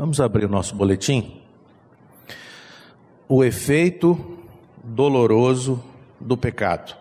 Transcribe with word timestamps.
Vamos 0.00 0.18
abrir 0.18 0.46
o 0.46 0.48
nosso 0.48 0.74
boletim. 0.74 1.42
O 3.28 3.44
efeito 3.44 4.38
doloroso 4.82 5.84
do 6.18 6.38
pecado. 6.38 6.96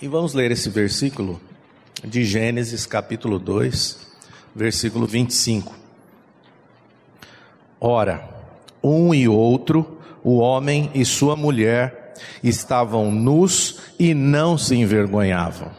E 0.00 0.08
vamos 0.08 0.32
ler 0.32 0.50
esse 0.50 0.70
versículo 0.70 1.38
de 2.02 2.24
Gênesis 2.24 2.86
capítulo 2.86 3.38
2, 3.38 4.10
versículo 4.54 5.06
25. 5.06 5.76
Ora, 7.78 8.26
um 8.82 9.12
e 9.12 9.28
outro, 9.28 9.98
o 10.24 10.38
homem 10.38 10.90
e 10.94 11.04
sua 11.04 11.36
mulher, 11.36 12.14
estavam 12.42 13.12
nus 13.12 13.80
e 13.98 14.14
não 14.14 14.56
se 14.56 14.74
envergonhavam. 14.76 15.70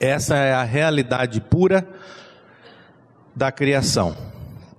Essa 0.00 0.34
é 0.36 0.54
a 0.54 0.62
realidade 0.62 1.42
pura 1.42 1.86
da 3.38 3.52
criação. 3.52 4.16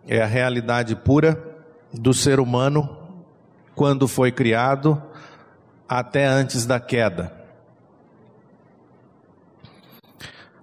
É 0.05 0.21
a 0.21 0.25
realidade 0.25 0.93
pura 0.93 1.41
do 1.93 2.13
ser 2.13 2.41
humano 2.41 2.97
quando 3.73 4.05
foi 4.05 4.34
criado 4.34 5.01
até 5.88 6.25
antes 6.27 6.65
da 6.65 6.77
queda. 6.77 7.31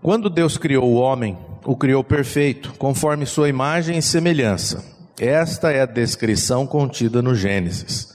Quando 0.03 0.29
Deus 0.29 0.59
criou 0.59 0.85
o 0.85 0.97
homem, 0.97 1.39
o 1.65 1.75
criou 1.75 2.05
perfeito, 2.05 2.75
conforme 2.75 3.25
sua 3.25 3.49
imagem 3.49 3.97
e 3.97 4.03
semelhança. 4.03 4.85
Esta 5.19 5.73
é 5.73 5.81
a 5.81 5.87
descrição 5.87 6.67
contida 6.67 7.23
no 7.23 7.35
Gênesis. 7.35 8.15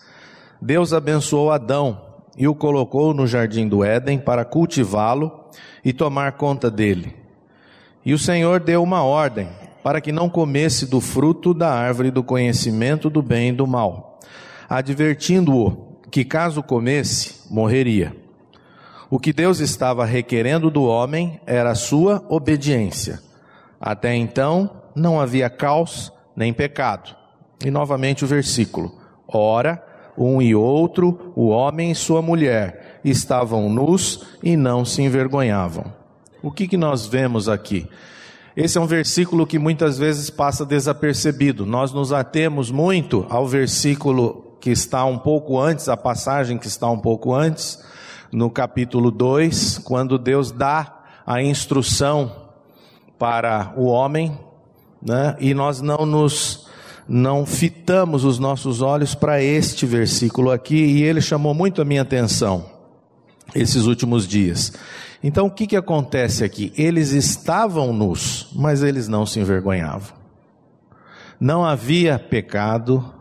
Deus 0.62 0.94
abençoou 0.94 1.52
Adão 1.52 2.00
e 2.38 2.48
o 2.48 2.54
colocou 2.54 3.16
no 3.16 3.26
jardim 3.26 3.68
do 3.68 3.84
Éden 3.84 4.20
para 4.20 4.46
cultivá-lo 4.46 5.50
e 5.84 5.92
tomar 5.92 6.34
conta 6.34 6.70
dele. 6.70 7.16
E 8.06 8.14
o 8.14 8.20
Senhor 8.20 8.60
deu 8.60 8.84
uma 8.84 9.04
ordem 9.04 9.50
para 9.84 10.02
que 10.02 10.12
não 10.12 10.30
comesse 10.30 10.86
do 10.86 11.02
fruto 11.02 11.54
da 11.54 11.72
árvore 11.74 12.12
do 12.12 12.24
conhecimento 12.24 13.10
do 13.10 13.22
bem 13.22 13.50
e 13.50 13.54
do 13.54 13.66
mal, 13.66 14.20
advertindo-o 14.70 15.92
que 16.10 16.26
caso 16.26 16.62
comesse, 16.62 17.42
morreria. 17.50 18.16
O 19.10 19.20
que 19.20 19.34
Deus 19.34 19.60
estava 19.60 20.06
requerendo 20.06 20.70
do 20.70 20.84
homem 20.84 21.40
era 21.46 21.72
a 21.72 21.76
sua 21.76 22.24
obediência. 22.30 23.20
Até 23.80 24.16
então 24.16 24.70
não 24.96 25.20
havia 25.20 25.50
caos 25.50 26.12
nem 26.36 26.54
pecado. 26.54 27.16
E 27.66 27.70
novamente 27.70 28.24
o 28.24 28.28
versículo: 28.28 28.96
Ora, 29.28 29.84
um 30.18 30.42
e 30.42 30.56
outro, 30.56 31.34
o 31.36 31.48
homem 31.48 31.92
e 31.92 31.96
sua 31.96 32.22
mulher, 32.22 33.00
estavam 33.04 33.70
nus 33.70 34.26
e 34.44 34.56
não 34.56 34.86
se 34.86 35.02
envergonhavam. 35.02 35.94
O 36.42 36.52
que, 36.52 36.68
que 36.68 36.78
nós 36.78 37.06
vemos 37.06 37.48
aqui? 37.50 37.88
Esse 38.62 38.78
é 38.78 38.82
um 38.82 38.86
versículo 38.86 39.48
que 39.48 39.58
muitas 39.58 39.98
vezes 39.98 40.30
passa 40.30 40.64
desapercebido. 40.64 41.66
Nós 41.66 41.92
nos 41.92 42.14
atemos 42.14 42.70
muito 42.70 43.26
ao 43.28 43.48
versículo 43.48 44.56
que 44.62 44.70
está 44.70 45.04
um 45.04 45.18
pouco 45.18 45.60
antes, 45.60 45.90
a 45.90 45.98
passagem 45.98 46.60
que 46.60 46.68
está 46.68 46.88
um 46.88 47.00
pouco 47.00 47.34
antes, 47.34 47.84
no 48.32 48.52
capítulo 48.52 49.10
2, 49.10 49.80
quando 49.80 50.16
Deus 50.16 50.52
dá 50.52 51.00
a 51.26 51.42
instrução 51.42 52.52
para 53.18 53.74
o 53.76 53.86
homem, 53.86 54.38
né? 55.02 55.36
e 55.40 55.56
nós 55.56 55.82
não 55.82 56.06
nos 56.06 56.68
não 57.08 57.48
fitamos 57.48 58.24
os 58.24 58.38
nossos 58.38 58.80
olhos 58.80 59.16
para 59.16 59.42
este 59.42 59.88
versículo 59.88 60.52
aqui, 60.52 60.76
e 60.76 61.02
ele 61.02 61.20
chamou 61.20 61.56
muito 61.56 61.82
a 61.82 61.86
minha 61.86 62.04
atenção 62.04 62.71
esses 63.56 63.86
últimos 63.86 64.28
dias. 64.28 64.74
Então 65.24 65.48
o 65.48 65.52
que, 65.52 65.68
que 65.68 65.76
acontece 65.76 66.44
aqui? 66.44 66.74
Eles 66.76 67.12
estavam 67.12 67.94
nus, 67.94 68.50
mas 68.56 68.82
eles 68.82 69.08
não 69.08 69.26
se 69.26 69.40
envergonhavam. 69.40 70.16
Não 71.40 71.66
havia 71.66 72.20
pecado, 72.20 73.14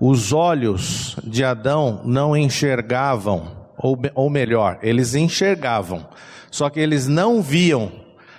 os 0.00 0.32
olhos 0.32 1.16
de 1.24 1.44
Adão 1.44 2.02
não 2.04 2.36
enxergavam, 2.36 3.56
ou, 3.76 3.98
ou 4.14 4.30
melhor, 4.30 4.78
eles 4.82 5.14
enxergavam, 5.14 6.06
só 6.50 6.70
que 6.70 6.80
eles 6.80 7.06
não 7.06 7.42
viam 7.42 7.92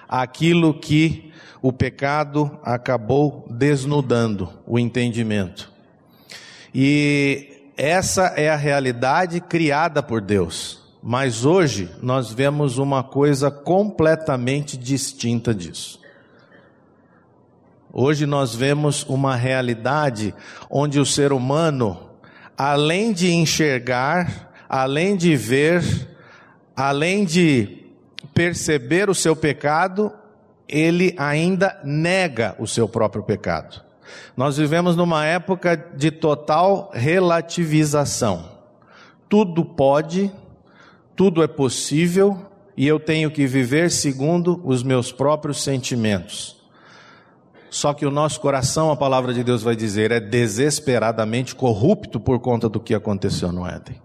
aquilo 0.07 0.73
que 0.73 1.31
o 1.61 1.71
pecado 1.71 2.59
acabou 2.63 3.45
desnudando 3.49 4.49
o 4.65 4.79
entendimento. 4.79 5.71
E 6.73 7.71
essa 7.77 8.33
é 8.35 8.49
a 8.49 8.55
realidade 8.55 9.41
criada 9.41 10.01
por 10.01 10.21
Deus. 10.21 10.78
Mas 11.01 11.45
hoje 11.45 11.89
nós 12.01 12.31
vemos 12.31 12.77
uma 12.77 13.03
coisa 13.03 13.49
completamente 13.49 14.77
distinta 14.77 15.53
disso. 15.53 15.99
Hoje 17.91 18.25
nós 18.25 18.53
vemos 18.53 19.03
uma 19.03 19.35
realidade 19.35 20.35
onde 20.69 20.99
o 20.99 21.05
ser 21.05 21.33
humano, 21.33 22.11
além 22.57 23.13
de 23.13 23.31
enxergar, 23.31 24.51
além 24.67 25.15
de 25.17 25.35
ver, 25.35 25.83
além 26.75 27.25
de 27.25 27.85
perceber 28.33 29.09
o 29.09 29.15
seu 29.15 29.35
pecado, 29.35 30.13
ele 30.67 31.15
ainda 31.17 31.79
nega 31.83 32.55
o 32.59 32.67
seu 32.67 32.87
próprio 32.87 33.23
pecado. 33.23 33.81
Nós 34.37 34.57
vivemos 34.57 34.95
numa 34.95 35.25
época 35.25 35.75
de 35.75 36.11
total 36.11 36.91
relativização. 36.93 38.59
Tudo 39.27 39.65
pode, 39.65 40.31
tudo 41.19 41.43
é 41.43 41.47
possível 41.47 42.45
e 42.77 42.87
eu 42.87 42.97
tenho 42.97 43.29
que 43.29 43.45
viver 43.45 43.91
segundo 43.91 44.61
os 44.63 44.81
meus 44.81 45.11
próprios 45.11 45.61
sentimentos. 45.61 46.55
Só 47.69 47.93
que 47.93 48.05
o 48.05 48.09
nosso 48.09 48.39
coração, 48.39 48.89
a 48.89 48.95
palavra 48.95 49.33
de 49.33 49.43
Deus 49.43 49.61
vai 49.61 49.75
dizer, 49.75 50.13
é 50.13 50.21
desesperadamente 50.21 51.53
corrupto 51.53 52.21
por 52.21 52.39
conta 52.39 52.69
do 52.69 52.79
que 52.79 52.95
aconteceu 52.95 53.51
no 53.51 53.67
Éden. 53.67 54.01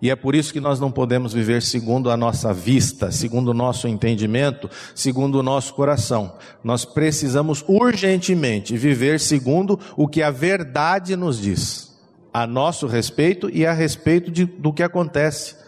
E 0.00 0.08
é 0.08 0.14
por 0.14 0.36
isso 0.36 0.52
que 0.52 0.60
nós 0.60 0.78
não 0.78 0.92
podemos 0.92 1.32
viver 1.32 1.62
segundo 1.62 2.12
a 2.12 2.16
nossa 2.16 2.54
vista, 2.54 3.10
segundo 3.10 3.48
o 3.48 3.54
nosso 3.54 3.88
entendimento, 3.88 4.70
segundo 4.94 5.40
o 5.40 5.42
nosso 5.42 5.74
coração. 5.74 6.34
Nós 6.62 6.84
precisamos 6.84 7.64
urgentemente 7.66 8.76
viver 8.76 9.18
segundo 9.18 9.80
o 9.96 10.06
que 10.06 10.22
a 10.22 10.30
verdade 10.30 11.16
nos 11.16 11.40
diz, 11.40 11.92
a 12.32 12.46
nosso 12.46 12.86
respeito 12.86 13.50
e 13.50 13.66
a 13.66 13.72
respeito 13.72 14.30
de, 14.30 14.44
do 14.44 14.72
que 14.72 14.84
acontece 14.84 15.60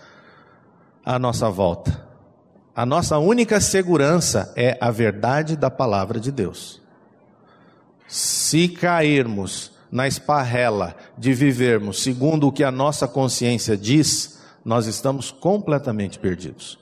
à 1.04 1.18
nossa 1.18 1.50
volta. 1.50 2.02
A 2.74 2.84
nossa 2.84 3.18
única 3.18 3.60
segurança 3.60 4.52
é 4.56 4.76
a 4.80 4.90
verdade 4.90 5.56
da 5.56 5.70
palavra 5.70 6.18
de 6.18 6.32
Deus. 6.32 6.80
Se 8.08 8.68
cairmos 8.68 9.72
na 9.92 10.08
esparrela 10.08 10.96
de 11.16 11.32
vivermos 11.32 12.02
segundo 12.02 12.48
o 12.48 12.52
que 12.52 12.64
a 12.64 12.72
nossa 12.72 13.06
consciência 13.06 13.76
diz, 13.76 14.40
nós 14.64 14.86
estamos 14.86 15.30
completamente 15.30 16.18
perdidos. 16.18 16.78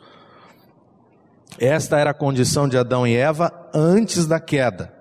Esta 1.59 1.99
era 1.99 2.10
a 2.10 2.15
condição 2.15 2.66
de 2.66 2.78
Adão 2.78 3.06
e 3.06 3.15
Eva 3.15 3.53
antes 3.75 4.27
da 4.27 4.41
queda. 4.41 4.94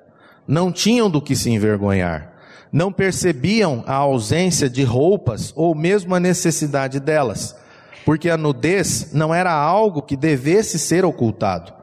Não 0.46 0.72
tinham 0.72 1.10
do 1.10 1.22
que 1.22 1.36
se 1.36 1.50
envergonhar. 1.50 2.34
Não 2.70 2.92
percebiam 2.92 3.84
a 3.88 3.96
ausência 3.96 4.70
de 4.70 4.84
roupas 4.84 5.54
ou 5.56 5.74
mesmo 5.74 6.14
a 6.14 6.20
necessidade 6.20 7.00
delas 7.00 7.61
porque 8.06 8.30
a 8.30 8.38
nudez 8.38 9.12
não 9.14 9.34
era 9.34 9.52
algo 9.52 10.02
que 10.02 10.16
devesse 10.16 10.80
ser 10.80 11.06
ocultado. 11.06 11.74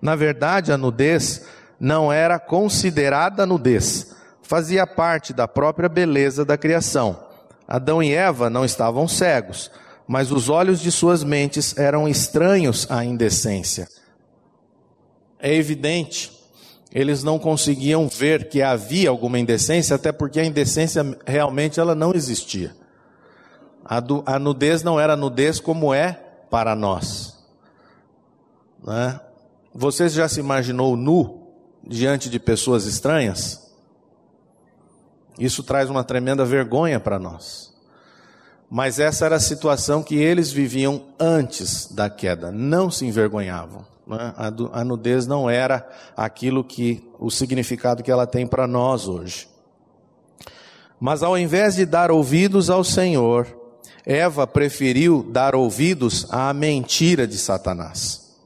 Na 0.00 0.14
verdade, 0.14 0.72
a 0.72 0.78
nudez 0.78 1.44
não 1.78 2.12
era 2.12 2.38
considerada 2.38 3.46
nudez, 3.46 4.14
fazia 4.42 4.86
parte 4.86 5.32
da 5.32 5.48
própria 5.48 5.88
beleza 5.88 6.44
da 6.44 6.56
criação. 6.56 7.24
Adão 7.66 8.02
e 8.02 8.12
Eva 8.12 8.48
não 8.48 8.64
estavam 8.64 9.08
cegos, 9.08 9.70
mas 10.06 10.30
os 10.30 10.48
olhos 10.48 10.80
de 10.80 10.92
suas 10.92 11.24
mentes 11.24 11.76
eram 11.76 12.08
estranhos 12.08 12.86
à 12.88 13.04
indecência. 13.04 13.88
É 15.38 15.52
evidente, 15.52 16.32
eles 16.92 17.22
não 17.22 17.38
conseguiam 17.38 18.08
ver 18.08 18.48
que 18.48 18.62
havia 18.62 19.10
alguma 19.10 19.38
indecência, 19.38 19.96
até 19.96 20.12
porque 20.12 20.40
a 20.40 20.44
indecência 20.44 21.04
realmente 21.26 21.80
ela 21.80 21.94
não 21.94 22.14
existia. 22.14 22.74
A, 23.88 24.00
do, 24.00 24.22
a 24.26 24.38
nudez 24.38 24.82
não 24.82 24.98
era 24.98 25.16
nudez 25.16 25.60
como 25.60 25.94
é 25.94 26.12
para 26.50 26.74
nós. 26.74 27.38
Né? 28.84 29.20
Você 29.72 30.08
já 30.08 30.28
se 30.28 30.40
imaginou 30.40 30.96
nu 30.96 31.52
diante 31.86 32.28
de 32.28 32.38
pessoas 32.40 32.84
estranhas? 32.84 33.72
Isso 35.38 35.62
traz 35.62 35.88
uma 35.88 36.02
tremenda 36.02 36.44
vergonha 36.44 36.98
para 36.98 37.18
nós. 37.18 37.74
Mas 38.68 38.98
essa 38.98 39.26
era 39.26 39.36
a 39.36 39.40
situação 39.40 40.02
que 40.02 40.16
eles 40.16 40.50
viviam 40.50 41.04
antes 41.20 41.92
da 41.92 42.10
queda, 42.10 42.50
não 42.50 42.90
se 42.90 43.06
envergonhavam. 43.06 43.86
Né? 44.04 44.34
A, 44.36 44.80
a 44.80 44.84
nudez 44.84 45.26
não 45.26 45.48
era 45.48 45.88
aquilo 46.16 46.64
que, 46.64 47.08
o 47.18 47.30
significado 47.30 48.02
que 48.02 48.10
ela 48.10 48.26
tem 48.26 48.46
para 48.46 48.66
nós 48.66 49.06
hoje. 49.06 49.48
Mas 50.98 51.22
ao 51.22 51.38
invés 51.38 51.76
de 51.76 51.86
dar 51.86 52.10
ouvidos 52.10 52.70
ao 52.70 52.82
Senhor, 52.82 53.46
Eva 54.06 54.46
preferiu 54.46 55.24
dar 55.24 55.56
ouvidos 55.56 56.28
à 56.30 56.54
mentira 56.54 57.26
de 57.26 57.36
Satanás. 57.36 58.36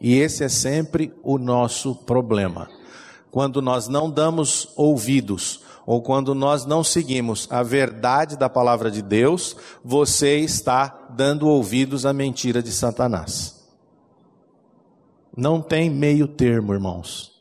E 0.00 0.18
esse 0.18 0.42
é 0.42 0.48
sempre 0.48 1.12
o 1.22 1.36
nosso 1.36 1.94
problema. 1.94 2.68
quando 3.30 3.62
nós 3.62 3.86
não 3.86 4.10
damos 4.10 4.72
ouvidos 4.76 5.62
ou 5.86 6.02
quando 6.02 6.34
nós 6.34 6.64
não 6.64 6.82
seguimos 6.82 7.46
a 7.50 7.62
verdade 7.62 8.36
da 8.36 8.48
palavra 8.48 8.90
de 8.90 9.02
Deus, 9.02 9.56
você 9.84 10.38
está 10.38 11.08
dando 11.10 11.48
ouvidos 11.48 12.04
à 12.04 12.12
mentira 12.12 12.62
de 12.62 12.72
Satanás. 12.72 13.60
Não 15.36 15.60
tem 15.60 15.88
meio 15.88 16.26
termo, 16.26 16.72
irmãos. 16.72 17.40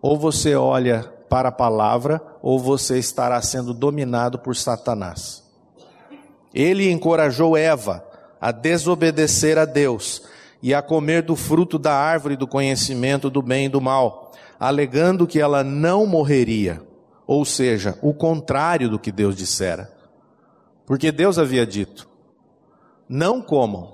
Ou 0.00 0.16
você 0.16 0.54
olha 0.54 1.02
para 1.28 1.48
a 1.48 1.52
palavra, 1.52 2.22
ou 2.40 2.58
você 2.58 2.98
estará 2.98 3.42
sendo 3.42 3.74
dominado 3.74 4.38
por 4.38 4.54
Satanás. 4.54 5.47
Ele 6.58 6.90
encorajou 6.90 7.56
Eva 7.56 8.04
a 8.40 8.50
desobedecer 8.50 9.56
a 9.56 9.64
Deus 9.64 10.22
e 10.60 10.74
a 10.74 10.82
comer 10.82 11.22
do 11.22 11.36
fruto 11.36 11.78
da 11.78 11.94
árvore 11.94 12.34
do 12.34 12.48
conhecimento 12.48 13.30
do 13.30 13.40
bem 13.40 13.66
e 13.66 13.68
do 13.68 13.80
mal, 13.80 14.32
alegando 14.58 15.24
que 15.24 15.40
ela 15.40 15.62
não 15.62 16.04
morreria, 16.04 16.82
ou 17.28 17.44
seja, 17.44 17.96
o 18.02 18.12
contrário 18.12 18.88
do 18.88 18.98
que 18.98 19.12
Deus 19.12 19.36
dissera. 19.36 19.88
Porque 20.84 21.12
Deus 21.12 21.38
havia 21.38 21.64
dito: 21.64 22.08
não 23.08 23.40
comam, 23.40 23.92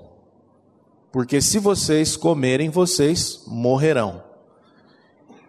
porque 1.11 1.43
se 1.43 1.59
vocês 1.59 2.17
comerem, 2.17 2.71
vocês 2.71 3.43
morrerão. 3.45 4.23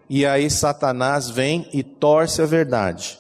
E 0.06 0.26
aí 0.26 0.50
Satanás 0.50 1.30
vem 1.30 1.66
e 1.72 1.82
torce 1.82 2.42
a 2.42 2.46
verdade. 2.46 3.18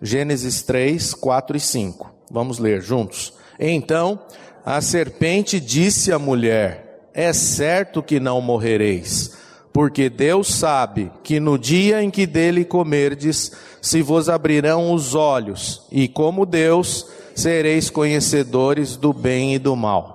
Gênesis 0.00 0.62
3, 0.62 1.12
4 1.12 1.56
e 1.56 1.60
5. 1.60 2.13
Vamos 2.30 2.58
ler 2.58 2.80
juntos. 2.80 3.32
Então 3.58 4.20
a 4.64 4.80
serpente 4.80 5.60
disse 5.60 6.12
à 6.12 6.18
mulher: 6.18 7.08
É 7.12 7.32
certo 7.32 8.02
que 8.02 8.18
não 8.18 8.40
morrereis, 8.40 9.36
porque 9.72 10.08
Deus 10.08 10.48
sabe 10.48 11.12
que 11.22 11.38
no 11.38 11.58
dia 11.58 12.02
em 12.02 12.10
que 12.10 12.26
dele 12.26 12.64
comerdes, 12.64 13.52
se 13.82 14.00
vos 14.00 14.28
abrirão 14.28 14.92
os 14.92 15.14
olhos, 15.14 15.86
e 15.92 16.08
como 16.08 16.46
Deus, 16.46 17.06
sereis 17.34 17.90
conhecedores 17.90 18.96
do 18.96 19.12
bem 19.12 19.54
e 19.54 19.58
do 19.58 19.76
mal. 19.76 20.14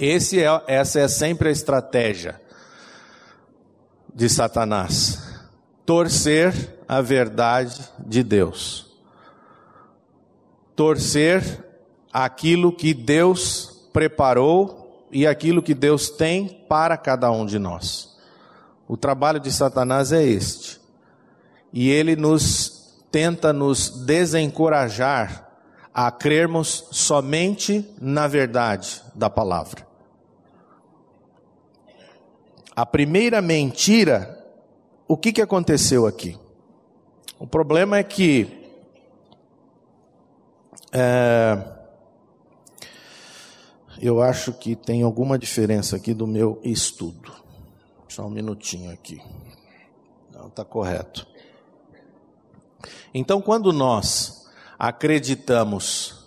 É, 0.00 0.16
essa 0.66 1.00
é 1.00 1.08
sempre 1.08 1.48
a 1.48 1.52
estratégia 1.52 2.40
de 4.14 4.28
Satanás: 4.28 5.22
torcer 5.86 6.52
a 6.86 7.00
verdade 7.00 7.80
de 7.98 8.22
Deus, 8.22 8.87
torcer 10.78 11.66
aquilo 12.12 12.70
que 12.70 12.94
Deus 12.94 13.90
preparou 13.92 15.08
e 15.10 15.26
aquilo 15.26 15.60
que 15.60 15.74
Deus 15.74 16.08
tem 16.08 16.46
para 16.68 16.96
cada 16.96 17.28
um 17.32 17.44
de 17.44 17.58
nós. 17.58 18.16
O 18.86 18.96
trabalho 18.96 19.40
de 19.40 19.50
Satanás 19.50 20.12
é 20.12 20.24
este. 20.24 20.80
E 21.72 21.90
ele 21.90 22.14
nos 22.14 22.96
tenta 23.10 23.52
nos 23.52 24.04
desencorajar 24.06 25.50
a 25.92 26.12
crermos 26.12 26.86
somente 26.92 27.84
na 28.00 28.28
verdade 28.28 29.02
da 29.16 29.28
palavra. 29.28 29.84
A 32.76 32.86
primeira 32.86 33.42
mentira, 33.42 34.46
o 35.08 35.16
que, 35.16 35.32
que 35.32 35.42
aconteceu 35.42 36.06
aqui? 36.06 36.38
O 37.36 37.48
problema 37.48 37.98
é 37.98 38.04
que 38.04 38.57
é, 40.92 41.58
eu 44.00 44.22
acho 44.22 44.52
que 44.52 44.76
tem 44.76 45.02
alguma 45.02 45.38
diferença 45.38 45.96
aqui 45.96 46.14
do 46.14 46.26
meu 46.26 46.60
estudo. 46.62 47.32
Só 48.08 48.26
um 48.26 48.30
minutinho 48.30 48.90
aqui. 48.92 49.20
Não, 50.32 50.46
está 50.46 50.64
correto. 50.64 51.26
Então, 53.12 53.40
quando 53.40 53.72
nós 53.72 54.48
acreditamos 54.78 56.26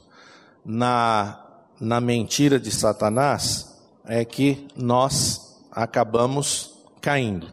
na, 0.66 1.44
na 1.80 2.02
mentira 2.02 2.60
de 2.60 2.72
Satanás, 2.72 3.80
é 4.06 4.26
que 4.26 4.68
nós 4.76 5.60
acabamos 5.72 6.74
caindo. 7.00 7.48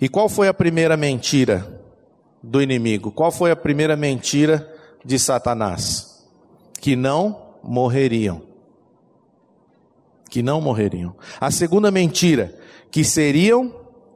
E 0.00 0.08
qual 0.08 0.28
foi 0.28 0.48
a 0.48 0.54
primeira 0.54 0.96
mentira 0.96 1.82
do 2.42 2.62
inimigo? 2.62 3.10
Qual 3.10 3.32
foi 3.32 3.50
a 3.50 3.56
primeira 3.56 3.96
mentira 3.96 4.77
de 5.04 5.18
Satanás? 5.18 6.26
Que 6.80 6.94
não 6.94 7.54
morreriam 7.62 8.48
que 10.28 10.42
não 10.42 10.60
morreriam. 10.60 11.14
A 11.40 11.50
segunda 11.50 11.90
mentira, 11.90 12.54
que 12.90 13.02
seriam 13.02 13.74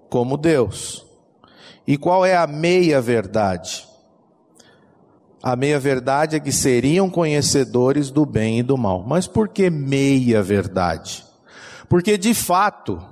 como 0.09 0.37
Deus. 0.37 1.07
E 1.87 1.97
qual 1.97 2.25
é 2.25 2.37
a 2.37 2.47
meia-verdade? 2.47 3.89
A 5.43 5.57
meia-verdade 5.57 6.37
é 6.37 6.41
que 6.41 6.53
seriam 6.53 7.11
conhecedores 7.11 8.11
do 8.11 8.25
bem 8.25 8.61
e 8.61 8.63
do 8.63 8.77
mal. 8.77 9.05
Mas 9.07 9.27
por 9.27 9.49
que 9.49 9.69
meia-verdade? 9.69 11.25
Porque 11.89 12.17
de 12.17 12.33
fato, 12.33 13.03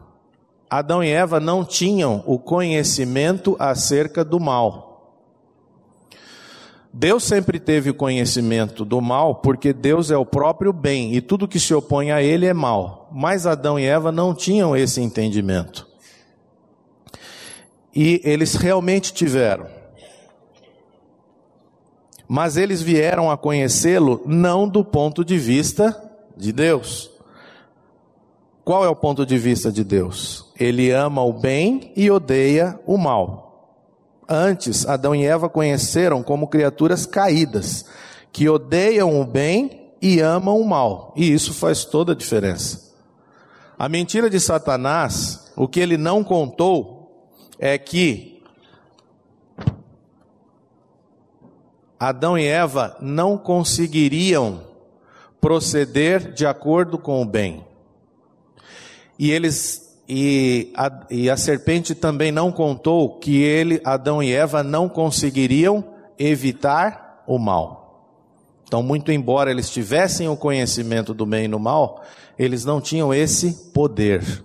Adão 0.68 1.02
e 1.02 1.10
Eva 1.10 1.40
não 1.40 1.64
tinham 1.64 2.22
o 2.26 2.38
conhecimento 2.38 3.56
acerca 3.58 4.24
do 4.24 4.38
mal. 4.38 4.89
Deus 6.92 7.22
sempre 7.22 7.60
teve 7.60 7.92
conhecimento 7.92 8.84
do 8.84 9.00
mal, 9.00 9.36
porque 9.36 9.72
Deus 9.72 10.10
é 10.10 10.16
o 10.16 10.26
próprio 10.26 10.72
bem 10.72 11.14
e 11.14 11.20
tudo 11.20 11.46
que 11.46 11.60
se 11.60 11.72
opõe 11.72 12.10
a 12.10 12.20
ele 12.20 12.46
é 12.46 12.52
mal. 12.52 13.08
Mas 13.12 13.46
Adão 13.46 13.78
e 13.78 13.84
Eva 13.84 14.10
não 14.10 14.34
tinham 14.34 14.76
esse 14.76 15.00
entendimento. 15.00 15.86
E 17.94 18.20
eles 18.24 18.54
realmente 18.54 19.12
tiveram. 19.12 19.66
Mas 22.28 22.56
eles 22.56 22.82
vieram 22.82 23.30
a 23.30 23.36
conhecê-lo 23.36 24.22
não 24.26 24.68
do 24.68 24.84
ponto 24.84 25.24
de 25.24 25.38
vista 25.38 25.96
de 26.36 26.52
Deus. 26.52 27.10
Qual 28.64 28.84
é 28.84 28.88
o 28.88 28.96
ponto 28.96 29.26
de 29.26 29.36
vista 29.38 29.70
de 29.72 29.82
Deus? 29.82 30.52
Ele 30.58 30.90
ama 30.90 31.22
o 31.24 31.32
bem 31.32 31.92
e 31.96 32.10
odeia 32.10 32.78
o 32.86 32.96
mal. 32.96 33.49
Antes, 34.32 34.86
Adão 34.86 35.12
e 35.12 35.26
Eva 35.26 35.48
conheceram 35.48 36.22
como 36.22 36.46
criaturas 36.46 37.04
caídas, 37.04 37.84
que 38.30 38.48
odeiam 38.48 39.20
o 39.20 39.24
bem 39.24 39.90
e 40.00 40.20
amam 40.20 40.60
o 40.60 40.68
mal. 40.68 41.12
E 41.16 41.32
isso 41.32 41.52
faz 41.52 41.84
toda 41.84 42.12
a 42.12 42.14
diferença. 42.14 42.94
A 43.76 43.88
mentira 43.88 44.30
de 44.30 44.38
Satanás, 44.38 45.50
o 45.56 45.66
que 45.66 45.80
ele 45.80 45.96
não 45.96 46.22
contou, 46.22 47.28
é 47.58 47.76
que 47.76 48.40
Adão 51.98 52.38
e 52.38 52.46
Eva 52.46 52.96
não 53.00 53.36
conseguiriam 53.36 54.62
proceder 55.40 56.32
de 56.32 56.46
acordo 56.46 56.96
com 56.98 57.20
o 57.20 57.26
bem. 57.26 57.66
E 59.18 59.32
eles 59.32 59.89
e 60.12 60.72
a, 60.74 61.06
e 61.08 61.30
a 61.30 61.36
serpente 61.36 61.94
também 61.94 62.32
não 62.32 62.50
contou 62.50 63.20
que 63.20 63.40
ele, 63.40 63.80
Adão 63.84 64.20
e 64.20 64.32
Eva, 64.32 64.60
não 64.60 64.88
conseguiriam 64.88 65.84
evitar 66.18 67.22
o 67.28 67.38
mal. 67.38 68.10
Então, 68.64 68.82
muito 68.82 69.12
embora 69.12 69.52
eles 69.52 69.70
tivessem 69.70 70.28
o 70.28 70.36
conhecimento 70.36 71.14
do 71.14 71.24
bem 71.24 71.44
e 71.44 71.48
do 71.48 71.60
mal, 71.60 72.02
eles 72.36 72.64
não 72.64 72.80
tinham 72.80 73.14
esse 73.14 73.70
poder. 73.72 74.44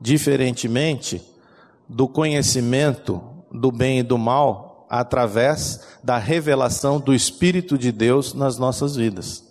Diferentemente 0.00 1.20
do 1.88 2.06
conhecimento 2.06 3.20
do 3.50 3.72
bem 3.72 3.98
e 3.98 4.02
do 4.04 4.16
mal 4.16 4.86
através 4.88 5.80
da 6.04 6.18
revelação 6.18 7.00
do 7.00 7.12
Espírito 7.12 7.76
de 7.76 7.90
Deus 7.90 8.32
nas 8.32 8.58
nossas 8.58 8.94
vidas. 8.94 9.47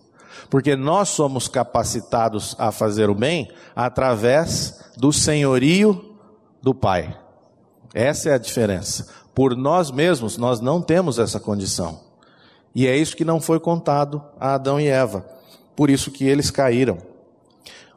Porque 0.50 0.76
nós 0.76 1.10
somos 1.10 1.48
capacitados 1.48 2.56
a 2.58 2.72
fazer 2.72 3.10
o 3.10 3.16
bem 3.16 3.50
através 3.76 4.92
do 4.98 5.12
senhorio 5.12 6.16
do 6.62 6.74
Pai. 6.74 7.18
Essa 7.94 8.30
é 8.30 8.34
a 8.34 8.38
diferença. 8.38 9.08
Por 9.34 9.56
nós 9.56 9.92
mesmos, 9.92 10.38
nós 10.38 10.60
não 10.60 10.82
temos 10.82 11.20
essa 11.20 11.40
condição. 11.40 12.00
E 12.74 12.86
é 12.88 12.96
isso 12.96 13.16
que 13.16 13.26
não 13.26 13.40
foi 13.40 13.60
contado 13.60 14.24
a 14.40 14.54
Adão 14.56 14.80
e 14.80 14.88
Eva. 14.88 15.26
Por 15.76 15.90
isso 15.90 16.12
que 16.12 16.26
eles 16.26 16.52
caíram. 16.52 16.98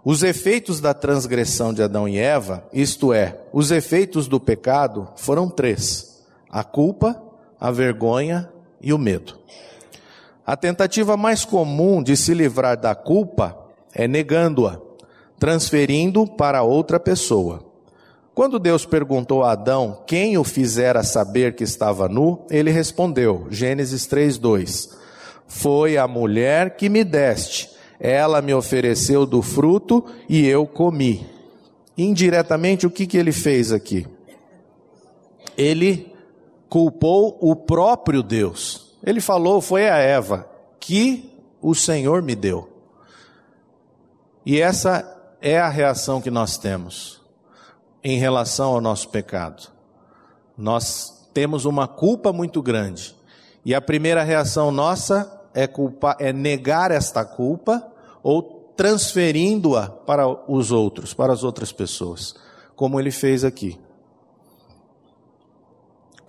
Os 0.03 0.23
efeitos 0.23 0.81
da 0.81 0.95
transgressão 0.95 1.75
de 1.75 1.83
Adão 1.83 2.09
e 2.09 2.19
Eva, 2.19 2.65
isto 2.73 3.13
é, 3.13 3.39
os 3.53 3.71
efeitos 3.71 4.27
do 4.27 4.41
pecado, 4.41 5.09
foram 5.17 5.51
três: 5.51 6.23
a 6.51 6.65
culpa, 6.65 7.21
a 7.61 7.71
vergonha 7.71 8.51
e 8.81 8.93
o 8.93 8.99
medo. 8.99 9.39
A 10.51 10.57
tentativa 10.57 11.17
mais 11.17 11.45
comum 11.45 12.03
de 12.03 12.17
se 12.17 12.35
livrar 12.35 12.77
da 12.77 12.93
culpa 12.93 13.57
é 13.95 14.09
negando-a, 14.09 14.81
transferindo 15.39 16.27
para 16.27 16.65
outra 16.65 16.99
pessoa. 16.99 17.65
Quando 18.35 18.59
Deus 18.59 18.85
perguntou 18.85 19.45
a 19.45 19.53
Adão 19.53 20.03
quem 20.09 20.37
o 20.37 20.43
fizera 20.43 21.05
saber 21.05 21.55
que 21.55 21.63
estava 21.63 22.09
nu, 22.09 22.45
ele 22.51 22.73
respondeu, 22.73 23.47
Gênesis 23.49 24.09
3:2: 24.09 24.91
Foi 25.47 25.97
a 25.97 26.09
mulher 26.09 26.75
que 26.75 26.89
me 26.89 27.05
deste. 27.05 27.71
Ela 28.01 28.43
me 28.43 28.53
ofereceu 28.53 29.25
do 29.25 29.43
fruto 29.43 30.05
e 30.29 30.45
eu 30.49 30.67
comi. 30.67 31.25
Indiretamente, 31.97 32.89
o 32.89 32.91
que, 32.91 33.07
que 33.07 33.17
ele 33.17 33.31
fez 33.31 33.71
aqui? 33.71 34.05
ele 35.57 36.13
culpou 36.69 37.39
o 37.41 37.55
próprio 37.55 38.21
Deus. 38.21 38.80
Ele 39.05 39.21
falou, 39.21 39.61
foi 39.61 39.89
a 39.89 39.97
Eva, 39.97 40.49
que 40.79 41.33
o 41.61 41.75
Senhor 41.75 42.23
me 42.23 42.35
deu. 42.35 42.69
E 44.45 44.61
essa 44.61 45.37
é 45.41 45.59
a 45.59 45.69
reação 45.69 46.21
que 46.21 46.31
nós 46.31 46.59
temos 46.59 47.21
em 48.03 48.19
relação 48.19 48.73
ao 48.73 48.81
nosso 48.81 49.09
pecado. 49.09 49.69
Nós 50.57 51.29
temos 51.33 51.65
uma 51.65 51.87
culpa 51.87 52.33
muito 52.33 52.63
grande. 52.63 53.15
E 53.65 53.75
a 53.75 53.81
primeira 53.81 54.23
reação 54.23 54.71
nossa 54.71 55.41
é, 55.55 55.69
é 56.19 56.33
negar 56.33 56.91
esta 56.91 57.25
culpa 57.25 57.87
ou 58.23 58.73
transferindo-a 58.77 59.89
para 59.89 60.27
os 60.51 60.73
outros, 60.73 61.13
para 61.13 61.33
as 61.33 61.45
outras 61.45 61.71
pessoas, 61.71 62.35
como 62.75 62.99
ele 62.99 63.11
fez 63.11 63.45
aqui. 63.45 63.79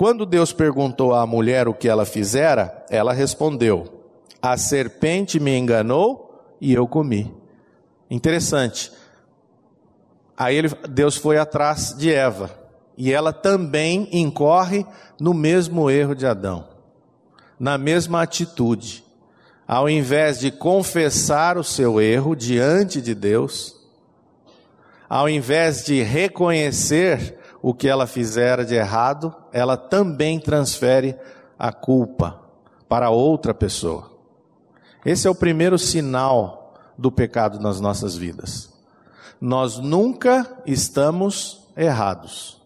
Quando 0.02 0.26
Deus 0.26 0.52
perguntou 0.52 1.14
à 1.14 1.28
mulher 1.28 1.68
o 1.68 1.76
que 1.76 1.88
ela 1.88 2.06
fizera, 2.06 2.84
ela 2.90 3.14
respondeu: 3.14 4.02
A 4.42 4.58
serpente 4.58 5.40
me 5.40 5.56
enganou 5.56 6.44
e 6.60 6.74
eu 6.74 6.88
comi. 6.88 7.32
Interessante. 8.10 8.92
Aí 10.36 10.56
ele, 10.56 10.70
Deus 10.90 11.16
foi 11.16 11.38
atrás 11.38 11.94
de 11.96 12.12
Eva 12.12 12.50
e 12.98 13.14
ela 13.14 13.32
também 13.32 14.10
incorre 14.12 14.88
no 15.20 15.36
mesmo 15.36 15.88
erro 15.88 16.16
de 16.16 16.26
Adão, 16.26 16.68
na 17.60 17.78
mesma 17.78 18.24
atitude. 18.24 19.04
Ao 19.68 19.88
invés 19.88 20.40
de 20.40 20.50
confessar 20.50 21.60
o 21.60 21.64
seu 21.64 22.02
erro 22.02 22.36
diante 22.36 23.00
de 23.00 23.14
Deus, 23.14 23.76
ao 25.08 25.30
invés 25.30 25.86
de 25.86 26.02
reconhecer 26.02 27.38
o 27.62 27.72
que 27.72 27.88
ela 27.88 28.08
fizera 28.08 28.66
de 28.66 28.74
errado, 28.74 29.36
ela 29.52 29.78
também 29.78 30.40
transfere 30.40 31.16
a 31.58 31.72
culpa 31.72 32.42
para 32.88 33.10
outra 33.10 33.54
pessoa. 33.54 34.12
Esse 35.06 35.28
é 35.28 35.32
o 35.32 35.36
primeiro 35.36 35.78
sinal 35.78 36.74
do 36.98 37.12
pecado 37.12 37.60
nas 37.60 37.80
nossas 37.80 38.16
vidas. 38.16 38.72
Nós 39.40 39.78
nunca 39.78 40.62
estamos 40.66 41.68
errados. 41.76 42.62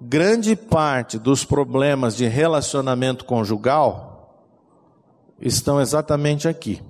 Grande 0.00 0.56
parte 0.56 1.18
dos 1.18 1.44
problemas 1.44 2.16
de 2.16 2.26
relacionamento 2.26 3.24
conjugal 3.24 4.12
estão 5.40 5.80
exatamente 5.80 6.48
aqui. 6.48 6.82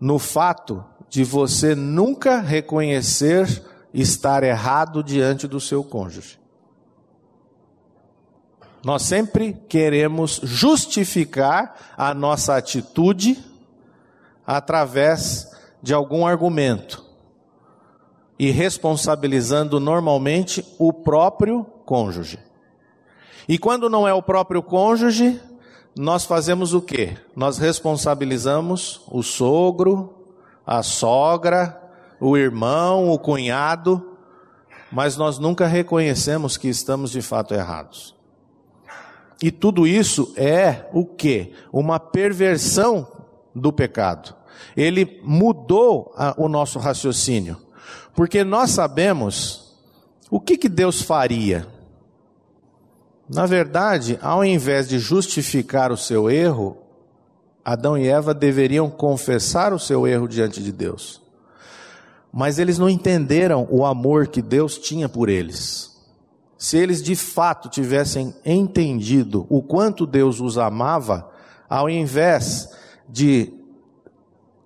No 0.00 0.18
fato 0.18 0.84
de 1.08 1.24
você 1.24 1.74
nunca 1.74 2.40
reconhecer 2.40 3.64
estar 3.92 4.42
errado 4.42 5.02
diante 5.02 5.46
do 5.46 5.60
seu 5.60 5.82
cônjuge. 5.82 6.38
Nós 8.84 9.02
sempre 9.02 9.54
queremos 9.68 10.40
justificar 10.42 11.94
a 11.96 12.14
nossa 12.14 12.56
atitude 12.56 13.42
através 14.46 15.50
de 15.82 15.92
algum 15.92 16.26
argumento 16.26 17.04
e 18.38 18.50
responsabilizando 18.50 19.80
normalmente 19.80 20.64
o 20.78 20.92
próprio 20.92 21.64
cônjuge. 21.84 22.38
E 23.48 23.58
quando 23.58 23.90
não 23.90 24.06
é 24.06 24.14
o 24.14 24.22
próprio 24.22 24.62
cônjuge, 24.62 25.40
nós 25.96 26.24
fazemos 26.24 26.72
o 26.72 26.80
quê? 26.80 27.16
Nós 27.34 27.58
responsabilizamos 27.58 29.00
o 29.10 29.22
sogro, 29.22 30.14
a 30.64 30.82
sogra, 30.82 31.87
o 32.20 32.36
irmão, 32.36 33.10
o 33.10 33.18
cunhado, 33.18 34.16
mas 34.90 35.16
nós 35.16 35.38
nunca 35.38 35.66
reconhecemos 35.66 36.56
que 36.56 36.68
estamos 36.68 37.10
de 37.10 37.22
fato 37.22 37.54
errados. 37.54 38.14
E 39.42 39.50
tudo 39.50 39.86
isso 39.86 40.32
é 40.36 40.88
o 40.92 41.04
que? 41.04 41.52
Uma 41.72 42.00
perversão 42.00 43.06
do 43.54 43.72
pecado. 43.72 44.34
Ele 44.76 45.20
mudou 45.22 46.12
a, 46.16 46.34
o 46.36 46.48
nosso 46.48 46.78
raciocínio, 46.78 47.56
porque 48.14 48.42
nós 48.42 48.70
sabemos 48.70 49.76
o 50.30 50.40
que, 50.40 50.56
que 50.56 50.68
Deus 50.68 51.00
faria. 51.00 51.66
Na 53.28 53.46
verdade, 53.46 54.18
ao 54.20 54.44
invés 54.44 54.88
de 54.88 54.98
justificar 54.98 55.92
o 55.92 55.96
seu 55.96 56.28
erro, 56.28 56.78
Adão 57.64 57.96
e 57.96 58.08
Eva 58.08 58.34
deveriam 58.34 58.90
confessar 58.90 59.72
o 59.72 59.78
seu 59.78 60.06
erro 60.06 60.26
diante 60.26 60.62
de 60.62 60.72
Deus 60.72 61.27
mas 62.32 62.58
eles 62.58 62.78
não 62.78 62.88
entenderam 62.88 63.66
o 63.70 63.84
amor 63.84 64.28
que 64.28 64.42
Deus 64.42 64.78
tinha 64.78 65.08
por 65.08 65.28
eles. 65.28 65.96
Se 66.56 66.76
eles 66.76 67.02
de 67.02 67.14
fato 67.14 67.68
tivessem 67.68 68.34
entendido 68.44 69.46
o 69.48 69.62
quanto 69.62 70.06
Deus 70.06 70.40
os 70.40 70.58
amava, 70.58 71.30
ao 71.68 71.88
invés 71.88 72.68
de 73.08 73.52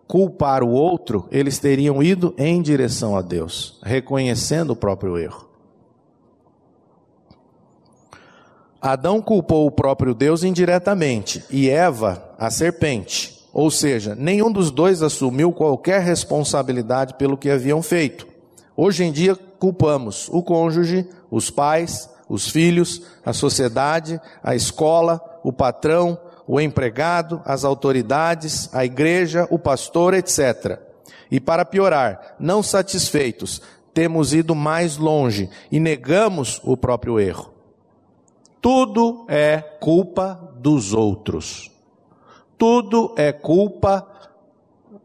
culpar 0.06 0.62
o 0.62 0.70
outro, 0.70 1.26
eles 1.30 1.58
teriam 1.58 2.02
ido 2.02 2.34
em 2.36 2.60
direção 2.60 3.16
a 3.16 3.22
Deus, 3.22 3.78
reconhecendo 3.82 4.70
o 4.70 4.76
próprio 4.76 5.16
erro. 5.18 5.48
Adão 8.80 9.22
culpou 9.22 9.66
o 9.66 9.70
próprio 9.70 10.12
Deus 10.12 10.42
indiretamente 10.42 11.44
e 11.50 11.70
Eva, 11.70 12.34
a 12.36 12.50
serpente. 12.50 13.31
Ou 13.52 13.70
seja, 13.70 14.14
nenhum 14.14 14.50
dos 14.50 14.70
dois 14.70 15.02
assumiu 15.02 15.52
qualquer 15.52 16.00
responsabilidade 16.00 17.14
pelo 17.14 17.36
que 17.36 17.50
haviam 17.50 17.82
feito. 17.82 18.26
Hoje 18.74 19.04
em 19.04 19.12
dia, 19.12 19.36
culpamos 19.58 20.28
o 20.32 20.42
cônjuge, 20.42 21.06
os 21.30 21.50
pais, 21.50 22.08
os 22.28 22.48
filhos, 22.48 23.02
a 23.24 23.32
sociedade, 23.34 24.18
a 24.42 24.54
escola, 24.54 25.20
o 25.44 25.52
patrão, 25.52 26.18
o 26.46 26.58
empregado, 26.58 27.42
as 27.44 27.62
autoridades, 27.62 28.70
a 28.72 28.86
igreja, 28.86 29.46
o 29.50 29.58
pastor, 29.58 30.14
etc. 30.14 30.80
E 31.30 31.38
para 31.38 31.64
piorar, 31.64 32.36
não 32.40 32.62
satisfeitos, 32.62 33.60
temos 33.92 34.32
ido 34.32 34.54
mais 34.54 34.96
longe 34.96 35.50
e 35.70 35.78
negamos 35.78 36.58
o 36.64 36.74
próprio 36.74 37.20
erro. 37.20 37.52
Tudo 38.62 39.26
é 39.28 39.58
culpa 39.58 40.54
dos 40.56 40.94
outros 40.94 41.71
tudo 42.62 43.12
é 43.16 43.32
culpa 43.32 44.06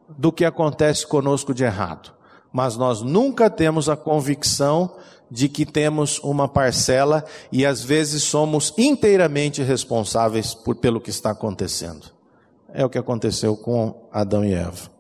do 0.08 0.32
que 0.32 0.46
acontece 0.46 1.08
conosco 1.08 1.56
de 1.56 1.64
errado. 1.64 2.14
Mas 2.54 2.78
nós 2.78 3.02
nunca 3.02 3.50
temos 3.50 3.90
a 3.90 3.98
convicção 3.98 4.96
de 5.32 5.50
que 5.50 5.66
temos 5.66 6.20
uma 6.20 6.48
parcela 6.48 7.26
e 7.52 7.66
às 7.66 7.84
vezes 7.84 8.22
somos 8.22 8.76
inteiramente 8.78 9.64
responsáveis 9.64 10.54
por 10.54 10.76
pelo 10.76 11.02
que 11.02 11.10
está 11.10 11.32
acontecendo. 11.32 12.12
É 12.72 12.86
o 12.86 12.90
que 12.92 12.98
aconteceu 13.00 13.58
com 13.58 14.08
Adão 14.12 14.46
e 14.46 14.54
Eva. 14.54 14.92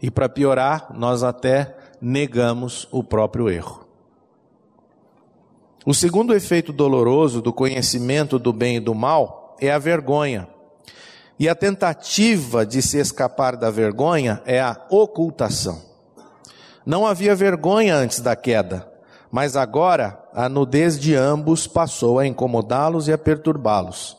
E 0.00 0.12
para 0.12 0.28
piorar, 0.28 0.96
nós 0.96 1.24
até 1.24 1.76
negamos 2.00 2.86
o 2.92 3.02
próprio 3.02 3.50
erro. 3.50 3.84
O 5.84 5.92
segundo 5.92 6.32
efeito 6.32 6.72
doloroso 6.72 7.42
do 7.42 7.52
conhecimento 7.52 8.38
do 8.38 8.52
bem 8.52 8.76
e 8.76 8.80
do 8.80 8.94
mal 8.94 9.56
é 9.60 9.72
a 9.72 9.78
vergonha. 9.80 10.46
E 11.40 11.48
a 11.48 11.54
tentativa 11.54 12.66
de 12.66 12.82
se 12.82 12.98
escapar 12.98 13.56
da 13.56 13.70
vergonha 13.70 14.42
é 14.44 14.60
a 14.60 14.76
ocultação. 14.90 15.80
Não 16.84 17.06
havia 17.06 17.34
vergonha 17.34 17.96
antes 17.96 18.20
da 18.20 18.36
queda, 18.36 18.86
mas 19.32 19.56
agora 19.56 20.22
a 20.34 20.50
nudez 20.50 21.00
de 21.00 21.14
ambos 21.14 21.66
passou 21.66 22.18
a 22.18 22.26
incomodá-los 22.26 23.08
e 23.08 23.12
a 23.14 23.16
perturbá-los. 23.16 24.18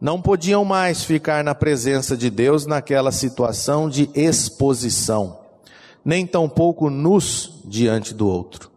Não 0.00 0.18
podiam 0.22 0.64
mais 0.64 1.04
ficar 1.04 1.44
na 1.44 1.54
presença 1.54 2.16
de 2.16 2.30
Deus 2.30 2.64
naquela 2.64 3.12
situação 3.12 3.86
de 3.86 4.08
exposição, 4.14 5.40
nem 6.02 6.26
tampouco 6.26 6.88
nus 6.88 7.60
diante 7.66 8.14
do 8.14 8.26
outro. 8.26 8.70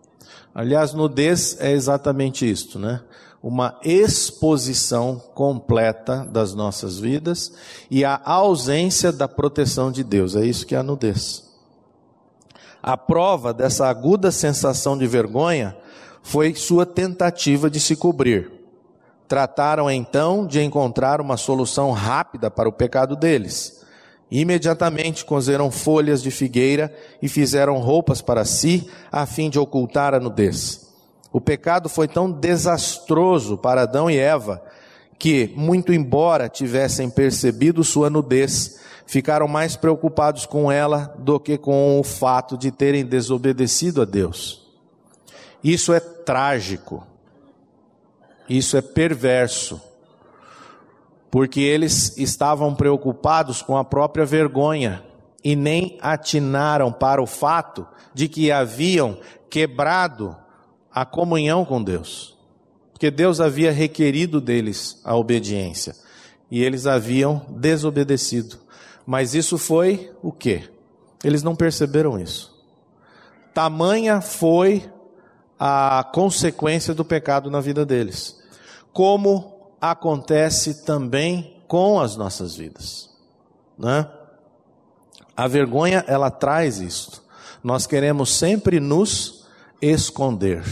Aliás, 0.53 0.93
nudez 0.93 1.55
é 1.62 1.72
exatamente 1.72 2.50
isto, 2.50 2.77
né? 2.77 3.00
Uma 3.43 3.77
exposição 3.83 5.21
completa 5.35 6.25
das 6.31 6.53
nossas 6.53 6.97
vidas 6.97 7.51
e 7.91 8.05
a 8.05 8.21
ausência 8.23 9.12
da 9.12 9.27
proteção 9.27 9.91
de 9.91 10.01
Deus. 10.01 10.33
É 10.33 10.45
isso 10.45 10.65
que 10.65 10.73
é 10.73 10.77
a 10.77 10.83
nudez. 10.83 11.43
A 12.81 12.95
prova 12.95 13.53
dessa 13.53 13.85
aguda 13.88 14.31
sensação 14.31 14.97
de 14.97 15.05
vergonha 15.05 15.75
foi 16.21 16.55
sua 16.55 16.85
tentativa 16.85 17.69
de 17.69 17.81
se 17.81 17.97
cobrir. 17.97 18.50
Trataram 19.27 19.91
então 19.91 20.47
de 20.47 20.62
encontrar 20.62 21.19
uma 21.19 21.35
solução 21.35 21.91
rápida 21.91 22.50
para 22.50 22.69
o 22.69 22.73
pecado 22.73 23.13
deles. 23.13 23.83
Imediatamente 24.31 25.25
cozeram 25.25 25.69
folhas 25.69 26.23
de 26.23 26.31
figueira 26.31 26.93
e 27.21 27.27
fizeram 27.27 27.77
roupas 27.79 28.21
para 28.21 28.45
si, 28.45 28.89
a 29.12 29.25
fim 29.25 29.50
de 29.50 29.59
ocultar 29.59 30.13
a 30.13 30.19
nudez. 30.19 30.83
O 31.34 31.42
pecado 31.42 31.90
foi 31.90 32.08
tão 32.08 32.32
desastroso 32.32 33.58
para 33.58 33.82
Adão 33.82 34.08
e 34.08 34.20
Eva 34.20 34.63
que, 35.18 35.52
muito 35.56 35.92
embora 35.92 36.48
tivessem 36.48 37.10
percebido 37.10 37.84
sua 37.84 38.08
nudez, 38.08 38.80
ficaram 39.08 39.48
mais 39.48 39.75
preocupados 39.75 40.46
com 40.46 40.72
ela 40.72 41.16
do 41.18 41.40
que 41.40 41.58
com 41.58 42.00
o 42.00 42.04
fato 42.04 42.56
de 42.56 42.72
terem 42.72 43.04
desobedecido 43.04 44.04
a 44.04 44.06
Deus. 44.06 44.68
Isso 45.63 45.92
é 45.92 46.00
trágico. 46.00 47.04
Isso 48.48 48.78
é 48.78 48.82
perverso. 48.82 49.82
Porque 51.32 51.62
eles 51.62 52.16
estavam 52.16 52.75
preocupados 52.75 53.63
com 53.63 53.75
a 53.75 53.84
própria 53.84 54.24
vergonha 54.24 55.04
e 55.44 55.56
nem 55.56 55.98
atinaram 56.00 56.92
para 56.92 57.20
o 57.22 57.25
fato 57.25 57.88
de 58.13 58.28
que 58.28 58.52
haviam 58.52 59.18
quebrado 59.50 60.42
a 60.93 61.05
comunhão 61.05 61.65
com 61.65 61.83
Deus. 61.83 62.38
Porque 62.91 63.09
Deus 63.09 63.41
havia 63.41 63.71
requerido 63.71 64.39
deles 64.39 65.01
a 65.03 65.15
obediência 65.15 65.95
e 66.50 66.63
eles 66.63 66.85
haviam 66.85 67.45
desobedecido. 67.50 68.57
Mas 69.05 69.33
isso 69.33 69.57
foi 69.57 70.12
o 70.21 70.31
quê? 70.31 70.69
Eles 71.23 71.41
não 71.41 71.55
perceberam 71.55 72.19
isso. 72.19 72.53
Tamanha 73.53 74.21
foi 74.21 74.89
a 75.59 76.07
consequência 76.13 76.93
do 76.93 77.03
pecado 77.03 77.50
na 77.50 77.59
vida 77.59 77.85
deles. 77.85 78.39
Como 78.91 79.71
acontece 79.81 80.85
também 80.85 81.62
com 81.67 82.00
as 82.00 82.15
nossas 82.15 82.55
vidas, 82.55 83.09
né? 83.77 84.07
A 85.35 85.47
vergonha 85.47 86.03
ela 86.07 86.29
traz 86.29 86.79
isto. 86.79 87.23
Nós 87.63 87.88
queremos 87.88 88.33
sempre 88.33 88.79
nos 88.79 89.42
esconder. 89.92 90.63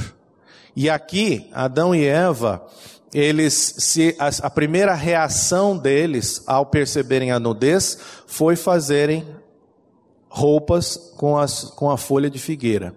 E 0.76 0.90
aqui 0.90 1.50
Adão 1.52 1.94
e 1.94 2.06
Eva, 2.06 2.66
eles 3.14 3.76
se 3.78 4.16
a, 4.18 4.30
a 4.48 4.50
primeira 4.50 4.94
reação 4.94 5.78
deles 5.78 6.44
ao 6.48 6.66
perceberem 6.66 7.32
a 7.32 7.40
nudez 7.40 7.98
foi 8.26 8.56
fazerem 8.56 9.26
roupas 10.30 10.96
com, 11.18 11.38
as, 11.38 11.66
com 11.66 11.92
a 11.92 11.98
folha 11.98 12.30
de 12.30 12.40
figueira. 12.40 12.96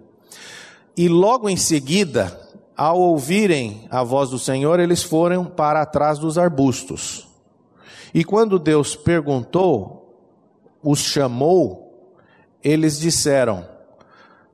E 0.95 1.09
logo 1.09 1.49
em 1.49 1.57
seguida, 1.57 2.39
ao 2.77 2.97
ouvirem 2.97 3.85
a 3.91 4.03
voz 4.03 4.29
do 4.29 4.39
Senhor, 4.39 4.79
eles 4.79 5.03
foram 5.03 5.45
para 5.45 5.85
trás 5.85 6.17
dos 6.17 6.37
arbustos. 6.37 7.27
E 8.13 8.23
quando 8.23 8.57
Deus 8.57 8.95
perguntou, 8.95 10.05
os 10.81 10.99
chamou, 10.99 12.13
eles 12.63 12.97
disseram: 12.97 13.67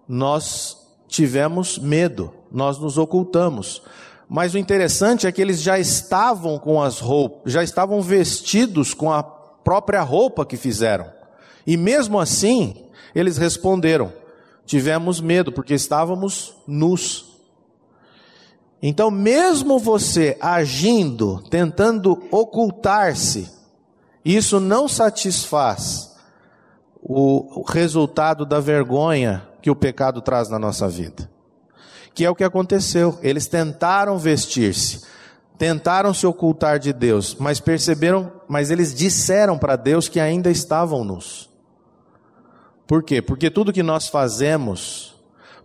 Nós 0.08 0.81
tivemos 1.12 1.78
medo, 1.78 2.34
nós 2.50 2.80
nos 2.80 2.98
ocultamos. 2.98 3.82
Mas 4.30 4.54
o 4.54 4.58
interessante 4.58 5.28
é 5.28 5.32
que 5.32 5.42
eles 5.42 5.62
já 5.62 5.78
estavam 5.78 6.58
com 6.58 6.82
as 6.82 7.02
roupas, 7.02 7.52
já 7.52 7.62
estavam 7.62 8.02
vestidos 8.02 8.94
com 8.94 9.12
a 9.12 9.22
própria 9.22 10.02
roupa 10.04 10.46
que 10.46 10.56
fizeram. 10.56 11.06
E 11.68 11.76
mesmo 11.76 12.18
assim, 12.18 12.86
eles 13.14 13.38
responderam: 13.38 14.14
tivemos 14.66 15.20
medo, 15.20 15.52
porque 15.52 15.74
estávamos 15.74 16.56
nus. 16.66 17.30
Então, 18.82 19.12
mesmo 19.12 19.78
você 19.78 20.38
agindo, 20.40 21.44
tentando 21.50 22.24
ocultar-se, 22.32 23.52
isso 24.24 24.62
não 24.62 24.88
satisfaz 24.88 26.16
o 27.04 27.64
resultado 27.68 28.46
da 28.46 28.60
vergonha 28.62 29.51
que 29.62 29.70
o 29.70 29.76
pecado 29.76 30.22
traz 30.22 30.50
na 30.50 30.58
nossa 30.58 30.88
vida. 30.88 31.30
Que 32.14 32.26
é 32.26 32.30
o 32.30 32.36
que 32.36 32.44
aconteceu. 32.44 33.18
Eles 33.22 33.48
tentaram 33.48 34.18
vestir-se, 34.18 35.02
tentaram 35.58 36.14
se 36.14 36.26
ocultar 36.26 36.80
de 36.80 36.92
Deus, 36.92 37.36
mas 37.40 37.60
perceberam, 37.60 38.32
mas 38.48 38.72
eles 38.72 38.94
disseram 38.94 39.58
para 39.58 39.76
Deus 39.76 40.10
que 40.10 40.20
ainda 40.20 40.50
estavam 40.50 41.04
nus. 41.04 41.50
Por 42.88 43.04
quê? 43.04 43.22
Porque 43.22 43.50
tudo 43.50 43.72
que 43.72 43.84
nós 43.84 44.08
fazemos 44.08 45.16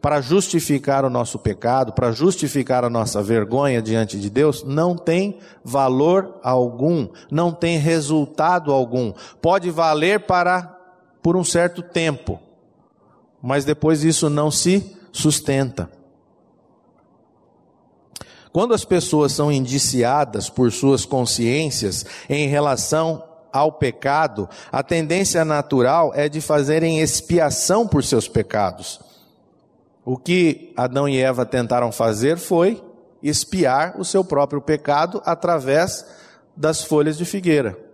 para 0.00 0.20
justificar 0.20 1.04
o 1.04 1.10
nosso 1.10 1.38
pecado, 1.38 1.92
para 1.92 2.12
justificar 2.12 2.84
a 2.84 2.90
nossa 2.90 3.20
vergonha 3.20 3.82
diante 3.82 4.20
de 4.20 4.30
Deus, 4.30 4.62
não 4.62 4.94
tem 4.96 5.40
valor 5.64 6.38
algum, 6.44 7.08
não 7.28 7.50
tem 7.50 7.78
resultado 7.78 8.72
algum. 8.72 9.12
Pode 9.42 9.70
valer 9.70 10.20
para 10.20 10.76
por 11.20 11.36
um 11.36 11.42
certo 11.42 11.82
tempo, 11.82 12.40
mas 13.42 13.64
depois 13.64 14.04
isso 14.04 14.28
não 14.30 14.50
se 14.50 14.96
sustenta. 15.12 15.90
Quando 18.52 18.72
as 18.72 18.84
pessoas 18.84 19.32
são 19.32 19.52
indiciadas 19.52 20.48
por 20.48 20.72
suas 20.72 21.04
consciências 21.04 22.06
em 22.28 22.48
relação 22.48 23.22
ao 23.52 23.72
pecado, 23.72 24.48
a 24.72 24.82
tendência 24.82 25.44
natural 25.44 26.12
é 26.14 26.28
de 26.28 26.40
fazerem 26.40 27.00
expiação 27.00 27.86
por 27.86 28.02
seus 28.02 28.28
pecados. 28.28 28.98
O 30.04 30.16
que 30.16 30.72
Adão 30.76 31.08
e 31.08 31.20
Eva 31.20 31.44
tentaram 31.44 31.92
fazer 31.92 32.38
foi 32.38 32.82
expiar 33.22 34.00
o 34.00 34.04
seu 34.04 34.24
próprio 34.24 34.62
pecado 34.62 35.20
através 35.24 36.06
das 36.56 36.82
folhas 36.82 37.18
de 37.18 37.24
figueira. 37.24 37.85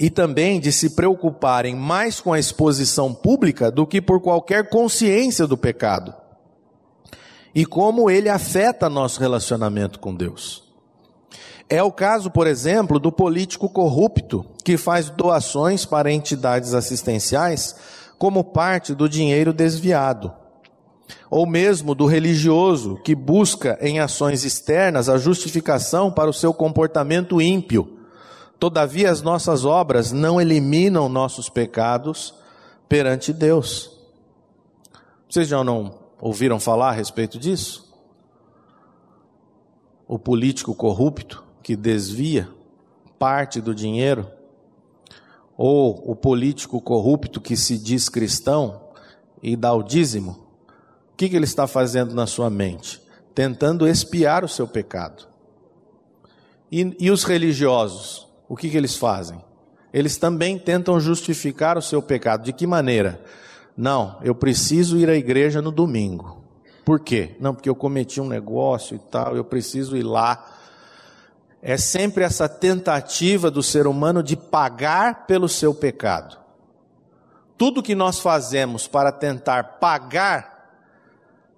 E 0.00 0.08
também 0.08 0.58
de 0.58 0.72
se 0.72 0.90
preocuparem 0.90 1.76
mais 1.76 2.20
com 2.20 2.32
a 2.32 2.38
exposição 2.38 3.12
pública 3.14 3.70
do 3.70 3.86
que 3.86 4.00
por 4.00 4.20
qualquer 4.20 4.70
consciência 4.70 5.46
do 5.46 5.58
pecado. 5.58 6.14
E 7.54 7.66
como 7.66 8.10
ele 8.10 8.30
afeta 8.30 8.88
nosso 8.88 9.20
relacionamento 9.20 10.00
com 10.00 10.14
Deus. 10.14 10.70
É 11.68 11.80
o 11.82 11.92
caso, 11.92 12.32
por 12.32 12.48
exemplo, 12.48 12.98
do 12.98 13.12
político 13.12 13.68
corrupto 13.68 14.44
que 14.64 14.76
faz 14.76 15.08
doações 15.08 15.84
para 15.84 16.10
entidades 16.10 16.74
assistenciais 16.74 17.76
como 18.18 18.42
parte 18.42 18.92
do 18.92 19.08
dinheiro 19.08 19.52
desviado. 19.52 20.32
Ou 21.30 21.46
mesmo 21.46 21.94
do 21.94 22.06
religioso 22.06 22.96
que 23.04 23.14
busca 23.14 23.78
em 23.80 24.00
ações 24.00 24.44
externas 24.44 25.08
a 25.08 25.16
justificação 25.16 26.10
para 26.10 26.28
o 26.28 26.34
seu 26.34 26.52
comportamento 26.52 27.40
ímpio. 27.40 27.99
Todavia, 28.60 29.10
as 29.10 29.22
nossas 29.22 29.64
obras 29.64 30.12
não 30.12 30.38
eliminam 30.38 31.08
nossos 31.08 31.48
pecados 31.48 32.34
perante 32.86 33.32
Deus. 33.32 33.98
Vocês 35.26 35.48
já 35.48 35.64
não 35.64 35.98
ouviram 36.20 36.60
falar 36.60 36.90
a 36.90 36.92
respeito 36.92 37.38
disso? 37.38 37.90
O 40.06 40.18
político 40.18 40.74
corrupto 40.74 41.42
que 41.62 41.74
desvia 41.74 42.50
parte 43.18 43.62
do 43.62 43.74
dinheiro, 43.74 44.30
ou 45.56 46.10
o 46.10 46.14
político 46.14 46.82
corrupto 46.82 47.40
que 47.40 47.56
se 47.56 47.78
diz 47.78 48.10
cristão 48.10 48.88
e 49.42 49.56
dá 49.56 49.72
o 49.72 49.82
dízimo, 49.82 50.32
o 51.12 51.16
que, 51.16 51.34
ele 51.34 51.44
está 51.44 51.66
fazendo 51.66 52.14
na 52.14 52.26
sua 52.26 52.50
mente? 52.50 53.00
Tentando 53.34 53.88
espiar 53.88 54.44
o 54.44 54.48
seu 54.48 54.66
pecado. 54.68 55.28
E, 56.70 56.96
e 56.98 57.10
os 57.10 57.24
religiosos, 57.24 58.29
o 58.50 58.56
que, 58.56 58.68
que 58.68 58.76
eles 58.76 58.96
fazem? 58.96 59.42
Eles 59.90 60.18
também 60.18 60.58
tentam 60.58 61.00
justificar 61.00 61.78
o 61.78 61.82
seu 61.82 62.02
pecado. 62.02 62.44
De 62.44 62.52
que 62.52 62.66
maneira? 62.66 63.18
Não, 63.74 64.18
eu 64.22 64.34
preciso 64.34 64.98
ir 64.98 65.08
à 65.08 65.14
igreja 65.14 65.62
no 65.62 65.72
domingo. 65.72 66.44
Por 66.84 67.00
quê? 67.00 67.34
Não, 67.40 67.54
porque 67.54 67.70
eu 67.70 67.74
cometi 67.74 68.20
um 68.20 68.28
negócio 68.28 68.96
e 68.96 68.98
tal, 68.98 69.34
eu 69.34 69.44
preciso 69.44 69.96
ir 69.96 70.02
lá 70.02 70.58
é 71.62 71.76
sempre 71.76 72.24
essa 72.24 72.48
tentativa 72.48 73.50
do 73.50 73.62
ser 73.62 73.86
humano 73.86 74.22
de 74.22 74.36
pagar 74.36 75.26
pelo 75.26 75.48
seu 75.48 75.74
pecado. 75.74 76.38
Tudo 77.58 77.82
que 77.82 77.94
nós 77.94 78.18
fazemos 78.18 78.88
para 78.88 79.12
tentar 79.12 79.78
pagar 79.78 80.70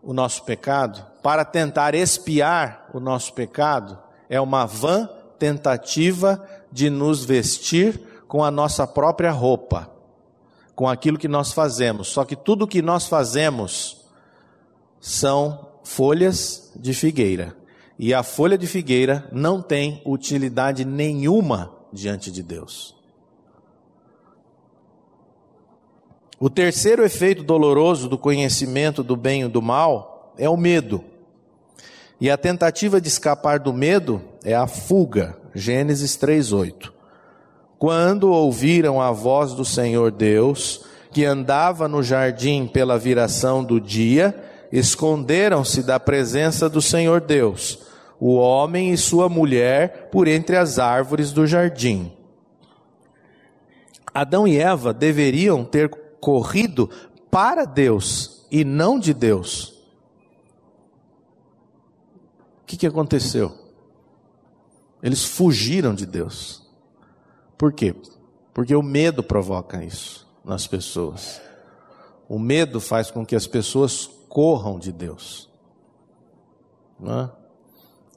o 0.02 0.12
nosso 0.12 0.44
pecado, 0.44 1.06
para 1.22 1.44
tentar 1.44 1.94
expiar 1.94 2.88
o 2.92 2.98
nosso 2.98 3.32
pecado, 3.32 3.96
é 4.28 4.40
uma 4.40 4.66
vã 4.66 5.08
tentativa 5.38 6.44
de 6.72 6.88
nos 6.88 7.24
vestir 7.24 8.00
com 8.26 8.42
a 8.42 8.50
nossa 8.50 8.86
própria 8.86 9.30
roupa, 9.30 9.90
com 10.74 10.88
aquilo 10.88 11.18
que 11.18 11.28
nós 11.28 11.52
fazemos. 11.52 12.08
Só 12.08 12.24
que 12.24 12.34
tudo 12.34 12.66
que 12.66 12.80
nós 12.80 13.06
fazemos 13.06 14.04
são 15.00 15.68
folhas 15.84 16.72
de 16.74 16.94
figueira 16.94 17.56
e 17.98 18.12
a 18.14 18.22
folha 18.22 18.56
de 18.56 18.66
figueira 18.66 19.28
não 19.30 19.60
tem 19.60 20.02
utilidade 20.04 20.84
nenhuma 20.84 21.72
diante 21.92 22.30
de 22.32 22.42
Deus. 22.42 22.96
O 26.40 26.50
terceiro 26.50 27.04
efeito 27.04 27.44
doloroso 27.44 28.08
do 28.08 28.18
conhecimento 28.18 29.04
do 29.04 29.16
bem 29.16 29.42
e 29.42 29.48
do 29.48 29.62
mal 29.62 30.34
é 30.36 30.48
o 30.48 30.56
medo. 30.56 31.04
E 32.20 32.28
a 32.28 32.36
tentativa 32.36 33.00
de 33.00 33.06
escapar 33.06 33.60
do 33.60 33.72
medo 33.72 34.20
é 34.42 34.54
a 34.54 34.66
fuga. 34.66 35.38
Gênesis 35.54 36.16
3:8. 36.16 36.92
Quando 37.78 38.30
ouviram 38.30 39.00
a 39.00 39.10
voz 39.10 39.54
do 39.54 39.64
Senhor 39.64 40.10
Deus, 40.10 40.84
que 41.10 41.24
andava 41.24 41.88
no 41.88 42.02
jardim 42.02 42.66
pela 42.66 42.98
viração 42.98 43.62
do 43.62 43.80
dia, 43.80 44.34
esconderam-se 44.70 45.82
da 45.82 45.98
presença 45.98 46.68
do 46.68 46.80
Senhor 46.80 47.20
Deus 47.20 47.80
o 48.24 48.34
homem 48.34 48.92
e 48.92 48.96
sua 48.96 49.28
mulher 49.28 50.08
por 50.12 50.28
entre 50.28 50.56
as 50.56 50.78
árvores 50.78 51.32
do 51.32 51.44
jardim. 51.44 52.12
Adão 54.14 54.46
e 54.46 54.56
Eva 54.58 54.94
deveriam 54.94 55.64
ter 55.64 55.88
corrido 56.20 56.88
para 57.28 57.64
Deus 57.64 58.46
e 58.48 58.64
não 58.64 58.96
de 58.96 59.12
Deus. 59.12 59.70
O 62.62 62.66
que, 62.66 62.76
que 62.76 62.86
aconteceu? 62.86 63.61
Eles 65.02 65.24
fugiram 65.24 65.94
de 65.94 66.06
Deus. 66.06 66.62
Por 67.58 67.72
quê? 67.72 67.94
Porque 68.54 68.74
o 68.74 68.82
medo 68.82 69.22
provoca 69.22 69.84
isso 69.84 70.28
nas 70.44 70.66
pessoas. 70.66 71.40
O 72.28 72.38
medo 72.38 72.80
faz 72.80 73.10
com 73.10 73.26
que 73.26 73.34
as 73.34 73.46
pessoas 73.46 74.08
corram 74.28 74.78
de 74.78 74.92
Deus. 74.92 75.50
Não 76.98 77.20
é? 77.20 77.30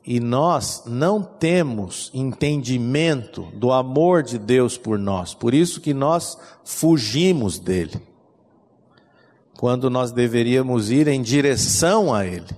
E 0.07 0.19
nós 0.19 0.83
não 0.85 1.23
temos 1.23 2.11
entendimento 2.13 3.41
do 3.55 3.71
amor 3.71 4.21
de 4.21 4.37
Deus 4.37 4.77
por 4.77 4.99
nós, 4.99 5.33
por 5.33 5.51
isso 5.51 5.81
que 5.81 5.95
nós 5.95 6.37
fugimos 6.63 7.57
dele, 7.57 7.99
quando 9.57 9.89
nós 9.89 10.11
deveríamos 10.11 10.91
ir 10.91 11.07
em 11.07 11.23
direção 11.23 12.13
a 12.13 12.23
Ele, 12.23 12.55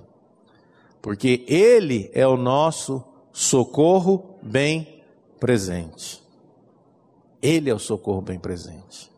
porque 1.00 1.42
Ele 1.48 2.10
é 2.12 2.26
o 2.26 2.36
nosso 2.36 3.02
socorro 3.38 4.34
bem 4.42 5.00
presente. 5.38 6.20
Ele 7.40 7.70
é 7.70 7.74
o 7.74 7.78
socorro 7.78 8.20
bem 8.20 8.36
presente. 8.36 9.12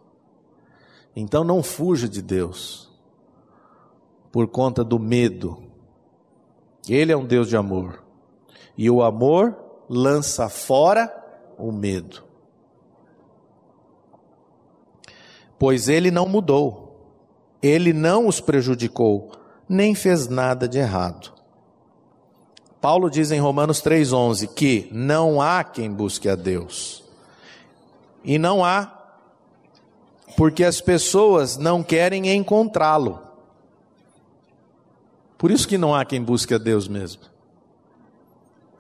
Então 1.17 1.43
não 1.43 1.63
fuja 1.63 2.07
de 2.07 2.21
Deus 2.21 2.91
por 4.31 4.47
conta 4.47 4.85
do 4.85 4.99
medo. 4.99 5.63
Ele 6.87 7.11
é 7.11 7.17
um 7.17 7.25
Deus 7.25 7.49
de 7.49 7.57
amor. 7.57 8.05
E 8.77 8.91
o 8.91 9.03
amor 9.03 9.57
lança 9.89 10.51
fora 10.51 11.11
o 11.57 11.73
medo. 11.73 12.23
Pois 15.59 15.89
ele 15.89 16.11
não 16.11 16.29
mudou. 16.29 17.09
Ele 17.63 17.95
não 17.95 18.29
os 18.29 18.39
prejudicou, 18.39 19.33
nem 19.67 19.95
fez 19.95 20.29
nada 20.29 20.69
de 20.69 20.79
errado. 20.79 21.40
Paulo 22.81 23.11
diz 23.11 23.31
em 23.31 23.39
Romanos 23.39 23.83
3,11 23.83 24.49
que 24.55 24.89
não 24.91 25.41
há 25.41 25.63
quem 25.63 25.93
busque 25.93 26.29
a 26.29 26.35
Deus. 26.35 27.05
E 28.25 28.39
não 28.39 28.65
há, 28.65 28.91
porque 30.37 30.65
as 30.65 30.81
pessoas 30.81 31.59
não 31.59 31.83
querem 31.83 32.35
encontrá-lo. 32.35 33.21
Por 35.37 35.51
isso 35.51 35.69
que 35.69 35.77
não 35.77 35.95
há 35.95 36.05
quem 36.05 36.23
busque 36.23 36.55
a 36.55 36.59
Deus 36.59 36.89
mesmo. 36.89 37.23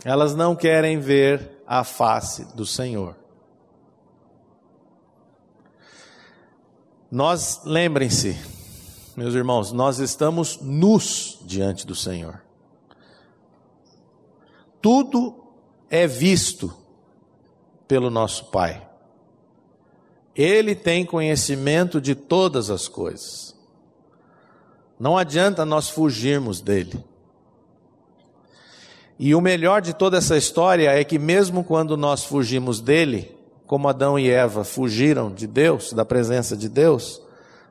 Elas 0.02 0.34
não 0.34 0.56
querem 0.56 0.98
ver 0.98 1.62
a 1.66 1.84
face 1.84 2.44
do 2.54 2.64
Senhor. 2.64 3.14
Nós, 7.10 7.62
lembrem-se, 7.64 8.38
meus 9.14 9.34
irmãos, 9.34 9.72
nós 9.72 9.98
estamos 9.98 10.58
nus 10.60 11.38
diante 11.44 11.86
do 11.86 11.94
Senhor 11.94 12.40
tudo 14.80 15.34
é 15.90 16.06
visto 16.06 16.72
pelo 17.86 18.10
nosso 18.10 18.46
Pai. 18.46 18.86
Ele 20.34 20.74
tem 20.74 21.04
conhecimento 21.04 22.00
de 22.00 22.14
todas 22.14 22.70
as 22.70 22.88
coisas. 22.88 23.54
Não 24.98 25.18
adianta 25.18 25.64
nós 25.64 25.88
fugirmos 25.88 26.60
dele. 26.60 27.04
E 29.18 29.34
o 29.34 29.40
melhor 29.40 29.82
de 29.82 29.92
toda 29.92 30.16
essa 30.16 30.36
história 30.36 30.90
é 30.92 31.04
que, 31.04 31.18
mesmo 31.18 31.64
quando 31.64 31.96
nós 31.96 32.24
fugimos 32.24 32.80
dele, 32.80 33.36
como 33.66 33.88
Adão 33.88 34.18
e 34.18 34.30
Eva 34.30 34.64
fugiram 34.64 35.30
de 35.30 35.46
Deus, 35.46 35.92
da 35.92 36.04
presença 36.04 36.56
de 36.56 36.68
Deus, 36.68 37.20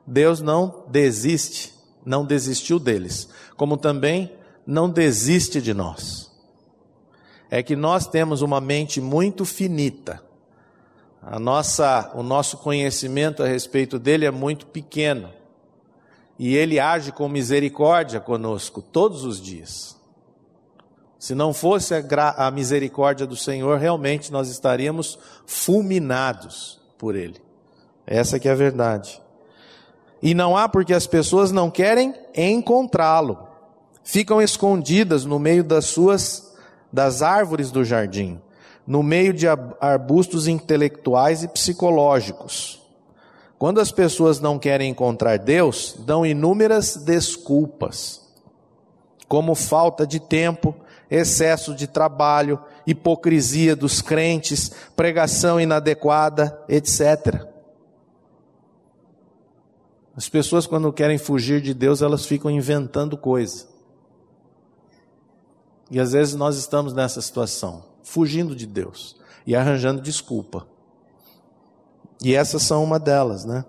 Deus 0.06 0.40
não 0.40 0.84
desiste, 0.88 1.74
não 2.04 2.24
desistiu 2.24 2.78
deles, 2.78 3.28
como 3.56 3.76
também 3.76 4.32
não 4.66 4.88
desiste 4.88 5.60
de 5.60 5.74
nós 5.74 6.29
é 7.50 7.62
que 7.62 7.74
nós 7.74 8.06
temos 8.06 8.42
uma 8.42 8.60
mente 8.60 9.00
muito 9.00 9.44
finita. 9.44 10.22
A 11.20 11.38
nossa, 11.38 12.12
o 12.14 12.22
nosso 12.22 12.58
conhecimento 12.58 13.42
a 13.42 13.46
respeito 13.46 13.98
dele 13.98 14.24
é 14.24 14.30
muito 14.30 14.66
pequeno. 14.66 15.30
E 16.38 16.56
ele 16.56 16.78
age 16.78 17.12
com 17.12 17.28
misericórdia 17.28 18.20
conosco 18.20 18.80
todos 18.80 19.24
os 19.24 19.40
dias. 19.40 19.98
Se 21.18 21.34
não 21.34 21.52
fosse 21.52 21.92
a, 21.94 22.46
a 22.46 22.50
misericórdia 22.50 23.26
do 23.26 23.36
Senhor, 23.36 23.78
realmente 23.78 24.32
nós 24.32 24.48
estaríamos 24.48 25.18
fulminados 25.44 26.80
por 26.96 27.14
ele. 27.14 27.42
Essa 28.06 28.38
que 28.38 28.48
é 28.48 28.52
a 28.52 28.54
verdade. 28.54 29.20
E 30.22 30.32
não 30.32 30.56
há 30.56 30.68
porque 30.68 30.94
as 30.94 31.06
pessoas 31.06 31.52
não 31.52 31.70
querem 31.70 32.14
encontrá-lo. 32.34 33.46
Ficam 34.02 34.40
escondidas 34.40 35.26
no 35.26 35.38
meio 35.38 35.62
das 35.62 35.86
suas 35.86 36.49
das 36.92 37.22
árvores 37.22 37.70
do 37.70 37.84
jardim, 37.84 38.40
no 38.86 39.02
meio 39.02 39.32
de 39.32 39.46
arbustos 39.80 40.48
intelectuais 40.48 41.42
e 41.42 41.48
psicológicos. 41.48 42.80
Quando 43.58 43.80
as 43.80 43.92
pessoas 43.92 44.40
não 44.40 44.58
querem 44.58 44.90
encontrar 44.90 45.38
Deus, 45.38 45.94
dão 45.98 46.24
inúmeras 46.24 46.96
desculpas, 46.96 48.20
como 49.28 49.54
falta 49.54 50.06
de 50.06 50.18
tempo, 50.18 50.74
excesso 51.10 51.74
de 51.74 51.86
trabalho, 51.86 52.58
hipocrisia 52.86 53.76
dos 53.76 54.00
crentes, 54.00 54.72
pregação 54.96 55.60
inadequada, 55.60 56.58
etc. 56.68 57.46
As 60.16 60.28
pessoas, 60.28 60.66
quando 60.66 60.92
querem 60.92 61.18
fugir 61.18 61.60
de 61.60 61.72
Deus, 61.72 62.02
elas 62.02 62.26
ficam 62.26 62.50
inventando 62.50 63.16
coisas. 63.16 63.69
E 65.90 65.98
às 65.98 66.12
vezes 66.12 66.34
nós 66.34 66.56
estamos 66.56 66.92
nessa 66.92 67.20
situação, 67.20 67.84
fugindo 68.02 68.54
de 68.54 68.66
Deus 68.66 69.16
e 69.46 69.56
arranjando 69.56 70.00
desculpa. 70.00 70.66
E 72.22 72.34
essas 72.34 72.62
são 72.62 72.84
uma 72.84 72.98
delas, 72.98 73.44
né? 73.44 73.64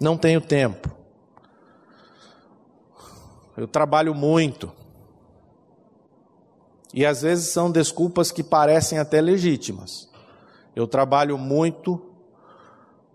Não 0.00 0.16
tenho 0.16 0.40
tempo. 0.40 0.90
Eu 3.56 3.68
trabalho 3.68 4.14
muito. 4.14 4.72
E 6.92 7.06
às 7.06 7.22
vezes 7.22 7.52
são 7.52 7.70
desculpas 7.70 8.32
que 8.32 8.42
parecem 8.42 8.98
até 8.98 9.20
legítimas. 9.20 10.08
Eu 10.74 10.88
trabalho 10.88 11.38
muito 11.38 12.10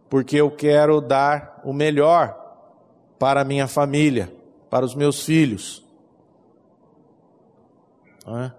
porque 0.09 0.37
eu 0.37 0.51
quero 0.51 1.01
dar 1.01 1.61
o 1.65 1.73
melhor 1.73 2.39
para 3.19 3.41
a 3.41 3.45
minha 3.45 3.67
família, 3.67 4.33
para 4.69 4.85
os 4.85 4.95
meus 4.95 5.25
filhos. 5.25 5.84
É? 8.27 8.51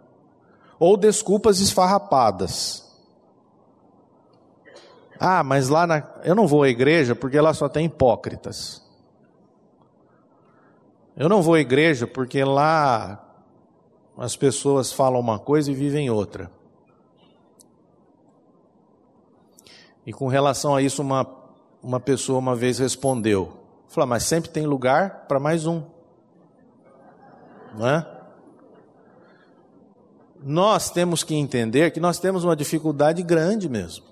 Ou 0.78 0.96
desculpas 0.96 1.60
esfarrapadas. 1.60 2.86
Ah, 5.18 5.42
mas 5.42 5.68
lá 5.68 5.86
na. 5.86 6.02
Eu 6.22 6.34
não 6.34 6.46
vou 6.46 6.62
à 6.62 6.68
igreja 6.68 7.14
porque 7.14 7.40
lá 7.40 7.54
só 7.54 7.68
tem 7.68 7.86
hipócritas. 7.86 8.82
Eu 11.16 11.28
não 11.28 11.40
vou 11.40 11.54
à 11.54 11.60
igreja 11.60 12.06
porque 12.06 12.44
lá 12.44 13.24
as 14.18 14.36
pessoas 14.36 14.92
falam 14.92 15.18
uma 15.18 15.38
coisa 15.38 15.70
e 15.70 15.74
vivem 15.74 16.10
outra. 16.10 16.50
E 20.04 20.12
com 20.12 20.28
relação 20.28 20.76
a 20.76 20.82
isso, 20.82 21.02
uma, 21.02 21.26
uma 21.82 21.98
pessoa 21.98 22.38
uma 22.38 22.54
vez 22.54 22.78
respondeu: 22.78 23.56
Falou, 23.88 24.08
mas 24.08 24.24
sempre 24.24 24.50
tem 24.50 24.66
lugar 24.66 25.26
para 25.26 25.40
mais 25.40 25.66
um. 25.66 25.82
Não 27.74 27.88
é? 27.88 28.15
Nós 30.48 30.90
temos 30.90 31.24
que 31.24 31.34
entender 31.34 31.90
que 31.90 31.98
nós 31.98 32.20
temos 32.20 32.44
uma 32.44 32.54
dificuldade 32.54 33.20
grande 33.20 33.68
mesmo. 33.68 34.04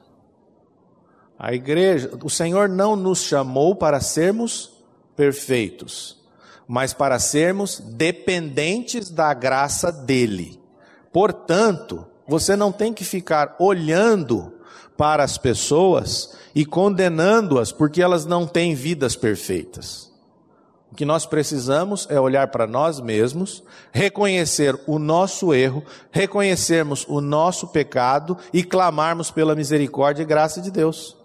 A 1.38 1.54
igreja, 1.54 2.10
o 2.24 2.28
Senhor 2.28 2.68
não 2.68 2.96
nos 2.96 3.20
chamou 3.20 3.76
para 3.76 4.00
sermos 4.00 4.72
perfeitos, 5.14 6.18
mas 6.66 6.92
para 6.92 7.20
sermos 7.20 7.78
dependentes 7.78 9.10
da 9.10 9.32
graça 9.32 9.92
dele. 9.92 10.60
Portanto, 11.12 12.04
você 12.26 12.56
não 12.56 12.72
tem 12.72 12.92
que 12.92 13.04
ficar 13.04 13.54
olhando 13.60 14.54
para 14.96 15.22
as 15.22 15.38
pessoas 15.38 16.36
e 16.52 16.66
condenando-as 16.66 17.70
porque 17.70 18.02
elas 18.02 18.26
não 18.26 18.44
têm 18.44 18.74
vidas 18.74 19.14
perfeitas. 19.14 20.12
O 20.94 20.96
que 20.96 21.04
nós 21.04 21.26
precisamos 21.26 22.06
é 22.08 22.20
olhar 22.20 22.46
para 22.52 22.68
nós 22.68 23.00
mesmos, 23.00 23.64
reconhecer 23.90 24.80
o 24.86 24.96
nosso 24.96 25.52
erro, 25.52 25.82
reconhecermos 26.12 27.04
o 27.08 27.20
nosso 27.20 27.66
pecado 27.66 28.38
e 28.52 28.62
clamarmos 28.62 29.28
pela 29.28 29.56
misericórdia 29.56 30.22
e 30.22 30.24
graça 30.24 30.60
de 30.60 30.70
Deus. 30.70 31.16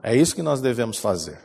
É 0.00 0.14
isso 0.14 0.36
que 0.36 0.40
nós 0.40 0.60
devemos 0.60 0.98
fazer. 0.98 1.36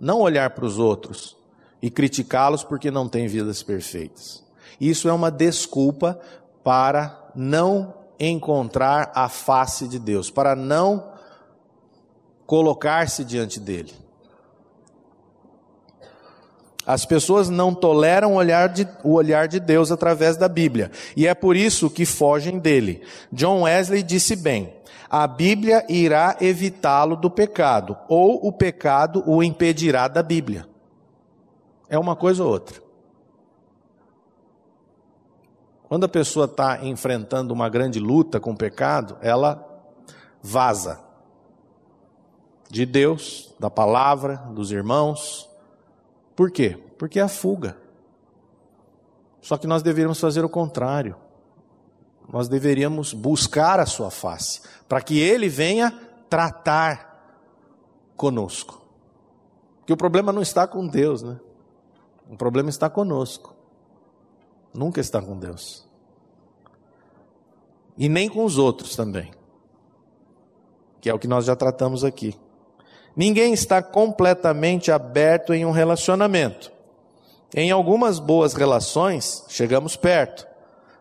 Não 0.00 0.18
olhar 0.18 0.50
para 0.50 0.64
os 0.64 0.76
outros 0.76 1.36
e 1.80 1.88
criticá-los 1.88 2.64
porque 2.64 2.90
não 2.90 3.08
têm 3.08 3.28
vidas 3.28 3.62
perfeitas. 3.62 4.44
Isso 4.80 5.08
é 5.08 5.12
uma 5.12 5.30
desculpa 5.30 6.18
para 6.64 7.30
não 7.32 7.94
encontrar 8.18 9.12
a 9.14 9.28
face 9.28 9.86
de 9.86 10.00
Deus, 10.00 10.32
para 10.32 10.56
não 10.56 11.12
colocar-se 12.44 13.24
diante 13.24 13.60
dele. 13.60 14.09
As 16.86 17.04
pessoas 17.04 17.48
não 17.48 17.74
toleram 17.74 18.32
o 18.32 18.36
olhar, 18.36 18.68
de, 18.68 18.88
o 19.04 19.12
olhar 19.12 19.46
de 19.46 19.60
Deus 19.60 19.92
através 19.92 20.36
da 20.36 20.48
Bíblia. 20.48 20.90
E 21.16 21.26
é 21.26 21.34
por 21.34 21.54
isso 21.54 21.90
que 21.90 22.06
fogem 22.06 22.58
dele. 22.58 23.02
John 23.32 23.62
Wesley 23.62 24.02
disse 24.02 24.34
bem: 24.34 24.72
a 25.10 25.26
Bíblia 25.26 25.84
irá 25.88 26.36
evitá-lo 26.40 27.16
do 27.16 27.28
pecado, 27.28 27.98
ou 28.08 28.46
o 28.46 28.52
pecado 28.52 29.24
o 29.26 29.42
impedirá 29.42 30.06
da 30.06 30.22
Bíblia. 30.22 30.68
É 31.88 31.98
uma 31.98 32.14
coisa 32.14 32.44
ou 32.44 32.50
outra. 32.50 32.80
Quando 35.88 36.04
a 36.04 36.08
pessoa 36.08 36.44
está 36.44 36.84
enfrentando 36.84 37.52
uma 37.52 37.68
grande 37.68 37.98
luta 37.98 38.38
com 38.38 38.52
o 38.52 38.56
pecado, 38.56 39.16
ela 39.20 39.66
vaza 40.40 41.00
de 42.70 42.86
Deus, 42.86 43.52
da 43.58 43.68
palavra, 43.68 44.36
dos 44.36 44.70
irmãos. 44.70 45.49
Por 46.40 46.50
quê? 46.50 46.82
Porque 46.96 47.20
é 47.20 47.22
a 47.22 47.28
fuga. 47.28 47.76
Só 49.42 49.58
que 49.58 49.66
nós 49.66 49.82
deveríamos 49.82 50.18
fazer 50.18 50.42
o 50.42 50.48
contrário. 50.48 51.14
Nós 52.32 52.48
deveríamos 52.48 53.12
buscar 53.12 53.78
a 53.78 53.84
sua 53.84 54.10
face, 54.10 54.62
para 54.88 55.02
que 55.02 55.18
ele 55.18 55.50
venha 55.50 55.90
tratar 56.30 57.36
conosco. 58.16 58.80
Porque 59.80 59.92
o 59.92 59.98
problema 59.98 60.32
não 60.32 60.40
está 60.40 60.66
com 60.66 60.86
Deus, 60.86 61.22
né? 61.22 61.38
O 62.30 62.38
problema 62.38 62.70
está 62.70 62.88
conosco. 62.88 63.54
Nunca 64.72 64.98
está 64.98 65.20
com 65.20 65.38
Deus. 65.38 65.86
E 67.98 68.08
nem 68.08 68.30
com 68.30 68.46
os 68.46 68.56
outros 68.56 68.96
também. 68.96 69.30
Que 71.02 71.10
é 71.10 71.12
o 71.12 71.18
que 71.18 71.28
nós 71.28 71.44
já 71.44 71.54
tratamos 71.54 72.02
aqui. 72.02 72.34
Ninguém 73.16 73.52
está 73.52 73.82
completamente 73.82 74.90
aberto 74.90 75.52
em 75.52 75.64
um 75.64 75.70
relacionamento. 75.70 76.72
Em 77.54 77.70
algumas 77.70 78.18
boas 78.18 78.54
relações, 78.54 79.44
chegamos 79.48 79.96
perto, 79.96 80.46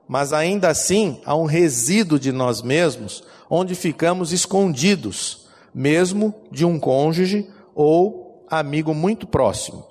mas 0.08 0.34
ainda 0.34 0.70
assim 0.70 1.22
há 1.24 1.36
um 1.36 1.46
resíduo 1.46 2.20
de 2.20 2.32
nós 2.32 2.62
mesmos 2.62 3.24
onde 3.50 3.76
ficamos 3.76 4.32
escondidos, 4.32 5.48
mesmo 5.74 6.34
de 6.52 6.66
um 6.66 6.80
cônjuge 6.80 7.48
ou 7.76 8.44
amigo 8.50 8.94
muito 8.94 9.28
próximo. 9.28 9.86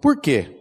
Por 0.00 0.20
quê? 0.20 0.58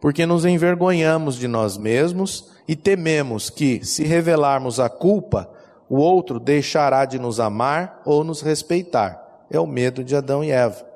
Porque 0.00 0.24
nos 0.24 0.44
envergonhamos 0.44 1.36
de 1.36 1.48
nós 1.48 1.76
mesmos 1.76 2.50
e 2.68 2.76
tememos 2.76 3.50
que, 3.50 3.84
se 3.84 4.04
revelarmos 4.04 4.78
a 4.78 4.88
culpa, 4.88 5.50
o 5.88 5.96
outro 5.96 6.38
deixará 6.38 7.04
de 7.04 7.18
nos 7.18 7.40
amar 7.40 8.02
ou 8.04 8.22
nos 8.22 8.40
respeitar. 8.40 9.25
É 9.50 9.58
o 9.60 9.66
medo 9.66 10.02
de 10.02 10.16
Adão 10.16 10.42
e 10.42 10.50
Eva. 10.50 10.86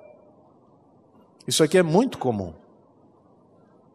Isso 1.47 1.63
aqui 1.63 1.79
é 1.79 1.83
muito 1.83 2.19
comum. 2.19 2.53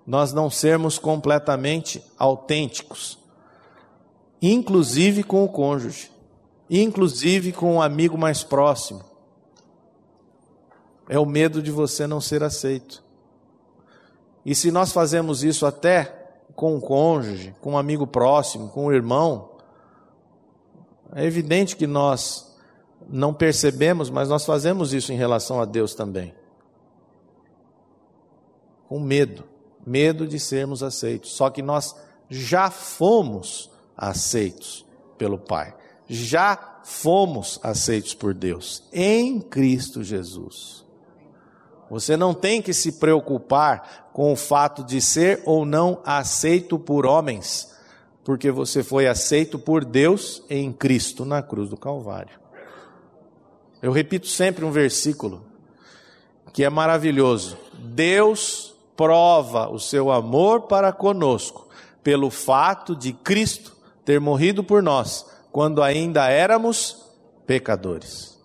Nós 0.05 0.33
não 0.33 0.49
sermos 0.49 0.99
completamente 0.99 2.03
autênticos, 2.17 3.17
inclusive 4.41 5.23
com 5.23 5.43
o 5.43 5.49
cônjuge, 5.49 6.11
inclusive 6.69 7.51
com 7.51 7.77
o 7.77 7.81
amigo 7.81 8.17
mais 8.17 8.43
próximo. 8.43 9.03
É 11.09 11.17
o 11.19 11.25
medo 11.25 11.61
de 11.61 11.71
você 11.71 12.05
não 12.05 12.21
ser 12.21 12.43
aceito. 12.43 13.03
E 14.45 14.53
se 14.53 14.71
nós 14.71 14.91
fazemos 14.91 15.43
isso 15.43 15.65
até 15.65 16.05
com 16.55 16.75
o 16.75 16.81
cônjuge, 16.81 17.55
com 17.61 17.73
um 17.73 17.77
amigo 17.77 18.05
próximo, 18.05 18.69
com 18.69 18.85
o 18.85 18.93
irmão, 18.93 19.49
é 21.13 21.25
evidente 21.25 21.75
que 21.75 21.87
nós 21.87 22.54
não 23.09 23.33
percebemos, 23.33 24.09
mas 24.09 24.29
nós 24.29 24.45
fazemos 24.45 24.93
isso 24.93 25.11
em 25.13 25.17
relação 25.17 25.59
a 25.59 25.65
Deus 25.65 25.93
também. 25.93 26.33
Com 28.87 28.99
medo, 28.99 29.43
medo 29.85 30.27
de 30.27 30.39
sermos 30.39 30.81
aceitos. 30.81 31.33
Só 31.33 31.49
que 31.49 31.61
nós 31.61 31.95
já 32.29 32.69
fomos 32.69 33.69
aceitos 33.95 34.85
pelo 35.17 35.37
Pai, 35.37 35.75
já 36.07 36.81
fomos 36.83 37.59
aceitos 37.63 38.13
por 38.13 38.33
Deus 38.33 38.83
em 38.91 39.39
Cristo 39.39 40.03
Jesus. 40.03 40.85
Você 41.89 42.17
não 42.17 42.33
tem 42.33 42.61
que 42.61 42.73
se 42.73 42.93
preocupar 42.93 44.09
com 44.11 44.33
o 44.33 44.35
fato 44.35 44.83
de 44.83 44.99
ser 44.99 45.41
ou 45.45 45.65
não 45.65 45.99
aceito 46.03 46.79
por 46.79 47.05
homens, 47.05 47.73
porque 48.23 48.49
você 48.49 48.83
foi 48.83 49.07
aceito 49.07 49.59
por 49.59 49.85
Deus 49.85 50.43
em 50.49 50.73
Cristo 50.73 51.23
na 51.25 51.43
cruz 51.43 51.69
do 51.69 51.77
Calvário. 51.77 52.44
Eu 53.85 53.91
repito 53.91 54.25
sempre 54.25 54.65
um 54.65 54.71
versículo 54.71 55.43
que 56.51 56.63
é 56.63 56.69
maravilhoso. 56.71 57.55
Deus 57.77 58.73
prova 58.97 59.69
o 59.69 59.79
seu 59.79 60.09
amor 60.09 60.61
para 60.61 60.91
conosco 60.91 61.67
pelo 62.01 62.31
fato 62.31 62.95
de 62.95 63.13
Cristo 63.13 63.77
ter 64.03 64.19
morrido 64.19 64.63
por 64.63 64.81
nós 64.81 65.27
quando 65.51 65.83
ainda 65.83 66.27
éramos 66.27 67.05
pecadores. 67.45 68.35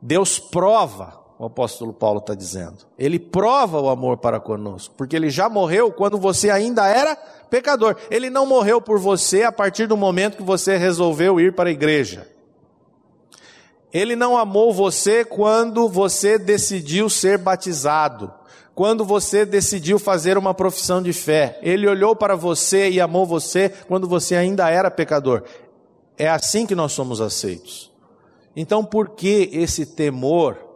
Deus 0.00 0.38
prova 0.38 1.20
o 1.38 1.44
apóstolo 1.44 1.92
Paulo 1.92 2.20
está 2.20 2.34
dizendo. 2.34 2.86
Ele 2.98 3.18
prova 3.18 3.82
o 3.82 3.90
amor 3.90 4.16
para 4.16 4.40
conosco, 4.40 4.94
porque 4.96 5.14
ele 5.14 5.28
já 5.28 5.50
morreu 5.50 5.92
quando 5.92 6.16
você 6.16 6.48
ainda 6.48 6.86
era 6.86 7.16
pecador. 7.50 7.96
Ele 8.10 8.30
não 8.30 8.46
morreu 8.46 8.80
por 8.80 8.98
você 8.98 9.42
a 9.42 9.52
partir 9.52 9.86
do 9.86 9.96
momento 9.96 10.38
que 10.38 10.42
você 10.42 10.78
resolveu 10.78 11.38
ir 11.38 11.54
para 11.54 11.68
a 11.68 11.72
igreja. 11.72 12.31
Ele 13.92 14.16
não 14.16 14.36
amou 14.36 14.72
você 14.72 15.24
quando 15.24 15.88
você 15.88 16.38
decidiu 16.38 17.10
ser 17.10 17.36
batizado, 17.38 18.32
quando 18.74 19.04
você 19.04 19.44
decidiu 19.44 19.98
fazer 19.98 20.38
uma 20.38 20.54
profissão 20.54 21.02
de 21.02 21.12
fé. 21.12 21.58
Ele 21.62 21.86
olhou 21.86 22.16
para 22.16 22.34
você 22.34 22.90
e 22.90 23.00
amou 23.00 23.26
você 23.26 23.68
quando 23.86 24.08
você 24.08 24.34
ainda 24.34 24.70
era 24.70 24.90
pecador. 24.90 25.44
É 26.16 26.28
assim 26.28 26.66
que 26.66 26.74
nós 26.74 26.92
somos 26.92 27.20
aceitos. 27.20 27.92
Então, 28.56 28.84
por 28.84 29.10
que 29.10 29.50
esse 29.52 29.84
temor 29.86 30.72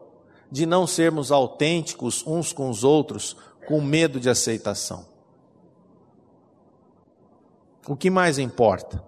de 0.50 0.66
não 0.66 0.86
sermos 0.86 1.32
autênticos 1.32 2.24
uns 2.26 2.52
com 2.52 2.70
os 2.70 2.84
outros, 2.84 3.36
com 3.66 3.80
medo 3.80 4.20
de 4.20 4.30
aceitação. 4.30 5.06
O 7.86 7.96
que 7.96 8.10
mais 8.10 8.38
importa? 8.38 9.02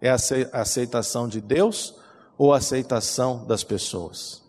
É 0.00 0.10
a 0.10 0.16
aceitação 0.60 1.28
de 1.28 1.40
Deus 1.40 1.94
ou 2.42 2.52
aceitação 2.52 3.44
das 3.46 3.62
pessoas? 3.62 4.42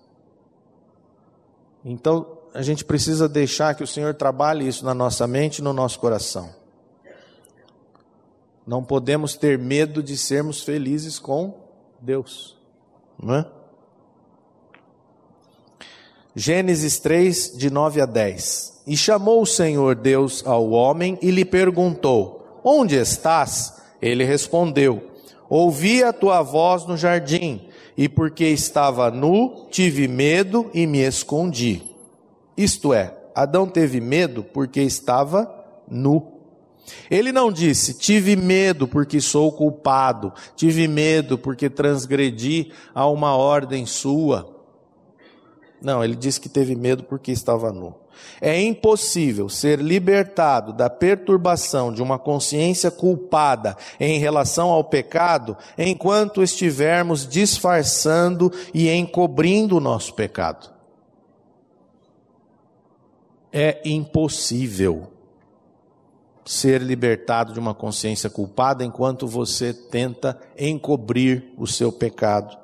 Então, 1.85 2.39
a 2.51 2.63
gente 2.63 2.83
precisa 2.83 3.29
deixar 3.29 3.75
que 3.75 3.83
o 3.83 3.87
Senhor 3.87 4.15
trabalhe 4.15 4.67
isso 4.67 4.83
na 4.83 4.95
nossa 4.95 5.27
mente 5.27 5.59
e 5.59 5.61
no 5.61 5.73
nosso 5.73 5.99
coração. 5.99 6.49
Não 8.65 8.83
podemos 8.83 9.35
ter 9.35 9.59
medo 9.59 10.01
de 10.01 10.17
sermos 10.17 10.63
felizes 10.63 11.19
com 11.19 11.53
Deus, 12.01 12.57
não 13.21 13.35
é? 13.35 13.45
Gênesis 16.35 16.97
3, 16.97 17.55
de 17.55 17.69
9 17.69 18.01
a 18.01 18.07
10. 18.07 18.81
E 18.87 18.97
chamou 18.97 19.43
o 19.43 19.45
Senhor 19.45 19.93
Deus 19.93 20.41
ao 20.47 20.71
homem 20.71 21.19
e 21.21 21.29
lhe 21.29 21.45
perguntou: 21.45 22.59
Onde 22.63 22.95
estás? 22.95 23.79
Ele 24.01 24.23
respondeu: 24.23 25.11
Ouvi 25.47 26.03
a 26.03 26.11
tua 26.11 26.41
voz 26.41 26.87
no 26.87 26.97
jardim, 26.97 27.69
e 27.97 28.09
porque 28.09 28.45
estava 28.45 29.09
nu, 29.11 29.67
tive 29.69 30.07
medo 30.07 30.69
e 30.73 30.85
me 30.85 30.99
escondi. 30.99 31.83
Isto 32.57 32.93
é, 32.93 33.15
Adão 33.35 33.67
teve 33.67 33.99
medo 33.99 34.43
porque 34.43 34.81
estava 34.81 35.49
nu. 35.89 36.33
Ele 37.09 37.31
não 37.31 37.51
disse, 37.51 37.97
tive 37.97 38.35
medo 38.35 38.87
porque 38.87 39.21
sou 39.21 39.51
culpado, 39.51 40.33
tive 40.55 40.87
medo 40.87 41.37
porque 41.37 41.69
transgredi 41.69 42.71
a 42.93 43.07
uma 43.07 43.35
ordem 43.35 43.85
sua. 43.85 44.52
Não, 45.83 46.01
ele 46.01 46.15
disse 46.15 46.39
que 46.39 46.47
teve 46.47 46.75
medo 46.75 47.03
porque 47.03 47.29
estava 47.29 47.69
nu. 47.73 47.93
É 48.39 48.61
impossível 48.61 49.49
ser 49.49 49.79
libertado 49.79 50.71
da 50.71 50.89
perturbação 50.89 51.91
de 51.91 52.01
uma 52.01 52.17
consciência 52.17 52.89
culpada 52.89 53.75
em 53.99 54.17
relação 54.17 54.69
ao 54.69 54.85
pecado 54.85 55.57
enquanto 55.77 56.41
estivermos 56.41 57.27
disfarçando 57.27 58.49
e 58.73 58.89
encobrindo 58.89 59.75
o 59.75 59.81
nosso 59.81 60.13
pecado. 60.13 60.71
É 63.51 63.81
impossível 63.83 65.11
ser 66.45 66.81
libertado 66.81 67.51
de 67.51 67.59
uma 67.59 67.73
consciência 67.73 68.29
culpada 68.29 68.85
enquanto 68.85 69.27
você 69.27 69.73
tenta 69.73 70.39
encobrir 70.57 71.53
o 71.57 71.67
seu 71.67 71.91
pecado 71.91 72.62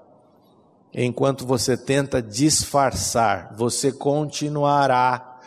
enquanto 0.93 1.45
você 1.45 1.78
tenta 1.78 2.21
disfarçar, 2.21 3.54
você 3.56 3.91
continuará. 3.91 5.39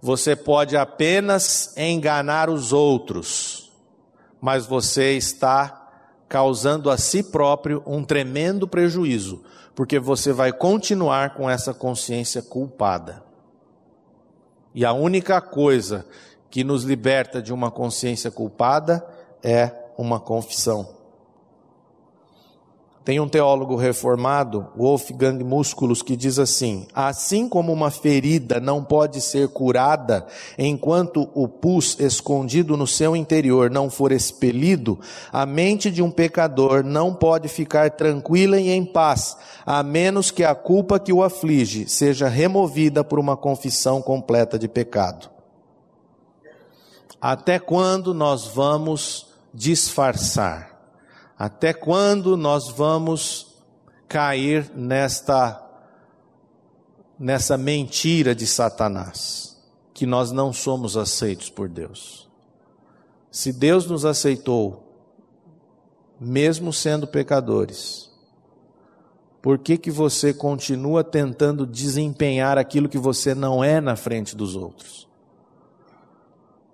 Você 0.00 0.36
pode 0.36 0.76
apenas 0.76 1.76
enganar 1.76 2.48
os 2.48 2.72
outros, 2.72 3.72
mas 4.40 4.66
você 4.66 5.16
está 5.16 5.88
causando 6.28 6.90
a 6.90 6.98
si 6.98 7.22
próprio 7.22 7.82
um 7.86 8.04
tremendo 8.04 8.68
prejuízo, 8.68 9.42
porque 9.74 9.98
você 9.98 10.32
vai 10.32 10.52
continuar 10.52 11.34
com 11.34 11.48
essa 11.48 11.72
consciência 11.72 12.42
culpada. 12.42 13.22
E 14.74 14.84
a 14.84 14.92
única 14.92 15.40
coisa 15.40 16.06
que 16.50 16.62
nos 16.62 16.84
liberta 16.84 17.40
de 17.42 17.52
uma 17.52 17.70
consciência 17.70 18.30
culpada 18.30 19.04
é 19.42 19.70
uma 19.96 20.20
confissão. 20.20 20.95
Tem 23.06 23.20
um 23.20 23.28
teólogo 23.28 23.76
reformado, 23.76 24.66
Wolfgang 24.76 25.44
Músculos, 25.44 26.02
que 26.02 26.16
diz 26.16 26.40
assim: 26.40 26.88
Assim 26.92 27.48
como 27.48 27.72
uma 27.72 27.88
ferida 27.88 28.58
não 28.58 28.82
pode 28.82 29.20
ser 29.20 29.46
curada 29.46 30.26
enquanto 30.58 31.30
o 31.32 31.46
pus 31.46 31.96
escondido 32.00 32.76
no 32.76 32.84
seu 32.84 33.14
interior 33.14 33.70
não 33.70 33.88
for 33.88 34.10
expelido, 34.10 34.98
a 35.32 35.46
mente 35.46 35.88
de 35.88 36.02
um 36.02 36.10
pecador 36.10 36.82
não 36.82 37.14
pode 37.14 37.46
ficar 37.46 37.92
tranquila 37.92 38.58
e 38.58 38.70
em 38.70 38.84
paz, 38.84 39.36
a 39.64 39.84
menos 39.84 40.32
que 40.32 40.42
a 40.42 40.52
culpa 40.52 40.98
que 40.98 41.12
o 41.12 41.22
aflige 41.22 41.88
seja 41.88 42.26
removida 42.26 43.04
por 43.04 43.20
uma 43.20 43.36
confissão 43.36 44.02
completa 44.02 44.58
de 44.58 44.66
pecado. 44.66 45.30
Até 47.20 47.60
quando 47.60 48.12
nós 48.12 48.48
vamos 48.48 49.28
disfarçar? 49.54 50.75
Até 51.38 51.74
quando 51.74 52.36
nós 52.36 52.68
vamos 52.68 53.54
cair 54.08 54.70
nesta 54.74 55.62
nessa 57.18 57.56
mentira 57.56 58.34
de 58.34 58.46
Satanás, 58.46 59.56
que 59.94 60.04
nós 60.04 60.30
não 60.32 60.52
somos 60.52 60.96
aceitos 60.96 61.48
por 61.48 61.68
Deus? 61.68 62.28
Se 63.30 63.52
Deus 63.52 63.86
nos 63.86 64.04
aceitou, 64.04 64.82
mesmo 66.20 66.72
sendo 66.72 67.06
pecadores, 67.06 68.10
por 69.40 69.58
que 69.58 69.78
que 69.78 69.90
você 69.90 70.34
continua 70.34 71.04
tentando 71.04 71.66
desempenhar 71.66 72.58
aquilo 72.58 72.88
que 72.88 72.98
você 72.98 73.34
não 73.34 73.62
é 73.62 73.80
na 73.80 73.96
frente 73.96 74.34
dos 74.34 74.56
outros? 74.56 75.06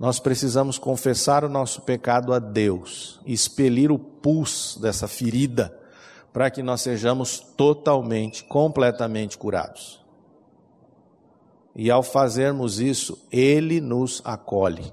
Nós 0.03 0.19
precisamos 0.19 0.79
confessar 0.79 1.45
o 1.45 1.49
nosso 1.49 1.83
pecado 1.83 2.33
a 2.33 2.41
Deus, 2.41 3.21
expelir 3.25 3.93
o 3.93 3.99
pus 4.01 4.77
dessa 4.81 5.07
ferida, 5.07 5.79
para 6.33 6.51
que 6.51 6.61
nós 6.61 6.81
sejamos 6.81 7.39
totalmente, 7.39 8.43
completamente 8.43 9.39
curados. 9.39 10.05
E 11.77 11.89
ao 11.89 12.03
fazermos 12.03 12.81
isso, 12.81 13.17
Ele 13.31 13.81
nos 13.81 14.21
acolhe, 14.25 14.93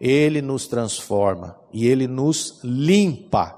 Ele 0.00 0.42
nos 0.42 0.66
transforma 0.66 1.56
e 1.72 1.86
Ele 1.86 2.08
nos 2.08 2.58
limpa. 2.64 3.56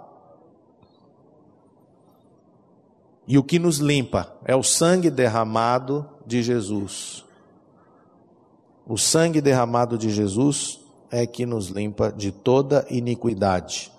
E 3.27 3.39
o 3.39 3.43
que 3.43 3.59
nos 3.59 3.79
limpa 3.79 4.37
é 4.45 4.55
o 4.55 4.63
sangue 4.63 5.09
derramado 5.09 6.07
de 6.27 6.43
Jesus. 6.43 7.25
O 8.87 8.99
sangue 8.99 9.41
derramado 9.41 9.97
de 9.97 10.11
Jesus 10.11 10.82
é 11.13 11.27
que 11.27 11.45
nos 11.45 11.69
limpa 11.69 12.11
de 12.11 12.33
toda 12.33 12.87
iniquidade. 12.89 13.93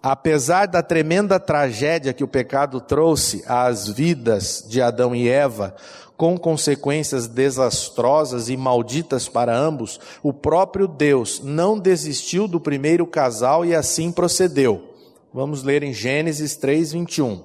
Apesar 0.00 0.66
da 0.66 0.84
tremenda 0.84 1.40
tragédia 1.40 2.12
que 2.12 2.22
o 2.22 2.28
pecado 2.28 2.80
trouxe 2.80 3.42
às 3.44 3.88
vidas 3.88 4.64
de 4.68 4.80
Adão 4.80 5.16
e 5.16 5.28
Eva, 5.28 5.74
com 6.16 6.38
consequências 6.38 7.26
desastrosas 7.26 8.48
e 8.48 8.56
malditas 8.56 9.28
para 9.28 9.54
ambos, 9.54 9.98
o 10.22 10.32
próprio 10.32 10.86
Deus 10.86 11.40
não 11.42 11.76
desistiu 11.76 12.46
do 12.46 12.60
primeiro 12.60 13.04
casal 13.04 13.64
e 13.64 13.74
assim 13.74 14.12
procedeu. 14.12 14.94
Vamos 15.34 15.64
ler 15.64 15.82
em 15.82 15.92
Gênesis 15.92 16.56
3:21. 16.56 17.42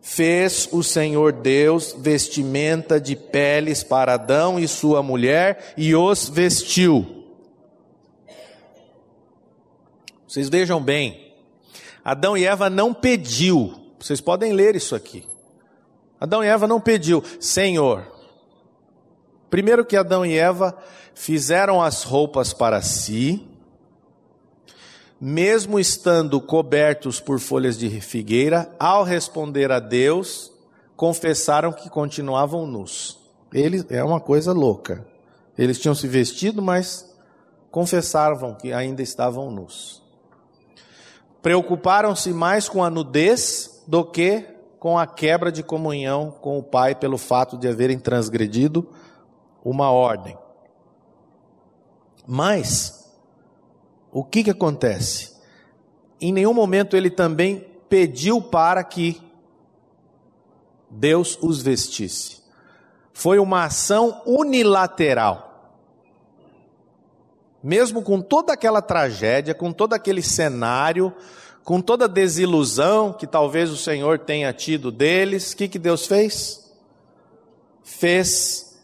Fez 0.00 0.68
o 0.70 0.82
Senhor 0.82 1.32
Deus 1.32 1.96
vestimenta 1.98 3.00
de 3.00 3.16
peles 3.16 3.82
para 3.82 4.14
Adão 4.14 4.58
e 4.58 4.68
sua 4.68 5.02
mulher 5.02 5.74
e 5.76 5.96
os 5.96 6.28
vestiu. 6.28 7.23
Vocês 10.34 10.48
vejam 10.48 10.82
bem, 10.82 11.32
Adão 12.04 12.36
e 12.36 12.44
Eva 12.44 12.68
não 12.68 12.92
pediu, 12.92 13.72
vocês 14.00 14.20
podem 14.20 14.52
ler 14.52 14.74
isso 14.74 14.96
aqui. 14.96 15.28
Adão 16.18 16.42
e 16.42 16.48
Eva 16.48 16.66
não 16.66 16.80
pediu, 16.80 17.22
Senhor. 17.38 18.04
Primeiro 19.48 19.84
que 19.84 19.96
Adão 19.96 20.26
e 20.26 20.36
Eva 20.36 20.76
fizeram 21.14 21.80
as 21.80 22.02
roupas 22.02 22.52
para 22.52 22.82
si, 22.82 23.46
mesmo 25.20 25.78
estando 25.78 26.40
cobertos 26.40 27.20
por 27.20 27.38
folhas 27.38 27.78
de 27.78 27.88
figueira, 28.00 28.68
ao 28.76 29.04
responder 29.04 29.70
a 29.70 29.78
Deus, 29.78 30.50
confessaram 30.96 31.72
que 31.72 31.88
continuavam 31.88 32.66
nus. 32.66 33.20
Ele 33.52 33.84
é 33.88 34.02
uma 34.02 34.18
coisa 34.18 34.52
louca. 34.52 35.06
Eles 35.56 35.78
tinham 35.78 35.94
se 35.94 36.08
vestido, 36.08 36.60
mas 36.60 37.08
confessavam 37.70 38.56
que 38.56 38.72
ainda 38.72 39.00
estavam 39.00 39.48
nus 39.48 40.02
preocuparam-se 41.44 42.32
mais 42.32 42.70
com 42.70 42.82
a 42.82 42.88
nudez 42.88 43.84
do 43.86 44.02
que 44.02 44.48
com 44.80 44.98
a 44.98 45.06
quebra 45.06 45.52
de 45.52 45.62
comunhão 45.62 46.30
com 46.40 46.58
o 46.58 46.62
Pai 46.62 46.94
pelo 46.94 47.18
fato 47.18 47.58
de 47.58 47.68
haverem 47.68 47.98
transgredido 47.98 48.88
uma 49.62 49.90
ordem. 49.90 50.38
Mas, 52.26 53.14
o 54.10 54.24
que, 54.24 54.42
que 54.44 54.50
acontece? 54.50 55.34
Em 56.18 56.32
nenhum 56.32 56.54
momento 56.54 56.96
ele 56.96 57.10
também 57.10 57.66
pediu 57.90 58.40
para 58.40 58.82
que 58.82 59.20
Deus 60.88 61.38
os 61.42 61.60
vestisse. 61.60 62.42
Foi 63.12 63.38
uma 63.38 63.64
ação 63.64 64.22
unilateral 64.24 65.53
mesmo 67.64 68.02
com 68.02 68.20
toda 68.20 68.52
aquela 68.52 68.82
tragédia, 68.82 69.54
com 69.54 69.72
todo 69.72 69.94
aquele 69.94 70.22
cenário, 70.22 71.10
com 71.64 71.80
toda 71.80 72.04
a 72.04 72.08
desilusão 72.08 73.10
que 73.10 73.26
talvez 73.26 73.70
o 73.70 73.76
Senhor 73.76 74.18
tenha 74.18 74.52
tido 74.52 74.92
deles, 74.92 75.52
o 75.52 75.56
que, 75.56 75.66
que 75.66 75.78
Deus 75.78 76.06
fez? 76.06 76.70
Fez, 77.82 78.78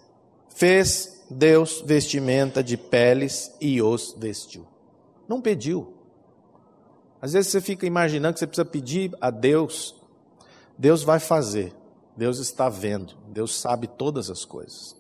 fez 0.48 1.22
Deus 1.28 1.82
vestimenta 1.84 2.64
de 2.64 2.78
peles 2.78 3.54
e 3.60 3.82
os 3.82 4.16
vestiu. 4.18 4.66
Não 5.28 5.42
pediu. 5.42 5.92
Às 7.20 7.34
vezes 7.34 7.52
você 7.52 7.60
fica 7.60 7.84
imaginando 7.84 8.32
que 8.32 8.40
você 8.40 8.46
precisa 8.46 8.64
pedir 8.64 9.14
a 9.20 9.30
Deus, 9.30 9.94
Deus 10.78 11.02
vai 11.02 11.20
fazer, 11.20 11.74
Deus 12.16 12.38
está 12.38 12.70
vendo, 12.70 13.14
Deus 13.28 13.54
sabe 13.54 13.86
todas 13.86 14.30
as 14.30 14.46
coisas. 14.46 14.99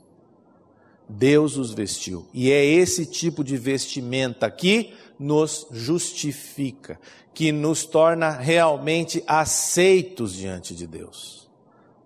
Deus 1.10 1.56
os 1.56 1.72
vestiu. 1.72 2.26
E 2.32 2.52
é 2.52 2.64
esse 2.64 3.04
tipo 3.04 3.42
de 3.42 3.56
vestimenta 3.56 4.50
que 4.50 4.94
nos 5.18 5.66
justifica, 5.72 6.98
que 7.34 7.50
nos 7.52 7.84
torna 7.84 8.30
realmente 8.30 9.22
aceitos 9.26 10.34
diante 10.34 10.74
de 10.74 10.86
Deus. 10.86 11.48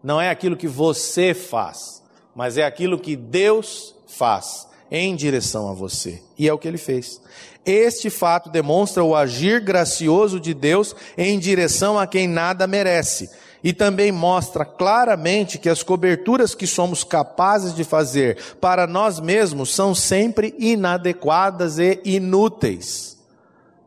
Não 0.03 0.21
é 0.21 0.31
aquilo 0.31 0.57
que 0.57 0.67
você 0.67 1.35
faz, 1.35 2.03
mas 2.35 2.57
é 2.59 2.65
aquilo 2.65 2.99
que 2.99 3.15
Deus 3.15 3.95
faz 4.07 4.67
em 4.91 5.15
direção 5.15 5.69
a 5.69 5.75
você. 5.75 6.23
E 6.39 6.49
é 6.49 6.53
o 6.53 6.59
que 6.59 6.69
ele 6.69 6.79
fez. 6.79 7.21
Este 7.65 8.11
fato 8.11 8.51
demonstra 8.51 9.03
o 9.03 9.15
agir 9.15 9.61
gracioso 9.61 10.41
de 10.41 10.53
Deus 10.53 10.95
em 11.17 11.39
direção 11.39 11.99
a 11.99 12.07
quem 12.07 12.27
nada 12.27 12.67
merece 12.67 13.31
e 13.65 13.73
também 13.73 14.13
mostra 14.13 14.63
claramente 14.63 15.59
que 15.59 15.71
as 15.71 15.83
coberturas 15.83 16.55
que 16.55 16.67
somos 16.67 17.03
capazes 17.03 17.75
de 17.75 17.83
fazer 17.83 18.37
para 18.61 18.87
nós 18.87 19.19
mesmos 19.19 19.75
são 19.75 19.95
sempre 19.95 20.55
inadequadas 20.59 21.79
e 21.79 21.99
inúteis. 22.05 23.17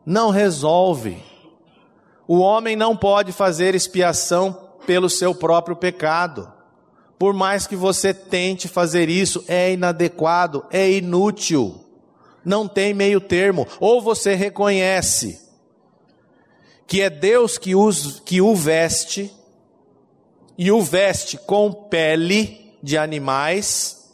Não 0.04 0.30
resolve. 0.30 1.22
O 2.26 2.38
homem 2.38 2.74
não 2.74 2.96
pode 2.96 3.30
fazer 3.30 3.76
expiação 3.76 4.52
pelo 4.84 5.08
seu 5.08 5.32
próprio 5.32 5.76
pecado. 5.76 6.52
Por 7.16 7.32
mais 7.32 7.64
que 7.64 7.76
você 7.76 8.12
tente 8.12 8.66
fazer 8.66 9.08
isso, 9.08 9.44
é 9.46 9.72
inadequado, 9.72 10.64
é 10.72 10.90
inútil. 10.90 11.84
Não 12.44 12.66
tem 12.66 12.92
meio 12.92 13.20
termo. 13.20 13.64
Ou 13.78 14.02
você 14.02 14.34
reconhece 14.34 15.46
que 16.84 17.00
é 17.00 17.10
Deus 17.10 17.58
que, 17.58 17.76
os, 17.76 18.18
que 18.20 18.40
o 18.40 18.56
veste, 18.56 19.30
e 20.58 20.72
o 20.72 20.82
veste 20.82 21.38
com 21.38 21.72
pele 21.72 22.76
de 22.82 22.98
animais. 22.98 24.12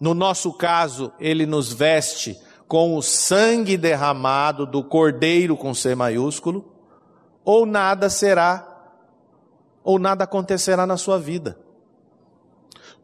No 0.00 0.12
nosso 0.12 0.52
caso, 0.52 1.12
ele 1.20 1.46
nos 1.46 1.72
veste 1.72 2.36
com 2.66 2.96
o 2.96 3.02
sangue 3.02 3.76
derramado 3.76 4.66
do 4.66 4.82
cordeiro 4.82 5.56
com 5.56 5.72
C 5.72 5.94
maiúsculo, 5.94 6.72
ou 7.44 7.64
nada 7.64 8.10
será, 8.10 8.66
ou 9.84 9.98
nada 9.98 10.24
acontecerá 10.24 10.84
na 10.84 10.96
sua 10.96 11.18
vida. 11.18 11.56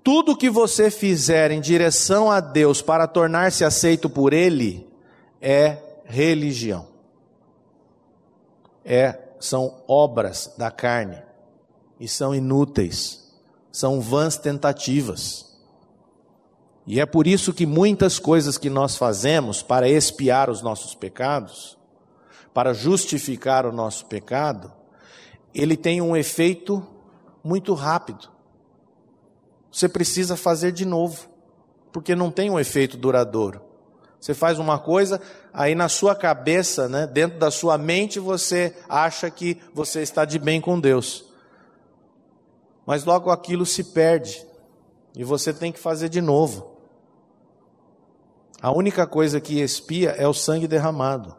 Tudo 0.03 0.37
que 0.37 0.51
você 0.51 0.91
fizer 0.91 1.51
em 1.51 1.61
direção 1.61 2.31
a 2.31 2.41
Deus 2.41 2.83
para 2.83 3.07
tornar-se 3.07 3.65
aceito 3.65 4.09
por 4.09 4.33
Ele 4.33 4.89
é 5.41 5.79
religião. 6.05 6.87
É, 8.85 9.19
são 9.41 9.83
obras 9.89 10.55
da 10.57 10.71
carne 10.71 11.26
e 11.99 12.09
são 12.09 12.35
inúteis, 12.35 13.33
são 13.73 14.01
vãs 14.01 14.37
tentativas. 14.37 15.47
E 16.87 17.01
é 17.01 17.07
por 17.07 17.27
isso 17.27 17.53
que 17.53 17.67
muitas 17.67 18.19
coisas 18.19 18.57
que 18.57 18.71
nós 18.71 18.97
fazemos 18.97 19.63
para 19.63 19.89
expiar 19.89 20.49
os 20.49 20.63
nossos 20.63 20.95
pecados, 20.95 21.77
para 22.55 22.73
justificar 22.73 23.67
o 23.67 23.73
nosso 23.73 24.07
pecado, 24.07 24.73
ele 25.53 25.77
tem 25.77 26.01
um 26.01 26.17
efeito 26.17 26.87
muito 27.43 27.75
rápido. 27.75 28.29
Você 29.71 29.89
precisa 29.89 30.37
fazer 30.37 30.73
de 30.73 30.85
novo, 30.85 31.29
porque 31.93 32.15
não 32.15 32.31
tem 32.31 32.51
um 32.51 32.59
efeito 32.59 32.97
duradouro. 32.97 33.61
Você 34.21 34.33
faz 34.33 34.59
uma 34.59 34.79
coisa, 34.79 35.21
aí 35.53 35.75
na 35.75 35.89
sua 35.89 36.15
cabeça, 36.15 36.89
né, 36.89 37.07
dentro 37.07 37.39
da 37.39 37.51
sua 37.51 37.77
mente, 37.77 38.19
você 38.19 38.75
acha 38.89 39.31
que 39.31 39.59
você 39.75 40.01
está 40.03 40.25
de 40.25 40.39
bem 40.39 40.61
com 40.61 40.81
Deus. 40.81 41.27
Mas 42.87 43.05
logo 43.05 43.31
aquilo 43.31 43.67
se 43.67 43.83
perde 43.83 44.47
e 45.17 45.25
você 45.25 45.53
tem 45.53 45.73
que 45.73 45.79
fazer 45.81 46.09
de 46.09 46.21
novo. 46.21 46.77
A 48.63 48.71
única 48.71 49.07
coisa 49.07 49.41
que 49.41 49.61
expia 49.61 50.11
é 50.11 50.27
o 50.27 50.33
sangue 50.33 50.69
derramado. 50.69 51.35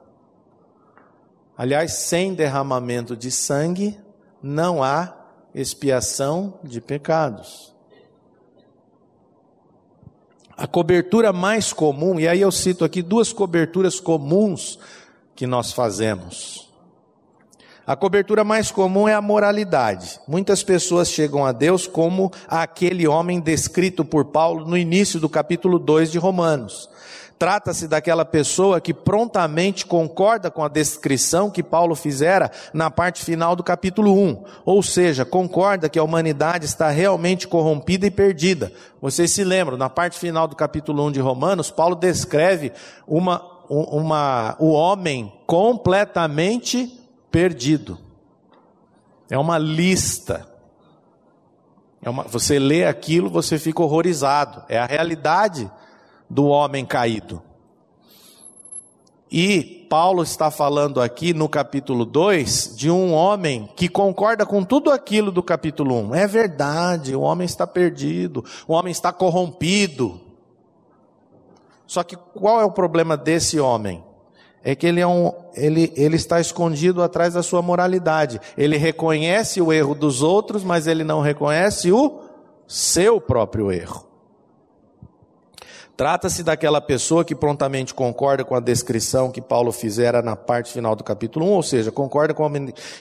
Aliás, 1.57 1.93
sem 1.93 2.33
derramamento 2.35 3.15
de 3.15 3.31
sangue, 3.31 3.97
não 4.43 4.83
há 4.83 5.15
expiação 5.55 6.59
de 6.63 6.79
pecados. 6.79 7.73
A 10.55 10.67
cobertura 10.67 11.31
mais 11.31 11.71
comum, 11.71 12.19
e 12.19 12.27
aí 12.27 12.41
eu 12.41 12.51
cito 12.51 12.83
aqui 12.83 13.01
duas 13.01 13.31
coberturas 13.31 13.99
comuns 13.99 14.77
que 15.35 15.47
nós 15.47 15.71
fazemos. 15.71 16.66
A 17.87 17.95
cobertura 17.95 18.43
mais 18.43 18.69
comum 18.69 19.07
é 19.07 19.13
a 19.13 19.21
moralidade. 19.21 20.19
Muitas 20.27 20.61
pessoas 20.61 21.07
chegam 21.07 21.45
a 21.45 21.53
Deus 21.53 21.87
como 21.87 22.29
aquele 22.45 23.07
homem 23.07 23.39
descrito 23.39 24.03
por 24.03 24.25
Paulo 24.25 24.65
no 24.67 24.77
início 24.77 25.21
do 25.21 25.29
capítulo 25.29 25.79
2 25.79 26.11
de 26.11 26.17
Romanos. 26.17 26.89
Trata-se 27.39 27.87
daquela 27.87 28.25
pessoa 28.25 28.81
que 28.81 28.93
prontamente 28.93 29.85
concorda 29.85 30.51
com 30.51 30.65
a 30.65 30.67
descrição 30.67 31.49
que 31.49 31.63
Paulo 31.63 31.95
fizera 31.95 32.51
na 32.73 32.91
parte 32.91 33.23
final 33.23 33.55
do 33.55 33.63
capítulo 33.63 34.11
1, 34.11 34.43
ou 34.65 34.83
seja, 34.83 35.23
concorda 35.23 35.87
que 35.87 35.97
a 35.97 36.03
humanidade 36.03 36.65
está 36.65 36.89
realmente 36.89 37.47
corrompida 37.47 38.05
e 38.05 38.11
perdida. 38.11 38.69
Vocês 39.01 39.31
se 39.31 39.45
lembram, 39.45 39.77
na 39.77 39.89
parte 39.89 40.19
final 40.19 40.45
do 40.45 40.57
capítulo 40.57 41.05
1 41.05 41.13
de 41.13 41.19
Romanos, 41.21 41.71
Paulo 41.71 41.95
descreve 41.95 42.73
uma, 43.07 43.41
uma, 43.69 44.57
o 44.59 44.71
homem 44.71 45.31
completamente 45.45 46.96
perdido. 47.31 47.97
É 49.29 49.37
uma 49.37 49.57
lista. 49.57 50.47
É 52.01 52.09
uma, 52.09 52.23
você 52.23 52.59
lê 52.59 52.85
aquilo, 52.85 53.29
você 53.29 53.59
fica 53.59 53.81
horrorizado. 53.81 54.63
É 54.69 54.77
a 54.77 54.85
realidade 54.85 55.69
do 56.29 56.45
homem 56.45 56.85
caído. 56.85 57.41
E 59.29 59.85
Paulo 59.89 60.23
está 60.23 60.49
falando 60.49 61.01
aqui 61.01 61.33
no 61.33 61.49
capítulo 61.49 62.05
2 62.05 62.75
de 62.77 62.89
um 62.89 63.13
homem 63.13 63.69
que 63.75 63.89
concorda 63.89 64.45
com 64.45 64.63
tudo 64.63 64.89
aquilo 64.89 65.31
do 65.31 65.43
capítulo 65.43 65.95
1. 65.95 65.99
Um. 65.99 66.15
É 66.15 66.25
verdade, 66.25 67.13
o 67.13 67.21
homem 67.21 67.45
está 67.45 67.67
perdido, 67.67 68.43
o 68.65 68.73
homem 68.73 68.91
está 68.91 69.11
corrompido. 69.11 70.21
Só 71.85 72.03
que 72.03 72.15
qual 72.15 72.61
é 72.61 72.65
o 72.65 72.71
problema 72.71 73.17
desse 73.17 73.59
homem? 73.59 74.03
É 74.67 74.75
que 74.75 74.85
ele, 74.85 74.99
é 74.99 75.07
um, 75.07 75.31
ele, 75.55 75.93
ele 75.95 76.17
está 76.17 76.41
escondido 76.41 77.01
atrás 77.01 77.35
da 77.35 77.41
sua 77.41 77.61
moralidade. 77.61 78.41
Ele 78.57 78.75
reconhece 78.75 79.61
o 79.61 79.71
erro 79.71 79.95
dos 79.95 80.21
outros, 80.21 80.61
mas 80.61 80.87
ele 80.87 81.05
não 81.05 81.21
reconhece 81.21 81.89
o 81.89 82.19
seu 82.67 83.21
próprio 83.21 83.71
erro. 83.71 84.05
Trata-se 85.95 86.43
daquela 86.43 86.81
pessoa 86.81 87.23
que 87.23 87.33
prontamente 87.33 87.93
concorda 87.93 88.43
com 88.43 88.55
a 88.55 88.59
descrição 88.59 89.31
que 89.31 89.39
Paulo 89.39 89.71
fizera 89.71 90.21
na 90.21 90.35
parte 90.35 90.73
final 90.73 90.97
do 90.97 91.03
capítulo 91.03 91.45
1, 91.45 91.49
ou 91.49 91.63
seja, 91.63 91.89
concorda 91.89 92.33
com 92.33 92.45
a, 92.45 92.51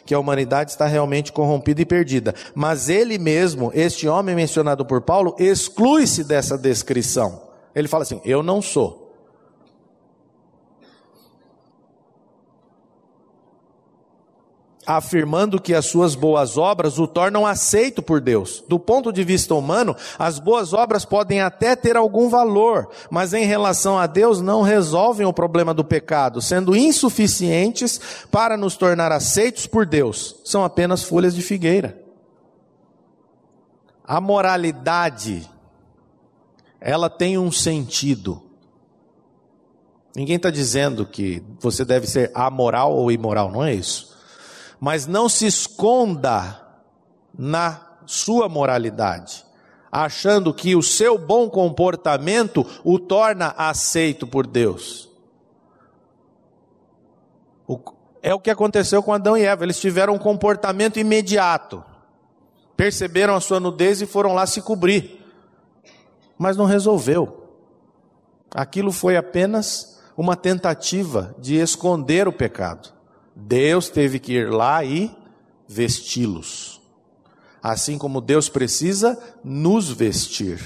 que 0.05 0.15
a 0.15 0.21
humanidade 0.21 0.71
está 0.71 0.87
realmente 0.87 1.33
corrompida 1.33 1.83
e 1.83 1.85
perdida. 1.85 2.33
Mas 2.55 2.89
ele 2.89 3.19
mesmo, 3.19 3.73
este 3.75 4.07
homem 4.07 4.37
mencionado 4.37 4.87
por 4.87 5.01
Paulo, 5.01 5.35
exclui-se 5.37 6.23
dessa 6.23 6.57
descrição. 6.57 7.43
Ele 7.75 7.89
fala 7.89 8.05
assim: 8.05 8.21
Eu 8.25 8.41
não 8.41 8.63
sou. 8.63 9.06
Afirmando 14.87 15.61
que 15.61 15.75
as 15.75 15.87
suas 15.87 16.15
boas 16.15 16.57
obras 16.57 16.99
o 16.99 17.09
tornam 17.09 17.45
aceito 17.45 18.01
por 18.01 18.21
Deus. 18.21 18.63
Do 18.69 18.79
ponto 18.79 19.13
de 19.13 19.25
vista 19.25 19.55
humano, 19.55 19.97
as 20.17 20.39
boas 20.39 20.73
obras 20.73 21.05
podem 21.05 21.41
até 21.41 21.75
ter 21.75 21.97
algum 21.97 22.29
valor, 22.29 22.89
mas 23.11 23.35
em 23.35 23.45
relação 23.45 23.99
a 23.99 24.07
Deus 24.07 24.41
não 24.41 24.63
resolvem 24.63 25.27
o 25.27 25.33
problema 25.33 25.75
do 25.75 25.85
pecado, 25.85 26.41
sendo 26.41 26.77
insuficientes 26.77 28.01
para 28.31 28.57
nos 28.57 28.77
tornar 28.77 29.11
aceitos 29.11 29.67
por 29.67 29.85
Deus. 29.85 30.37
São 30.45 30.65
apenas 30.65 31.03
folhas 31.03 31.35
de 31.35 31.43
figueira. 31.43 32.01
A 34.05 34.21
moralidade, 34.21 35.51
ela 36.81 37.11
tem 37.11 37.37
um 37.37 37.51
sentido. 37.51 38.41
Ninguém 40.15 40.37
está 40.37 40.49
dizendo 40.49 41.05
que 41.05 41.43
você 41.59 41.85
deve 41.85 42.07
ser 42.07 42.31
amoral 42.33 42.95
ou 42.95 43.11
imoral, 43.11 43.51
não 43.51 43.65
é 43.65 43.75
isso 43.75 44.16
mas 44.81 45.07
não 45.07 45.29
se 45.29 45.47
esconda 45.47 46.63
na 47.37 47.81
sua 48.07 48.49
moralidade, 48.49 49.45
achando 49.91 50.55
que 50.55 50.77
o 50.77 50.83
seu 50.83 51.19
bom 51.19 51.49
comportamento 51.51 52.67
o 52.85 52.99
torna 52.99 53.55
aceito 53.57 54.27
por 54.27 54.47
Deus. 54.47 55.09
É 58.23 58.35
o 58.35 58.41
que 58.41 58.51
aconteceu 58.51 59.03
com 59.03 59.13
Adão 59.13 59.37
e 59.37 59.43
Eva, 59.43 59.65
eles 59.65 59.81
tiveram 59.81 60.15
um 60.15 60.19
comportamento 60.19 60.99
imediato, 60.99 61.83
perceberam 62.77 63.35
a 63.35 63.41
sua 63.41 63.61
nudez 63.61 64.01
e 64.01 64.07
foram 64.07 64.33
lá 64.33 64.47
se 64.47 64.61
cobrir, 64.63 65.25
mas 66.39 66.57
não 66.57 66.65
resolveu. 66.65 67.45
Aquilo 68.55 68.93
foi 68.93 69.17
apenas 69.17 70.01
uma 70.17 70.37
tentativa 70.37 71.35
de 71.39 71.57
esconder 71.57 72.27
o 72.27 72.33
pecado. 72.33 72.96
Deus 73.39 73.91
teve 73.91 74.19
que 74.19 74.33
ir 74.33 74.51
lá 74.51 74.83
e 74.83 75.15
vesti-los. 75.69 76.81
Assim 77.63 77.99
como 77.99 78.23
Deus 78.23 78.49
precisa 78.49 79.23
nos 79.45 79.91
vestir. 79.91 80.59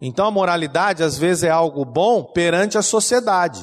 Então 0.00 0.26
a 0.26 0.30
moralidade 0.30 1.02
às 1.02 1.18
vezes 1.18 1.44
é 1.44 1.50
algo 1.50 1.84
bom 1.84 2.24
perante 2.24 2.78
a 2.78 2.82
sociedade. 2.82 3.62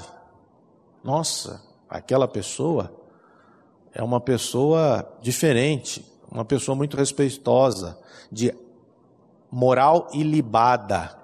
Nossa, 1.03 1.63
aquela 1.89 2.28
pessoa 2.28 2.93
é 3.91 4.03
uma 4.03 4.21
pessoa 4.21 5.17
diferente, 5.19 6.05
uma 6.30 6.45
pessoa 6.45 6.76
muito 6.76 6.95
respeitosa, 6.95 7.97
de 8.32 8.53
moral 9.49 10.09
ilibada. 10.13 11.17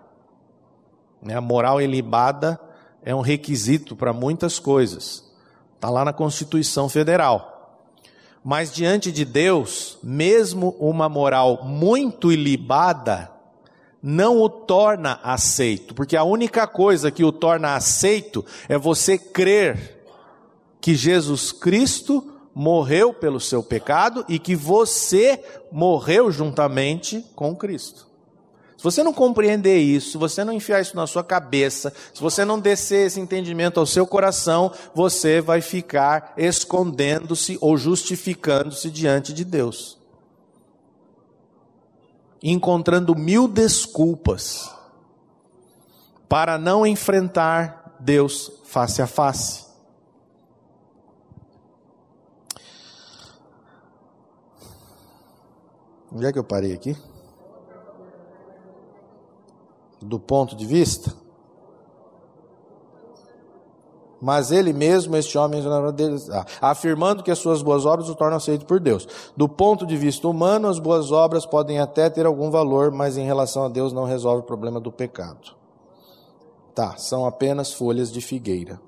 Né, 1.22 1.36
a 1.36 1.42
moral 1.42 1.80
ilibada 1.80 2.60
é 3.04 3.14
um 3.14 3.22
requisito 3.22 3.96
para 3.96 4.14
muitas 4.14 4.58
coisas. 4.58 5.31
Está 5.82 5.90
lá 5.90 6.06
na 6.06 6.14
Constituição 6.14 6.88
Federal. 6.88 7.82
Mas 8.46 8.72
diante 8.72 9.12
de 9.12 9.26
Deus, 9.26 9.98
mesmo 10.04 10.76
uma 10.80 11.10
moral 11.10 11.66
muito 11.66 12.32
ilibada, 12.32 13.32
não 14.00 14.40
o 14.40 14.48
torna 14.48 15.20
aceito, 15.24 15.96
porque 15.96 16.16
a 16.16 16.24
única 16.24 16.68
coisa 16.68 17.10
que 17.10 17.24
o 17.24 17.32
torna 17.32 17.74
aceito 17.74 18.46
é 18.70 18.78
você 18.78 19.18
crer 19.18 20.06
que 20.80 20.94
Jesus 20.94 21.52
Cristo 21.52 22.32
morreu 22.54 23.12
pelo 23.12 23.40
seu 23.40 23.64
pecado 23.64 24.24
e 24.30 24.38
que 24.38 24.56
você 24.56 25.44
morreu 25.72 26.32
juntamente 26.32 27.26
com 27.36 27.56
Cristo. 27.56 28.11
Se 28.82 28.84
você 28.84 29.04
não 29.04 29.14
compreender 29.14 29.78
isso, 29.78 30.14
se 30.14 30.18
você 30.18 30.44
não 30.44 30.52
enfiar 30.52 30.82
isso 30.82 30.96
na 30.96 31.06
sua 31.06 31.24
cabeça, 31.24 31.94
se 32.12 32.20
você 32.20 32.44
não 32.44 32.60
descer 32.60 33.06
esse 33.06 33.20
entendimento 33.20 33.80
ao 33.80 33.86
seu 33.86 34.08
coração, 34.08 34.74
você 34.96 35.40
vai 35.40 35.62
ficar 35.62 36.34
escondendo-se 36.36 37.60
ou 37.62 37.78
justificando-se 37.78 38.90
diante 38.90 39.34
de 39.34 39.46
Deus. 39.46 40.00
Encontrando 42.42 43.16
mil 43.16 43.48
desculpas 43.48 44.72
para 46.28 46.58
não 46.58 46.84
enfrentar 46.84 47.98
Deus 48.00 48.52
face 48.66 49.00
a 49.00 49.06
face. 49.06 49.64
Onde 56.12 56.26
é 56.26 56.34
que 56.34 56.40
eu 56.40 56.44
parei 56.44 56.74
aqui? 56.74 56.98
Do 60.02 60.20
ponto 60.20 60.56
de 60.56 60.66
vista? 60.66 61.14
mas 64.22 64.52
ele 64.52 64.72
mesmo, 64.72 65.18
este 65.18 65.36
homem, 65.36 65.64
afirmando 66.62 67.24
que 67.24 67.32
as 67.32 67.40
suas 67.40 67.64
boas 67.64 67.88
obras 67.88 68.08
o 68.08 68.14
tornam 68.14 68.38
aceito 68.38 68.66
por 68.68 68.80
Deus. 68.80 69.08
Do 69.36 69.50
ponto 69.50 69.86
de 69.86 69.98
vista 69.98 70.28
humano, 70.28 70.68
as 70.68 70.78
boas 70.78 71.12
obras 71.12 71.44
podem 71.44 71.80
até 71.80 72.08
ter 72.08 72.28
algum 72.28 72.52
valor, 72.52 72.92
mas 72.92 73.18
em 73.18 73.26
relação 73.26 73.66
a 73.66 73.70
Deus 73.70 73.92
não 73.92 74.06
resolve 74.06 74.42
o 74.44 74.46
problema 74.46 74.80
do 74.80 74.92
pecado. 74.92 75.56
Tá, 76.76 76.96
são 76.98 77.26
apenas 77.26 77.74
folhas 77.74 78.12
de 78.12 78.22
figueira. 78.22 78.80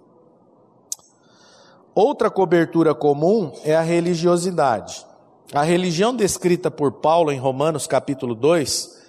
Outra 1.96 2.30
cobertura 2.30 2.94
comum 2.94 3.52
é 3.64 3.76
a 3.76 3.82
religiosidade. 3.82 5.06
A 5.52 5.64
religião 5.64 6.16
descrita 6.16 6.70
por 6.70 6.94
Paulo 6.94 7.32
em 7.32 7.40
Romanos 7.40 7.88
capítulo 7.88 8.36
2 8.36 9.02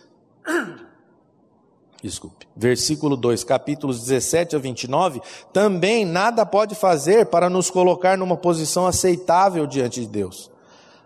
desculpe, 2.04 2.46
versículo 2.54 3.16
2, 3.16 3.44
capítulos 3.44 4.00
17 4.00 4.56
a 4.56 4.58
29, 4.58 5.22
também 5.54 6.04
nada 6.04 6.44
pode 6.44 6.74
fazer 6.74 7.24
para 7.26 7.48
nos 7.48 7.70
colocar 7.70 8.18
numa 8.18 8.36
posição 8.36 8.86
aceitável 8.86 9.66
diante 9.66 10.02
de 10.02 10.06
Deus. 10.06 10.50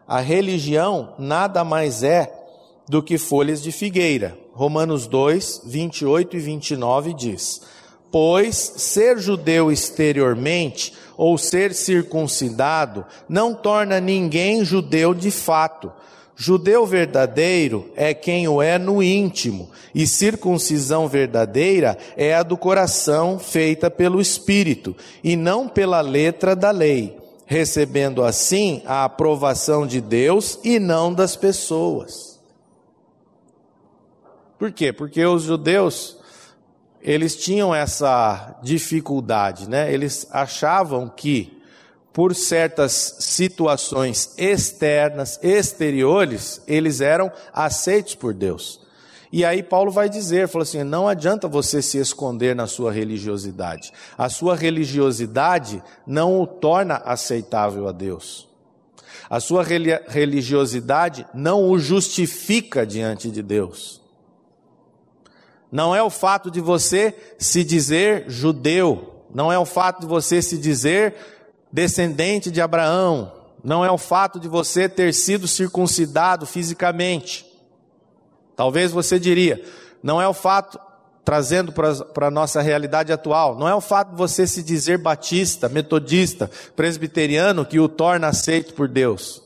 A 0.08 0.18
religião 0.18 1.14
nada 1.16 1.62
mais 1.62 2.02
é 2.02 2.34
do 2.88 3.00
que 3.00 3.16
folhas 3.16 3.62
de 3.62 3.70
figueira. 3.70 4.36
Romanos 4.52 5.06
2, 5.06 5.62
28 5.66 6.36
e 6.36 6.40
29 6.40 7.14
diz: 7.14 7.62
Pois 8.10 8.56
ser 8.56 9.20
judeu 9.20 9.70
exteriormente 9.70 10.92
ou 11.16 11.38
ser 11.38 11.74
circuncidado 11.74 13.06
não 13.28 13.54
torna 13.54 14.00
ninguém 14.00 14.64
judeu 14.64 15.14
de 15.14 15.30
fato 15.30 15.92
Judeu 16.40 16.86
verdadeiro 16.86 17.90
é 17.96 18.14
quem 18.14 18.46
o 18.46 18.62
é 18.62 18.78
no 18.78 19.02
íntimo, 19.02 19.68
e 19.92 20.06
circuncisão 20.06 21.08
verdadeira 21.08 21.98
é 22.16 22.32
a 22.32 22.44
do 22.44 22.56
coração, 22.56 23.40
feita 23.40 23.90
pelo 23.90 24.20
Espírito, 24.20 24.94
e 25.24 25.34
não 25.34 25.68
pela 25.68 26.00
letra 26.00 26.54
da 26.54 26.70
lei, 26.70 27.18
recebendo 27.44 28.22
assim 28.22 28.82
a 28.86 29.02
aprovação 29.02 29.84
de 29.84 30.00
Deus 30.00 30.60
e 30.62 30.78
não 30.78 31.12
das 31.12 31.34
pessoas. 31.34 32.38
Por 34.56 34.70
quê? 34.70 34.92
Porque 34.92 35.26
os 35.26 35.42
judeus, 35.42 36.18
eles 37.02 37.34
tinham 37.34 37.74
essa 37.74 38.60
dificuldade, 38.62 39.68
né? 39.68 39.92
Eles 39.92 40.28
achavam 40.30 41.08
que 41.08 41.57
por 42.18 42.34
certas 42.34 43.14
situações 43.20 44.34
externas, 44.36 45.38
exteriores, 45.40 46.60
eles 46.66 47.00
eram 47.00 47.30
aceitos 47.52 48.16
por 48.16 48.34
Deus. 48.34 48.80
E 49.30 49.44
aí 49.44 49.62
Paulo 49.62 49.92
vai 49.92 50.08
dizer, 50.08 50.48
falou 50.48 50.64
assim, 50.64 50.82
não 50.82 51.06
adianta 51.06 51.46
você 51.46 51.80
se 51.80 51.96
esconder 51.96 52.56
na 52.56 52.66
sua 52.66 52.90
religiosidade. 52.90 53.92
A 54.18 54.28
sua 54.28 54.56
religiosidade 54.56 55.80
não 56.04 56.40
o 56.40 56.44
torna 56.44 56.96
aceitável 56.96 57.86
a 57.86 57.92
Deus. 57.92 58.48
A 59.30 59.38
sua 59.38 59.62
religiosidade 59.62 61.24
não 61.32 61.70
o 61.70 61.78
justifica 61.78 62.84
diante 62.84 63.30
de 63.30 63.44
Deus. 63.44 64.02
Não 65.70 65.94
é 65.94 66.02
o 66.02 66.10
fato 66.10 66.50
de 66.50 66.60
você 66.60 67.14
se 67.38 67.62
dizer 67.62 68.24
judeu, 68.26 69.22
não 69.32 69.52
é 69.52 69.58
o 69.58 69.64
fato 69.64 70.00
de 70.00 70.06
você 70.08 70.42
se 70.42 70.58
dizer 70.58 71.37
descendente 71.72 72.50
de 72.50 72.60
Abraão, 72.60 73.32
não 73.62 73.84
é 73.84 73.90
o 73.90 73.98
fato 73.98 74.38
de 74.38 74.48
você 74.48 74.88
ter 74.88 75.12
sido 75.12 75.48
circuncidado 75.48 76.46
fisicamente. 76.46 77.46
Talvez 78.56 78.90
você 78.90 79.18
diria, 79.18 79.62
não 80.02 80.20
é 80.20 80.26
o 80.26 80.34
fato, 80.34 80.78
trazendo 81.24 81.72
para 81.72 82.26
a 82.26 82.30
nossa 82.30 82.62
realidade 82.62 83.12
atual, 83.12 83.56
não 83.56 83.68
é 83.68 83.74
o 83.74 83.80
fato 83.80 84.10
de 84.10 84.16
você 84.16 84.46
se 84.46 84.62
dizer 84.62 84.98
batista, 84.98 85.68
metodista, 85.68 86.50
presbiteriano 86.74 87.66
que 87.66 87.78
o 87.78 87.88
torna 87.88 88.28
aceito 88.28 88.74
por 88.74 88.88
Deus. 88.88 89.42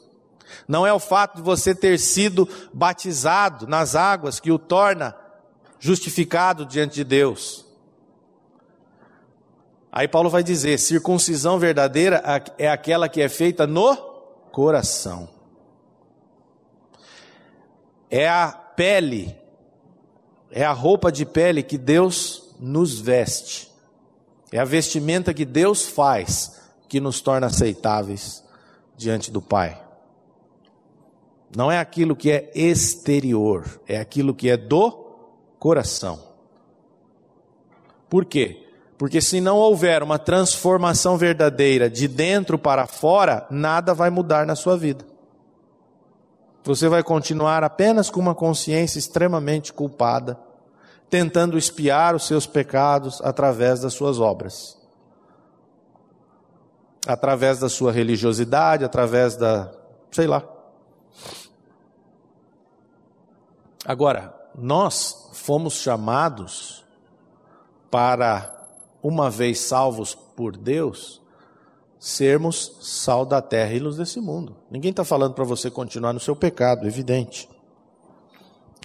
Não 0.68 0.86
é 0.86 0.92
o 0.92 1.00
fato 1.00 1.36
de 1.36 1.42
você 1.42 1.74
ter 1.74 1.98
sido 1.98 2.48
batizado 2.72 3.66
nas 3.66 3.96
águas 3.96 4.38
que 4.38 4.52
o 4.52 4.58
torna 4.58 5.16
justificado 5.80 6.64
diante 6.64 6.94
de 6.94 7.04
Deus. 7.04 7.66
Aí 9.92 10.08
Paulo 10.08 10.30
vai 10.30 10.42
dizer: 10.42 10.78
circuncisão 10.78 11.58
verdadeira 11.58 12.22
é 12.56 12.70
aquela 12.70 13.10
que 13.10 13.20
é 13.20 13.28
feita 13.28 13.66
no 13.66 13.94
coração. 14.50 15.28
É 18.10 18.26
a 18.26 18.50
pele, 18.50 19.36
é 20.50 20.64
a 20.64 20.72
roupa 20.72 21.12
de 21.12 21.26
pele 21.26 21.62
que 21.62 21.76
Deus 21.76 22.54
nos 22.58 22.98
veste. 22.98 23.70
É 24.50 24.58
a 24.58 24.64
vestimenta 24.64 25.32
que 25.34 25.44
Deus 25.44 25.86
faz 25.86 26.60
que 26.88 27.00
nos 27.00 27.20
torna 27.20 27.46
aceitáveis 27.46 28.44
diante 28.96 29.30
do 29.30 29.40
Pai. 29.40 29.82
Não 31.54 31.70
é 31.70 31.78
aquilo 31.78 32.16
que 32.16 32.30
é 32.30 32.50
exterior, 32.54 33.80
é 33.86 33.98
aquilo 33.98 34.34
que 34.34 34.48
é 34.48 34.56
do 34.56 34.90
coração. 35.58 36.32
Por 38.08 38.24
quê? 38.26 38.61
Porque 39.02 39.20
se 39.20 39.40
não 39.40 39.56
houver 39.56 40.00
uma 40.00 40.16
transformação 40.16 41.16
verdadeira 41.16 41.90
de 41.90 42.06
dentro 42.06 42.56
para 42.56 42.86
fora, 42.86 43.44
nada 43.50 43.92
vai 43.92 44.10
mudar 44.10 44.46
na 44.46 44.54
sua 44.54 44.76
vida. 44.76 45.04
Você 46.62 46.88
vai 46.88 47.02
continuar 47.02 47.64
apenas 47.64 48.08
com 48.08 48.20
uma 48.20 48.32
consciência 48.32 49.00
extremamente 49.00 49.72
culpada, 49.72 50.38
tentando 51.10 51.58
espiar 51.58 52.14
os 52.14 52.28
seus 52.28 52.46
pecados 52.46 53.20
através 53.22 53.80
das 53.80 53.92
suas 53.92 54.20
obras. 54.20 54.80
Através 57.04 57.58
da 57.58 57.68
sua 57.68 57.90
religiosidade, 57.90 58.84
através 58.84 59.34
da, 59.34 59.72
sei 60.12 60.28
lá. 60.28 60.44
Agora, 63.84 64.32
nós 64.54 65.28
fomos 65.32 65.74
chamados 65.74 66.84
para 67.90 68.61
uma 69.02 69.28
vez 69.28 69.58
salvos 69.58 70.14
por 70.14 70.56
Deus, 70.56 71.20
sermos 71.98 72.76
sal 72.80 73.26
da 73.26 73.42
terra 73.42 73.72
e 73.72 73.78
luz 73.78 73.96
desse 73.96 74.20
mundo. 74.20 74.56
Ninguém 74.70 74.90
está 74.90 75.04
falando 75.04 75.34
para 75.34 75.44
você 75.44 75.70
continuar 75.70 76.12
no 76.12 76.20
seu 76.20 76.36
pecado, 76.36 76.86
evidente. 76.86 77.48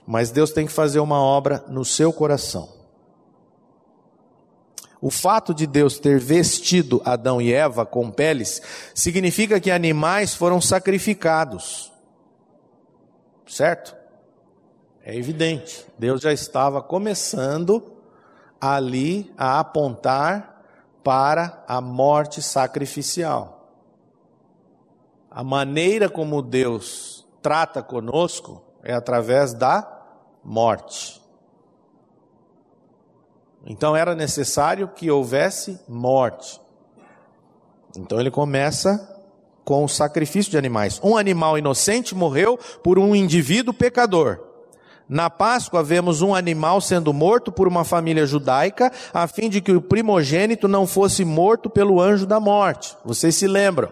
Mas 0.05 0.31
Deus 0.31 0.51
tem 0.51 0.65
que 0.65 0.71
fazer 0.71 0.99
uma 0.99 1.19
obra 1.21 1.63
no 1.67 1.83
seu 1.83 2.13
coração. 2.13 2.69
O 4.99 5.11
fato 5.11 5.53
de 5.53 5.67
Deus 5.67 5.99
ter 5.99 6.19
vestido 6.19 7.01
Adão 7.05 7.41
e 7.41 7.53
Eva 7.53 7.85
com 7.85 8.09
peles 8.09 8.61
significa 8.95 9.59
que 9.59 9.69
animais 9.69 10.33
foram 10.33 10.59
sacrificados. 10.59 11.91
Certo? 13.45 13.95
É 15.03 15.15
evidente. 15.15 15.85
Deus 15.97 16.21
já 16.21 16.33
estava 16.33 16.81
começando 16.81 17.96
ali 18.59 19.33
a 19.37 19.59
apontar 19.59 20.61
para 21.03 21.63
a 21.67 21.79
morte 21.79 22.41
sacrificial. 22.41 23.71
A 25.29 25.43
maneira 25.43 26.09
como 26.09 26.41
Deus 26.41 27.25
trata 27.41 27.83
conosco 27.83 28.63
é 28.83 28.93
através 28.93 29.53
da 29.53 29.87
morte. 30.43 31.21
Então 33.65 33.95
era 33.95 34.15
necessário 34.15 34.87
que 34.87 35.11
houvesse 35.11 35.79
morte. 35.87 36.59
Então 37.95 38.19
ele 38.19 38.31
começa 38.31 39.15
com 39.65 39.83
o 39.83 39.89
sacrifício 39.89 40.49
de 40.49 40.57
animais. 40.57 40.99
Um 41.03 41.17
animal 41.17 41.57
inocente 41.57 42.15
morreu 42.15 42.57
por 42.81 42.97
um 42.97 43.13
indivíduo 43.13 43.73
pecador. 43.73 44.46
Na 45.09 45.29
Páscoa 45.29 45.81
vemos 45.81 46.21
um 46.21 46.35
animal 46.35 46.81
sendo 46.81 47.13
morto 47.13 47.51
por 47.51 47.67
uma 47.67 47.85
família 47.85 48.25
judaica, 48.25 48.91
a 49.13 49.25
fim 49.25 49.49
de 49.49 49.61
que 49.61 49.71
o 49.71 49.81
primogênito 49.81 50.67
não 50.67 50.85
fosse 50.85 51.23
morto 51.23 51.69
pelo 51.69 52.01
anjo 52.01 52.25
da 52.25 52.39
morte. 52.39 52.97
Vocês 53.05 53.35
se 53.35 53.47
lembram? 53.47 53.91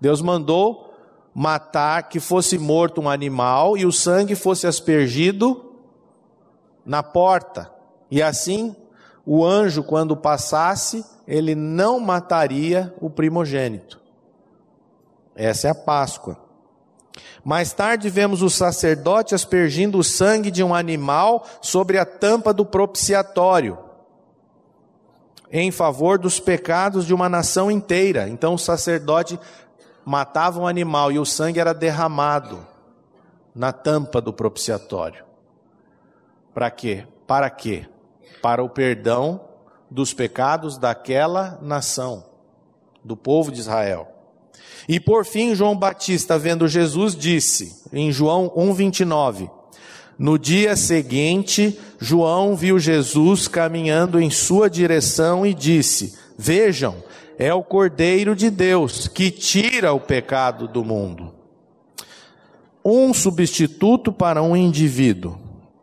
Deus 0.00 0.22
mandou 0.22 0.94
matar, 1.34 2.08
que 2.08 2.18
fosse 2.18 2.58
morto 2.58 3.02
um 3.02 3.08
animal 3.08 3.76
e 3.76 3.84
o 3.84 3.92
sangue 3.92 4.34
fosse 4.34 4.66
aspergido 4.66 5.74
na 6.84 7.02
porta. 7.02 7.70
E 8.10 8.22
assim, 8.22 8.74
o 9.26 9.44
anjo, 9.44 9.82
quando 9.82 10.16
passasse, 10.16 11.04
ele 11.28 11.54
não 11.54 12.00
mataria 12.00 12.94
o 13.00 13.10
primogênito. 13.10 14.00
Essa 15.36 15.68
é 15.68 15.70
a 15.70 15.74
Páscoa. 15.74 16.49
Mais 17.44 17.72
tarde 17.72 18.08
vemos 18.08 18.42
o 18.42 18.50
sacerdote 18.50 19.34
aspergindo 19.34 19.98
o 19.98 20.04
sangue 20.04 20.50
de 20.50 20.62
um 20.62 20.74
animal 20.74 21.44
sobre 21.60 21.98
a 21.98 22.04
tampa 22.04 22.52
do 22.52 22.64
propiciatório, 22.64 23.78
em 25.50 25.70
favor 25.70 26.18
dos 26.18 26.38
pecados 26.38 27.04
de 27.04 27.14
uma 27.14 27.28
nação 27.28 27.70
inteira. 27.70 28.28
Então 28.28 28.54
o 28.54 28.58
sacerdote 28.58 29.38
matava 30.04 30.60
um 30.60 30.66
animal 30.66 31.10
e 31.10 31.18
o 31.18 31.24
sangue 31.24 31.60
era 31.60 31.74
derramado 31.74 32.66
na 33.54 33.72
tampa 33.72 34.20
do 34.20 34.32
propiciatório. 34.32 35.24
Para 36.54 36.70
quê? 36.70 37.06
Para 37.26 37.50
quê? 37.50 37.88
Para 38.42 38.62
o 38.62 38.68
perdão 38.68 39.40
dos 39.90 40.14
pecados 40.14 40.78
daquela 40.78 41.58
nação, 41.60 42.24
do 43.04 43.16
povo 43.16 43.50
de 43.50 43.60
Israel. 43.60 44.19
E 44.88 44.98
por 44.98 45.24
fim, 45.24 45.54
João 45.54 45.76
Batista, 45.76 46.38
vendo 46.38 46.66
Jesus, 46.66 47.14
disse, 47.14 47.82
em 47.92 48.10
João 48.10 48.50
1,29, 48.50 49.50
no 50.18 50.38
dia 50.38 50.76
seguinte, 50.76 51.78
João 51.98 52.54
viu 52.54 52.78
Jesus 52.78 53.48
caminhando 53.48 54.20
em 54.20 54.28
sua 54.28 54.68
direção 54.68 55.46
e 55.46 55.54
disse: 55.54 56.14
Vejam, 56.36 56.96
é 57.38 57.54
o 57.54 57.62
Cordeiro 57.62 58.36
de 58.36 58.50
Deus 58.50 59.08
que 59.08 59.30
tira 59.30 59.94
o 59.94 59.98
pecado 59.98 60.68
do 60.68 60.84
mundo. 60.84 61.32
Um 62.84 63.14
substituto 63.14 64.12
para 64.12 64.42
um 64.42 64.54
indivíduo, 64.54 65.38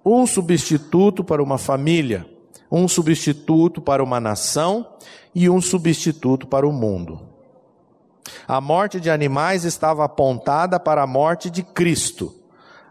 um 0.05 0.27
substituto 0.27 1.23
para 1.23 1.41
uma 1.41 1.57
família, 1.57 2.27
um 2.71 2.87
substituto 2.87 3.81
para 3.81 4.03
uma 4.03 4.19
nação 4.19 4.85
e 5.33 5.49
um 5.49 5.59
substituto 5.59 6.45
para 6.45 6.67
o 6.67 6.71
mundo. 6.71 7.36
A 8.47 8.61
morte 8.61 8.99
de 8.99 9.09
animais 9.09 9.63
estava 9.63 10.05
apontada 10.05 10.79
para 10.79 11.03
a 11.03 11.07
morte 11.07 11.49
de 11.49 11.63
Cristo. 11.63 12.33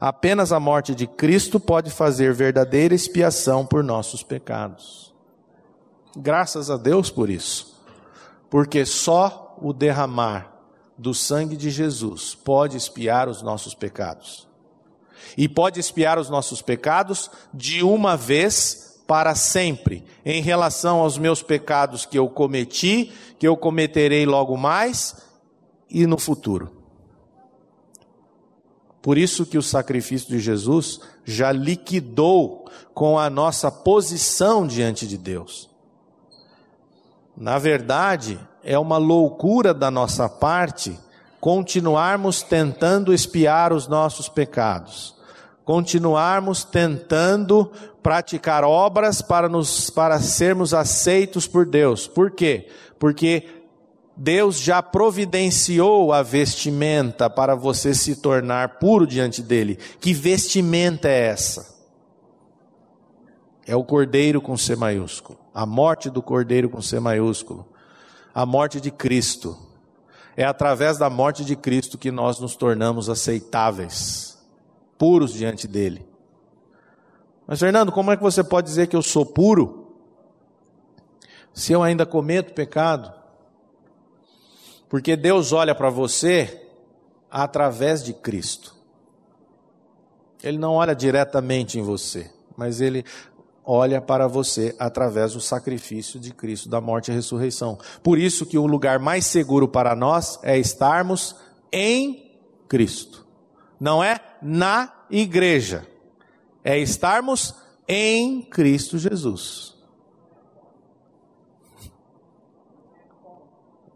Apenas 0.01 0.53
a 0.53 0.61
morte 0.61 0.95
de 0.95 1.07
Cristo 1.07 1.59
pode 1.59 1.91
fazer 1.91 2.33
verdadeira 2.35 2.95
expiação 2.95 3.65
por 3.65 3.83
nossos 3.83 4.23
pecados. 4.23 5.15
Graças 6.17 6.71
a 6.71 6.77
Deus 6.77 7.11
por 7.11 7.31
isso, 7.31 7.83
porque 8.51 8.85
só 8.85 9.57
o 9.61 9.73
derramar 9.73 10.53
do 10.99 11.13
sangue 11.13 11.57
de 11.57 11.71
Jesus 11.71 12.35
pode 12.35 12.77
expiar 12.77 13.29
os 13.29 13.43
nossos 13.43 13.75
pecados. 13.75 14.47
E 15.37 15.49
pode 15.49 15.81
expiar 15.81 16.19
os 16.19 16.31
nossos 16.31 16.63
pecados 16.63 17.31
de 17.53 17.83
uma 17.83 18.17
vez 18.17 19.01
para 19.07 19.35
sempre, 19.35 20.05
em 20.25 20.43
relação 20.43 20.99
aos 20.99 21.17
meus 21.17 21.43
pecados 21.43 22.05
que 22.05 22.19
eu 22.19 22.29
cometi, 22.29 23.13
que 23.39 23.47
eu 23.47 23.57
cometerei 23.57 24.27
logo 24.27 24.57
mais 24.57 25.26
e 25.91 26.07
no 26.07 26.19
futuro. 26.19 26.71
Por 29.03 29.17
isso 29.17 29.47
que 29.47 29.57
o 29.57 29.63
sacrifício 29.63 30.29
de 30.29 30.41
Jesus 30.41 31.01
já 31.25 31.53
liquidou 31.53 32.69
com 32.93 33.19
a 33.19 33.31
nossa 33.31 33.71
posição 33.71 34.67
diante 34.67 35.07
de 35.07 35.17
Deus. 35.17 35.71
Na 37.37 37.59
verdade, 37.59 38.39
é 38.65 38.79
uma 38.79 38.97
loucura 38.97 39.73
da 39.73 39.91
nossa 39.91 40.29
parte 40.29 40.99
continuarmos 41.47 42.43
tentando 42.43 43.15
espiar 43.15 43.73
os 43.73 43.87
nossos 43.87 44.29
pecados, 44.29 45.15
continuarmos 45.65 46.65
tentando 46.65 47.71
praticar 48.03 48.65
obras 48.65 49.23
para 49.23 49.49
nos 49.49 49.89
para 49.89 50.19
sermos 50.19 50.75
aceitos 50.75 51.47
por 51.47 51.65
Deus. 51.65 52.09
Por 52.09 52.33
quê? 52.33 52.69
Porque 52.99 53.56
Deus 54.17 54.59
já 54.59 54.83
providenciou 54.83 56.11
a 56.11 56.23
vestimenta 56.23 57.29
para 57.29 57.55
você 57.55 57.95
se 57.95 58.17
tornar 58.17 58.79
puro 58.79 59.07
diante 59.07 59.43
dele. 59.43 59.79
Que 60.01 60.15
vestimenta 60.15 61.07
é 61.07 61.27
essa? 61.27 61.77
É 63.67 63.77
o 63.77 63.85
cordeiro 63.85 64.41
com 64.41 64.57
C 64.57 64.75
maiúsculo. 64.75 65.39
A 65.53 65.67
morte 65.67 66.09
do 66.09 66.23
cordeiro 66.23 66.71
com 66.71 66.81
C 66.81 66.99
maiúsculo. 66.99 67.67
A 68.35 68.47
morte 68.47 68.81
de 68.81 68.91
Cristo. 68.91 69.59
É 70.35 70.45
através 70.45 70.97
da 70.97 71.11
morte 71.11 71.45
de 71.45 71.55
Cristo 71.55 71.99
que 71.99 72.11
nós 72.11 72.39
nos 72.39 72.55
tornamos 72.57 73.09
aceitáveis, 73.09 74.39
puros 74.99 75.33
diante 75.33 75.67
dele. 75.67 76.07
Mas, 77.47 77.59
Fernando, 77.59 77.91
como 77.91 78.11
é 78.11 78.17
que 78.17 78.23
você 78.23 78.45
pode 78.45 78.67
dizer 78.67 78.87
que 78.87 78.97
eu 78.97 79.03
sou 79.03 79.25
puro 79.25 79.95
se 81.55 81.73
eu 81.73 81.83
ainda 81.83 82.05
cometo 82.05 82.53
pecado? 82.53 83.16
Porque 84.89 85.17
Deus 85.17 85.53
olha 85.53 85.75
para 85.75 85.91
você 85.91 86.63
através 87.31 88.03
de 88.03 88.13
Cristo. 88.13 88.75
Ele 90.43 90.59
não 90.59 90.75
olha 90.75 90.95
diretamente 90.95 91.79
em 91.79 91.83
você, 91.83 92.31
mas 92.57 92.81
ele 92.81 93.05
olha 93.65 94.01
para 94.01 94.29
você 94.29 94.75
através 94.79 95.33
do 95.33 95.41
sacrifício 95.41 96.21
de 96.21 96.33
Cristo, 96.33 96.69
da 96.69 96.81
morte 96.81 97.11
e 97.11 97.15
ressurreição. 97.15 97.77
Por 98.03 98.17
isso 98.17 98.47
que 98.47 98.57
o 98.57 98.67
lugar 98.67 99.01
mais 99.01 99.27
seguro 99.27 99.67
para 99.67 99.97
nós 99.97 100.39
é 100.43 100.57
estarmos 100.57 101.35
em 101.73 102.33
Cristo. 102.69 103.27
Não 103.81 104.03
é 104.03 104.21
na 104.41 104.93
igreja. 105.11 105.87
É 106.63 106.79
estarmos 106.79 107.55
em 107.89 108.43
Cristo 108.43 108.99
Jesus. 108.99 109.76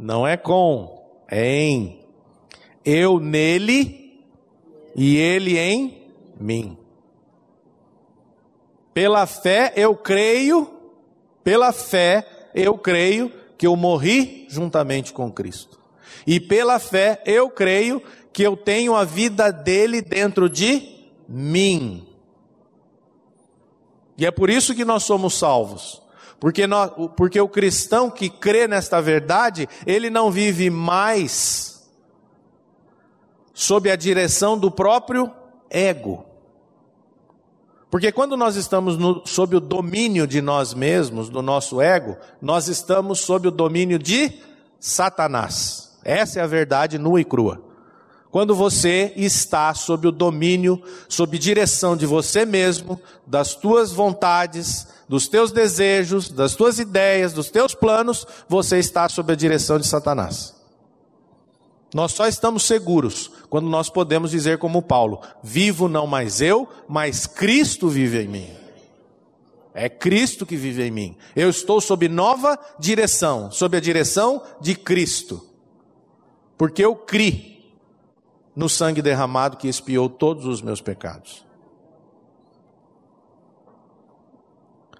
Não 0.02 0.26
é 0.26 0.34
com, 0.34 0.98
é 1.28 1.46
em. 1.46 2.00
Eu 2.82 3.20
nele 3.20 4.24
e 4.96 5.18
ele 5.18 5.58
em 5.58 6.10
mim. 6.40 6.78
Pela 8.94 9.26
fé 9.26 9.74
eu 9.76 9.94
creio, 9.94 10.72
pela 11.44 11.70
fé 11.70 12.26
eu 12.54 12.78
creio 12.78 13.30
que 13.58 13.66
eu 13.66 13.76
morri 13.76 14.46
juntamente 14.48 15.12
com 15.12 15.30
Cristo. 15.30 15.78
E 16.26 16.40
pela 16.40 16.78
fé 16.78 17.22
eu 17.26 17.50
creio 17.50 18.02
que 18.32 18.42
eu 18.42 18.56
tenho 18.56 18.96
a 18.96 19.04
vida 19.04 19.52
dele 19.52 20.00
dentro 20.00 20.48
de 20.48 21.10
mim. 21.28 22.08
E 24.16 24.24
é 24.24 24.30
por 24.30 24.48
isso 24.48 24.74
que 24.74 24.84
nós 24.84 25.02
somos 25.02 25.34
salvos. 25.34 25.99
Porque, 26.40 26.66
nós, 26.66 26.90
porque 27.16 27.38
o 27.38 27.48
cristão 27.48 28.10
que 28.10 28.30
crê 28.30 28.66
nesta 28.66 29.00
verdade, 29.00 29.68
ele 29.86 30.08
não 30.08 30.30
vive 30.30 30.70
mais 30.70 31.86
sob 33.52 33.90
a 33.90 33.96
direção 33.96 34.58
do 34.58 34.70
próprio 34.70 35.30
ego. 35.68 36.24
Porque 37.90 38.10
quando 38.10 38.36
nós 38.36 38.56
estamos 38.56 38.96
no, 38.96 39.26
sob 39.26 39.56
o 39.56 39.60
domínio 39.60 40.26
de 40.26 40.40
nós 40.40 40.72
mesmos, 40.72 41.28
do 41.28 41.42
nosso 41.42 41.80
ego, 41.80 42.16
nós 42.40 42.68
estamos 42.68 43.20
sob 43.20 43.48
o 43.48 43.50
domínio 43.50 43.98
de 43.98 44.32
Satanás. 44.78 45.98
Essa 46.02 46.40
é 46.40 46.42
a 46.42 46.46
verdade 46.46 46.98
nua 46.98 47.20
e 47.20 47.24
crua. 47.24 47.69
Quando 48.30 48.54
você 48.54 49.12
está 49.16 49.74
sob 49.74 50.06
o 50.06 50.12
domínio, 50.12 50.80
sob 51.08 51.36
direção 51.36 51.96
de 51.96 52.06
você 52.06 52.44
mesmo, 52.44 53.00
das 53.26 53.54
tuas 53.56 53.90
vontades, 53.90 54.86
dos 55.08 55.26
teus 55.26 55.50
desejos, 55.50 56.28
das 56.28 56.54
tuas 56.54 56.78
ideias, 56.78 57.32
dos 57.32 57.50
teus 57.50 57.74
planos, 57.74 58.24
você 58.48 58.78
está 58.78 59.08
sob 59.08 59.32
a 59.32 59.36
direção 59.36 59.80
de 59.80 59.86
Satanás. 59.86 60.54
Nós 61.92 62.12
só 62.12 62.28
estamos 62.28 62.62
seguros 62.62 63.32
quando 63.48 63.68
nós 63.68 63.90
podemos 63.90 64.30
dizer 64.30 64.58
como 64.58 64.80
Paulo: 64.80 65.20
vivo 65.42 65.88
não 65.88 66.06
mais 66.06 66.40
eu, 66.40 66.68
mas 66.88 67.26
Cristo 67.26 67.88
vive 67.88 68.22
em 68.22 68.28
mim. 68.28 68.50
É 69.74 69.88
Cristo 69.88 70.46
que 70.46 70.56
vive 70.56 70.84
em 70.84 70.90
mim. 70.92 71.16
Eu 71.34 71.50
estou 71.50 71.80
sob 71.80 72.08
nova 72.08 72.56
direção, 72.78 73.50
sob 73.50 73.76
a 73.76 73.80
direção 73.80 74.40
de 74.60 74.76
Cristo. 74.76 75.44
Porque 76.56 76.84
eu 76.84 76.94
criei 76.94 77.59
no 78.60 78.68
sangue 78.68 79.00
derramado 79.00 79.56
que 79.56 79.66
expiou 79.66 80.06
todos 80.06 80.44
os 80.44 80.60
meus 80.60 80.82
pecados. 80.82 81.46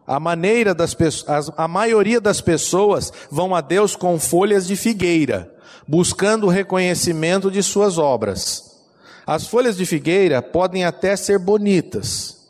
A 0.06 0.18
maneira 0.18 0.74
das 0.74 0.94
pessoas, 0.94 1.52
a 1.54 1.68
maioria 1.68 2.22
das 2.22 2.40
pessoas 2.40 3.12
vão 3.30 3.54
a 3.54 3.60
Deus 3.60 3.94
com 3.94 4.18
folhas 4.18 4.66
de 4.66 4.76
figueira, 4.76 5.54
buscando 5.86 6.46
o 6.46 6.50
reconhecimento 6.50 7.50
de 7.50 7.62
suas 7.62 7.98
obras. 7.98 8.82
As 9.26 9.46
folhas 9.46 9.76
de 9.76 9.84
figueira 9.84 10.40
podem 10.40 10.86
até 10.86 11.14
ser 11.14 11.38
bonitas, 11.38 12.48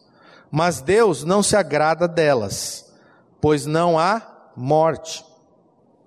mas 0.49 0.81
Deus 0.81 1.25
não 1.25 1.43
se 1.43 1.57
agrada 1.57 2.07
delas, 2.07 2.87
pois 3.41 3.67
não 3.67 3.99
há 3.99 4.53
morte. 4.57 5.25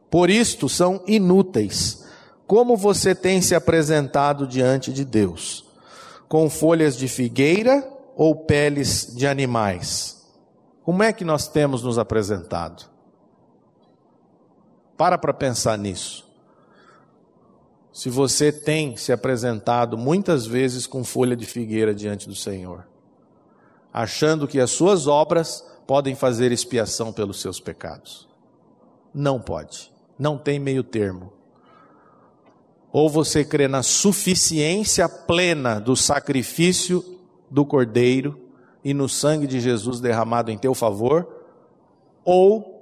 Por 0.09 0.29
isto 0.29 0.69
são 0.69 1.03
inúteis. 1.05 2.02
Como 2.45 2.75
você 2.75 3.15
tem 3.15 3.41
se 3.41 3.55
apresentado 3.55 4.45
diante 4.45 4.91
de 4.91 5.05
Deus? 5.05 5.65
Com 6.27 6.49
folhas 6.49 6.95
de 6.97 7.07
figueira 7.07 7.87
ou 8.15 8.35
peles 8.35 9.13
de 9.15 9.25
animais? 9.25 10.23
Como 10.83 11.01
é 11.01 11.13
que 11.13 11.23
nós 11.23 11.47
temos 11.47 11.81
nos 11.81 11.97
apresentado? 11.97 12.89
Para 14.97 15.17
para 15.17 15.33
pensar 15.33 15.77
nisso. 15.77 16.29
Se 17.91 18.09
você 18.09 18.51
tem 18.51 18.97
se 18.97 19.11
apresentado 19.11 19.97
muitas 19.97 20.45
vezes 20.45 20.85
com 20.85 21.03
folha 21.03 21.35
de 21.35 21.45
figueira 21.45 21.93
diante 21.93 22.27
do 22.27 22.35
Senhor, 22.35 22.87
achando 23.93 24.47
que 24.47 24.59
as 24.59 24.71
suas 24.71 25.07
obras 25.07 25.63
podem 25.85 26.15
fazer 26.15 26.51
expiação 26.51 27.13
pelos 27.13 27.39
seus 27.39 27.59
pecados. 27.59 28.27
Não 29.13 29.39
pode. 29.39 29.93
Não 30.17 30.37
tem 30.37 30.59
meio 30.59 30.83
termo. 30.83 31.31
Ou 32.93 33.09
você 33.09 33.43
crê 33.43 33.67
na 33.67 33.83
suficiência 33.83 35.09
plena 35.09 35.81
do 35.81 35.95
sacrifício 35.95 37.03
do 37.51 37.65
Cordeiro, 37.65 38.39
e 38.83 38.93
no 38.93 39.07
sangue 39.07 39.47
de 39.47 39.59
Jesus 39.59 39.99
derramado 39.99 40.51
em 40.51 40.57
teu 40.57 40.73
favor, 40.73 41.27
ou 42.25 42.73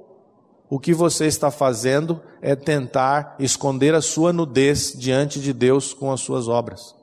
o 0.70 0.80
que 0.80 0.94
você 0.94 1.26
está 1.26 1.52
fazendo 1.52 2.22
é 2.42 2.56
tentar 2.56 3.36
esconder 3.40 3.94
a 3.94 4.02
sua 4.02 4.34
nudez 4.34 4.94
diante 4.98 5.40
de 5.40 5.54
Deus 5.54 5.94
com 5.94 6.12
as 6.12 6.22
suas 6.22 6.48
obras. 6.48 6.96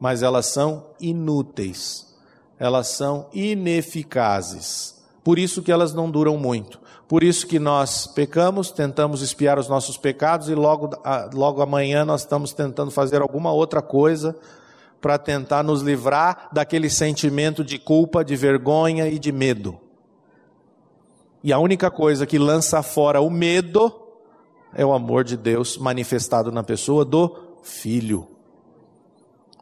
Mas 0.00 0.22
elas 0.22 0.46
são 0.46 0.86
inúteis, 0.98 2.16
elas 2.58 2.88
são 2.88 3.28
ineficazes. 3.32 4.99
Por 5.22 5.38
isso 5.38 5.62
que 5.62 5.70
elas 5.70 5.92
não 5.92 6.10
duram 6.10 6.36
muito. 6.36 6.80
Por 7.06 7.22
isso 7.22 7.46
que 7.46 7.58
nós 7.58 8.06
pecamos, 8.06 8.70
tentamos 8.70 9.20
espiar 9.20 9.58
os 9.58 9.68
nossos 9.68 9.96
pecados 9.96 10.48
e 10.48 10.54
logo, 10.54 10.90
logo 11.34 11.60
amanhã 11.60 12.04
nós 12.04 12.20
estamos 12.22 12.52
tentando 12.52 12.90
fazer 12.90 13.20
alguma 13.20 13.52
outra 13.52 13.82
coisa 13.82 14.36
para 15.00 15.18
tentar 15.18 15.62
nos 15.62 15.82
livrar 15.82 16.48
daquele 16.52 16.88
sentimento 16.88 17.64
de 17.64 17.78
culpa, 17.78 18.24
de 18.24 18.36
vergonha 18.36 19.08
e 19.08 19.18
de 19.18 19.32
medo. 19.32 19.78
E 21.42 21.52
a 21.52 21.58
única 21.58 21.90
coisa 21.90 22.26
que 22.26 22.38
lança 22.38 22.82
fora 22.82 23.20
o 23.20 23.30
medo 23.30 23.92
é 24.74 24.84
o 24.84 24.92
amor 24.92 25.24
de 25.24 25.36
Deus 25.36 25.78
manifestado 25.78 26.52
na 26.52 26.62
pessoa 26.62 27.04
do 27.04 27.34
Filho. 27.62 28.28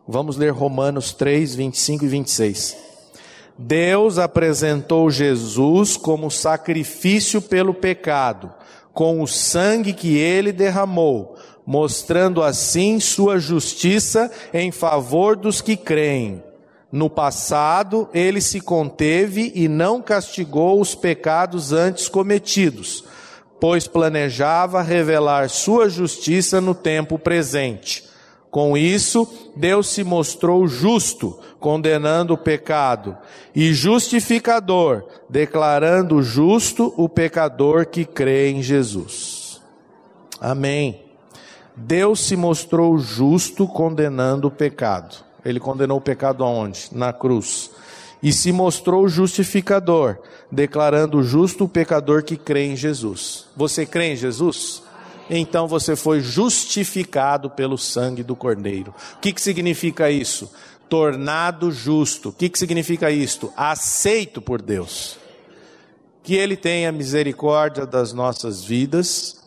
Vamos 0.07 0.37
ler 0.37 0.51
Romanos 0.51 1.13
3, 1.13 1.55
25 1.55 2.05
e 2.05 2.09
26. 2.09 2.77
Deus 3.59 4.19
apresentou 4.19 5.11
Jesus 5.11 5.97
como 5.97 6.31
sacrifício 6.31 7.43
pelo 7.43 7.75
pecado, 7.75 8.53
com 8.93 9.21
o 9.21 9.27
sangue 9.27 9.93
que 9.93 10.17
ele 10.17 10.53
derramou, 10.53 11.37
mostrando 11.67 12.41
assim 12.41 13.01
sua 13.01 13.41
justiça 13.41 14.31
em 14.55 14.71
favor 14.71 15.35
dos 15.35 15.61
que 15.61 15.77
creem. 15.77 16.43
No 16.91 17.11
passado, 17.11 18.09
ele 18.15 18.41
se 18.41 18.61
conteve 18.61 19.53
e 19.55 19.69
não 19.69 20.01
castigou 20.01 20.81
os 20.81 20.95
pecados 20.95 21.73
antes 21.73 22.09
cometidos, 22.09 23.05
pois 23.61 23.89
planejava 23.89 24.81
revelar 24.83 25.51
sua 25.51 25.89
justiça 25.89 26.61
no 26.61 26.75
tempo 26.75 27.19
presente. 27.19 28.08
Com 28.51 28.77
isso, 28.77 29.29
Deus 29.55 29.89
se 29.89 30.03
mostrou 30.03 30.67
justo, 30.67 31.39
condenando 31.61 32.35
o 32.35 32.39
pecado, 32.39 33.17
e 33.55 33.75
justificador, 33.75 35.05
declarando 35.29 36.23
justo 36.23 36.95
o 36.97 37.09
pecador 37.09 37.87
que 37.87 38.05
crê 38.05 38.51
em 38.51 38.63
Jesus. 38.63 39.61
Amém. 40.41 41.03
Deus 41.77 42.21
se 42.21 42.37
mostrou 42.37 42.99
justo, 42.99 43.67
condenando 43.67 44.49
o 44.49 44.51
pecado. 44.51 45.17
Ele 45.45 45.61
condenou 45.61 45.99
o 45.99 46.01
pecado 46.01 46.43
aonde? 46.43 46.89
Na 46.93 47.13
cruz. 47.13 47.71
E 48.23 48.33
se 48.33 48.51
mostrou 48.51 49.09
justificador, 49.09 50.19
declarando 50.51 51.23
justo 51.23 51.65
o 51.65 51.69
pecador 51.69 52.25
que 52.25 52.37
crê 52.37 52.67
em 52.67 52.77
Jesus. 52.77 53.47
Você 53.57 53.87
crê 53.87 54.13
em 54.13 54.17
Jesus? 54.17 54.83
Então 55.31 55.69
você 55.69 55.95
foi 55.95 56.21
justificado 56.21 57.51
pelo 57.51 57.77
sangue 57.77 58.23
do 58.23 58.35
Cordeiro. 58.35 58.95
O 59.17 59.21
que, 59.21 59.33
que 59.33 59.41
significa 59.41 60.11
isso? 60.11 60.51
Tornado 60.89 61.71
justo. 61.71 62.31
O 62.31 62.33
que, 62.33 62.49
que 62.49 62.59
significa 62.59 63.11
isto? 63.11 63.53
Aceito 63.57 64.41
por 64.41 64.63
Deus. 64.63 65.19
Que 66.23 66.35
Ele 66.35 66.57
tenha 66.57 66.91
misericórdia 66.91 67.87
das 67.87 68.13
nossas 68.13 68.65
vidas, 68.65 69.39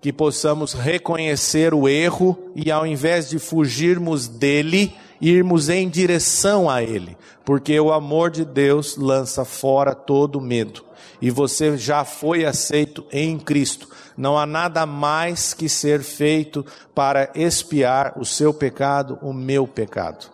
que 0.00 0.12
possamos 0.12 0.72
reconhecer 0.72 1.72
o 1.72 1.88
erro 1.88 2.52
e 2.54 2.70
ao 2.70 2.86
invés 2.86 3.30
de 3.30 3.38
fugirmos 3.38 4.28
dele, 4.28 4.94
irmos 5.20 5.68
em 5.68 5.88
direção 5.88 6.68
a 6.68 6.82
Ele, 6.82 7.16
porque 7.44 7.78
o 7.78 7.92
amor 7.92 8.30
de 8.30 8.44
Deus 8.44 8.96
lança 8.96 9.44
fora 9.44 9.94
todo 9.94 10.40
medo, 10.40 10.84
e 11.20 11.30
você 11.30 11.76
já 11.76 12.04
foi 12.04 12.44
aceito 12.44 13.04
em 13.12 13.38
Cristo. 13.38 13.88
Não 14.16 14.38
há 14.38 14.46
nada 14.46 14.86
mais 14.86 15.52
que 15.52 15.68
ser 15.68 16.02
feito 16.02 16.64
para 16.94 17.30
expiar 17.34 18.18
o 18.18 18.24
seu 18.24 18.54
pecado, 18.54 19.18
o 19.22 19.32
meu 19.32 19.66
pecado. 19.66 20.30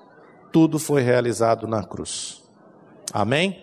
Tudo 0.53 0.79
foi 0.79 1.03
realizado 1.03 1.67
na 1.67 1.83
cruz. 1.83 2.43
Amém? 3.13 3.63